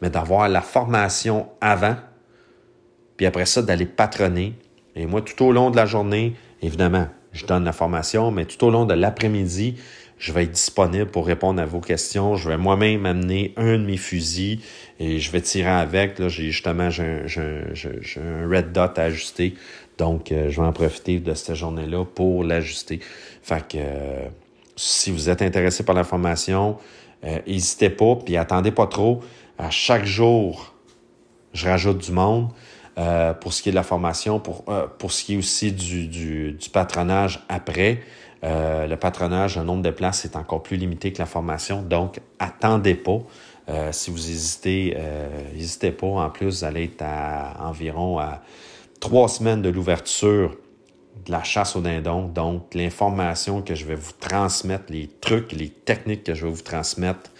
Mais 0.00 0.08
d'avoir 0.08 0.48
la 0.48 0.60
formation 0.60 1.48
avant, 1.60 1.96
puis 3.22 3.28
après 3.28 3.46
ça, 3.46 3.62
d'aller 3.62 3.86
patronner. 3.86 4.54
Et 4.96 5.06
moi, 5.06 5.22
tout 5.22 5.44
au 5.44 5.52
long 5.52 5.70
de 5.70 5.76
la 5.76 5.86
journée, 5.86 6.34
évidemment, 6.60 7.06
je 7.30 7.46
donne 7.46 7.62
la 7.62 7.72
formation, 7.72 8.32
mais 8.32 8.46
tout 8.46 8.66
au 8.66 8.70
long 8.72 8.84
de 8.84 8.94
l'après-midi, 8.94 9.76
je 10.18 10.32
vais 10.32 10.42
être 10.42 10.50
disponible 10.50 11.06
pour 11.06 11.24
répondre 11.24 11.62
à 11.62 11.64
vos 11.64 11.78
questions. 11.78 12.34
Je 12.34 12.48
vais 12.48 12.56
moi-même 12.56 13.06
amener 13.06 13.54
un 13.56 13.78
de 13.78 13.84
mes 13.84 13.96
fusils 13.96 14.58
et 14.98 15.20
je 15.20 15.30
vais 15.30 15.40
tirer 15.40 15.70
avec. 15.70 16.18
Là, 16.18 16.28
j'ai 16.28 16.50
justement 16.50 16.90
j'ai 16.90 17.04
un, 17.04 18.48
red 18.50 18.72
dot 18.72 18.98
à 18.98 19.02
ajuster. 19.02 19.54
Donc, 19.98 20.32
euh, 20.32 20.50
je 20.50 20.60
vais 20.60 20.66
en 20.66 20.72
profiter 20.72 21.20
de 21.20 21.32
cette 21.34 21.54
journée-là 21.54 22.04
pour 22.04 22.42
l'ajuster. 22.42 22.98
Fait 23.40 23.64
que 23.68 23.76
euh, 23.76 24.26
si 24.74 25.12
vous 25.12 25.30
êtes 25.30 25.42
intéressé 25.42 25.84
par 25.84 25.94
la 25.94 26.02
formation, 26.02 26.76
euh, 27.22 27.38
n'hésitez 27.46 27.90
pas, 27.90 28.16
puis 28.16 28.36
attendez 28.36 28.72
pas 28.72 28.88
trop. 28.88 29.20
À 29.58 29.70
chaque 29.70 30.06
jour, 30.06 30.74
je 31.52 31.68
rajoute 31.68 31.98
du 31.98 32.10
monde. 32.10 32.48
Euh, 32.98 33.32
pour 33.32 33.54
ce 33.54 33.62
qui 33.62 33.70
est 33.70 33.72
de 33.72 33.76
la 33.76 33.82
formation, 33.82 34.38
pour, 34.38 34.64
euh, 34.68 34.86
pour 34.98 35.12
ce 35.12 35.24
qui 35.24 35.34
est 35.34 35.36
aussi 35.38 35.72
du, 35.72 36.08
du, 36.08 36.58
patronage 36.70 37.42
après. 37.48 38.00
Euh, 38.44 38.86
le 38.86 38.96
patronage, 38.98 39.56
le 39.56 39.64
nombre 39.64 39.82
de 39.82 39.90
places 39.90 40.26
est 40.26 40.36
encore 40.36 40.62
plus 40.62 40.76
limité 40.76 41.10
que 41.10 41.18
la 41.18 41.26
formation, 41.26 41.80
donc 41.80 42.20
attendez 42.38 42.94
pas. 42.94 43.18
Si 43.92 44.10
vous 44.10 44.28
hésitez, 44.30 44.98
n'hésitez 45.54 45.92
pas. 45.92 46.06
En 46.06 46.28
plus, 46.28 46.46
vous 46.46 46.64
allez 46.64 46.84
être 46.84 47.00
à 47.00 47.66
environ 47.66 48.18
à 48.18 48.42
trois 49.00 49.28
semaines 49.28 49.62
de 49.62 49.70
l'ouverture 49.70 50.58
de 51.24 51.32
la 51.32 51.42
chasse 51.42 51.74
au 51.74 51.80
dindon. 51.80 52.26
Donc, 52.26 52.74
l'information 52.74 53.62
que 53.62 53.74
je 53.74 53.86
vais 53.86 53.94
vous 53.94 54.12
transmettre, 54.20 54.86
les 54.90 55.08
trucs, 55.08 55.52
les 55.52 55.70
techniques 55.70 56.24
que 56.24 56.34
je 56.34 56.44
vais 56.44 56.52
vous 56.52 56.60
transmettre, 56.60 57.30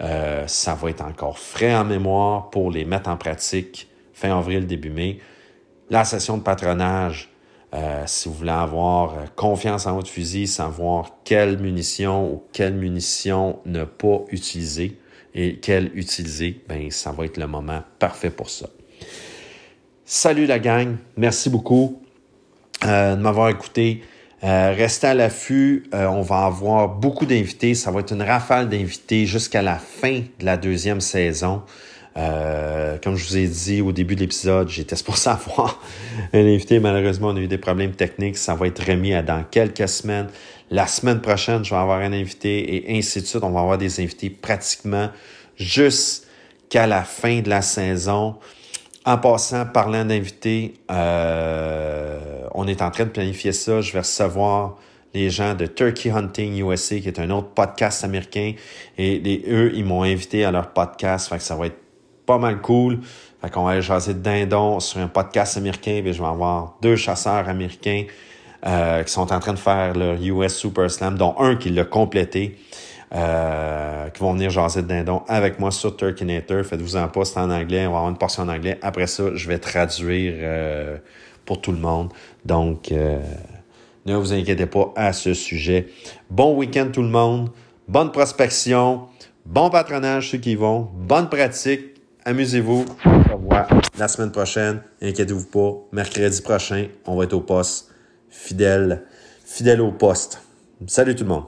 ça 0.00 0.74
va 0.74 0.90
être 0.90 1.02
encore 1.02 1.38
frais 1.38 1.74
en 1.74 1.84
mémoire 1.84 2.50
pour 2.50 2.70
les 2.70 2.84
mettre 2.84 3.08
en 3.08 3.16
pratique 3.16 3.89
fin 4.20 4.36
avril, 4.36 4.66
début 4.66 4.90
mai. 4.90 5.18
La 5.88 6.04
session 6.04 6.36
de 6.36 6.42
patronage, 6.42 7.30
euh, 7.74 8.02
si 8.06 8.28
vous 8.28 8.34
voulez 8.34 8.50
avoir 8.50 9.14
euh, 9.14 9.22
confiance 9.34 9.86
en 9.86 9.94
votre 9.94 10.10
fusil, 10.10 10.46
savoir 10.46 11.16
quelle 11.24 11.58
munition 11.58 12.30
ou 12.32 12.42
quelle 12.52 12.74
munition 12.74 13.60
ne 13.64 13.84
pas 13.84 14.20
utiliser 14.30 14.98
et 15.34 15.56
quelle 15.56 15.90
utiliser, 15.94 16.62
ben 16.68 16.90
ça 16.90 17.12
va 17.12 17.24
être 17.24 17.38
le 17.38 17.46
moment 17.46 17.82
parfait 17.98 18.30
pour 18.30 18.50
ça. 18.50 18.66
Salut 20.04 20.46
la 20.46 20.58
gang, 20.58 20.96
merci 21.16 21.48
beaucoup 21.48 22.02
euh, 22.84 23.16
de 23.16 23.20
m'avoir 23.20 23.48
écouté. 23.48 24.02
restez 24.42 25.06
à 25.06 25.14
l'affût, 25.14 25.84
on 25.92 26.22
va 26.22 26.46
avoir 26.46 26.88
beaucoup 26.88 27.26
d'invités, 27.26 27.74
ça 27.74 27.90
va 27.90 28.00
être 28.00 28.12
une 28.12 28.22
rafale 28.22 28.68
d'invités 28.68 29.26
jusqu'à 29.26 29.62
la 29.62 29.76
fin 29.76 30.22
de 30.38 30.44
la 30.44 30.56
deuxième 30.56 31.00
saison. 31.00 31.62
Euh, 32.16 32.98
comme 33.02 33.16
je 33.16 33.26
vous 33.26 33.36
ai 33.36 33.46
dit 33.46 33.80
au 33.80 33.92
début 33.92 34.14
de 34.14 34.20
l'épisode, 34.20 34.68
j'étais 34.68 34.96
supposé 34.96 35.30
avoir 35.30 35.80
un 36.32 36.46
invité. 36.46 36.80
Malheureusement, 36.80 37.28
on 37.28 37.36
a 37.36 37.40
eu 37.40 37.48
des 37.48 37.58
problèmes 37.58 37.92
techniques. 37.92 38.36
Ça 38.36 38.54
va 38.54 38.66
être 38.66 38.84
remis 38.84 39.14
à 39.14 39.22
dans 39.22 39.44
quelques 39.44 39.88
semaines. 39.88 40.28
La 40.70 40.86
semaine 40.86 41.20
prochaine, 41.20 41.64
je 41.64 41.70
vais 41.70 41.80
avoir 41.80 42.00
un 42.00 42.12
invité 42.12 42.76
et 42.76 42.98
ainsi 42.98 43.20
de 43.20 43.26
suite. 43.26 43.42
On 43.42 43.50
va 43.50 43.60
avoir 43.60 43.78
des 43.78 44.00
invités 44.00 44.30
pratiquement 44.30 45.08
jusqu'à 45.56 46.86
la 46.86 47.02
fin 47.02 47.40
de 47.40 47.48
la 47.48 47.62
saison. 47.62 48.36
En 49.04 49.18
passant, 49.18 49.66
parlant 49.66 50.04
d'invités, 50.04 50.74
euh, 50.90 52.46
on 52.54 52.68
est 52.68 52.82
en 52.82 52.90
train 52.90 53.04
de 53.04 53.10
planifier 53.10 53.52
ça. 53.52 53.80
Je 53.80 53.92
vais 53.92 54.00
recevoir 54.00 54.76
les 55.14 55.30
gens 55.30 55.54
de 55.54 55.66
Turkey 55.66 56.10
Hunting 56.10 56.62
USA, 56.62 57.00
qui 57.00 57.08
est 57.08 57.18
un 57.18 57.30
autre 57.30 57.48
podcast 57.48 58.04
américain. 58.04 58.52
Et 58.98 59.42
eux, 59.48 59.72
ils 59.74 59.84
m'ont 59.84 60.02
invité 60.02 60.44
à 60.44 60.52
leur 60.52 60.72
podcast. 60.72 61.28
Fait 61.28 61.38
que 61.38 61.42
ça 61.42 61.56
va 61.56 61.66
être 61.66 61.78
pas 62.30 62.38
mal 62.38 62.60
cool. 62.60 63.00
Fait 63.42 63.50
qu'on 63.50 63.64
va 63.64 63.72
aller 63.72 63.82
jaser 63.82 64.14
de 64.14 64.20
dindon 64.20 64.78
sur 64.78 65.00
un 65.00 65.08
podcast 65.08 65.56
américain. 65.56 66.00
Je 66.06 66.22
vais 66.22 66.28
avoir 66.28 66.76
deux 66.80 66.94
chasseurs 66.94 67.48
américains 67.48 68.04
euh, 68.64 69.02
qui 69.02 69.12
sont 69.12 69.32
en 69.32 69.40
train 69.40 69.52
de 69.52 69.58
faire 69.58 69.94
leur 69.94 70.14
US 70.22 70.54
Super 70.54 70.88
Slam, 70.88 71.18
dont 71.18 71.34
un 71.40 71.56
qui 71.56 71.70
l'a 71.70 71.84
complété. 71.84 72.56
Euh, 73.12 74.08
qui 74.10 74.20
vont 74.20 74.34
venir 74.34 74.50
jaser 74.50 74.82
de 74.82 74.86
dindon 74.86 75.22
avec 75.26 75.58
moi 75.58 75.72
sur 75.72 75.96
Turkinator. 75.96 76.64
Faites-vous 76.64 76.94
en 76.94 77.08
pas, 77.08 77.24
c'est 77.24 77.40
en 77.40 77.50
anglais. 77.50 77.84
On 77.88 77.90
va 77.90 77.96
avoir 77.96 78.10
une 78.10 78.16
portion 78.16 78.44
en 78.44 78.48
anglais. 78.48 78.78
Après 78.80 79.08
ça, 79.08 79.34
je 79.34 79.48
vais 79.48 79.58
traduire 79.58 80.34
euh, 80.36 80.98
pour 81.44 81.60
tout 81.60 81.72
le 81.72 81.78
monde. 81.78 82.12
Donc, 82.44 82.92
ne 82.92 84.14
vous 84.14 84.32
inquiétez 84.32 84.66
pas 84.66 84.92
à 84.94 85.12
ce 85.12 85.34
sujet. 85.34 85.88
Bon 86.30 86.54
week-end 86.54 86.90
tout 86.92 87.02
le 87.02 87.08
monde. 87.08 87.50
Bonne 87.88 88.12
prospection. 88.12 89.08
Bon 89.44 89.68
patronage 89.68 90.30
ceux 90.30 90.38
qui 90.38 90.54
vont. 90.54 90.88
Bonne 90.94 91.28
pratique. 91.28 91.89
Amusez-vous. 92.24 92.84
On 93.04 93.24
se 93.24 93.28
revoit 93.30 93.66
la 93.98 94.08
semaine 94.08 94.30
prochaine. 94.30 94.82
Inquiétez-vous 95.00 95.46
pas. 95.46 95.88
Mercredi 95.92 96.42
prochain, 96.42 96.88
on 97.06 97.16
va 97.16 97.24
être 97.24 97.32
au 97.32 97.40
poste. 97.40 97.90
Fidèle, 98.28 99.06
fidèle 99.44 99.80
au 99.80 99.92
poste. 99.92 100.40
Salut 100.86 101.14
tout 101.14 101.24
le 101.24 101.30
monde. 101.30 101.44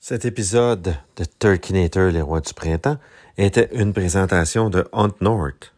Cet 0.00 0.24
épisode 0.24 0.94
de 1.16 1.24
Turkinator, 1.38 2.10
les 2.10 2.22
rois 2.22 2.40
du 2.40 2.54
printemps, 2.54 2.96
était 3.36 3.68
une 3.72 3.92
présentation 3.92 4.70
de 4.70 4.88
Hunt 4.92 5.14
North. 5.20 5.74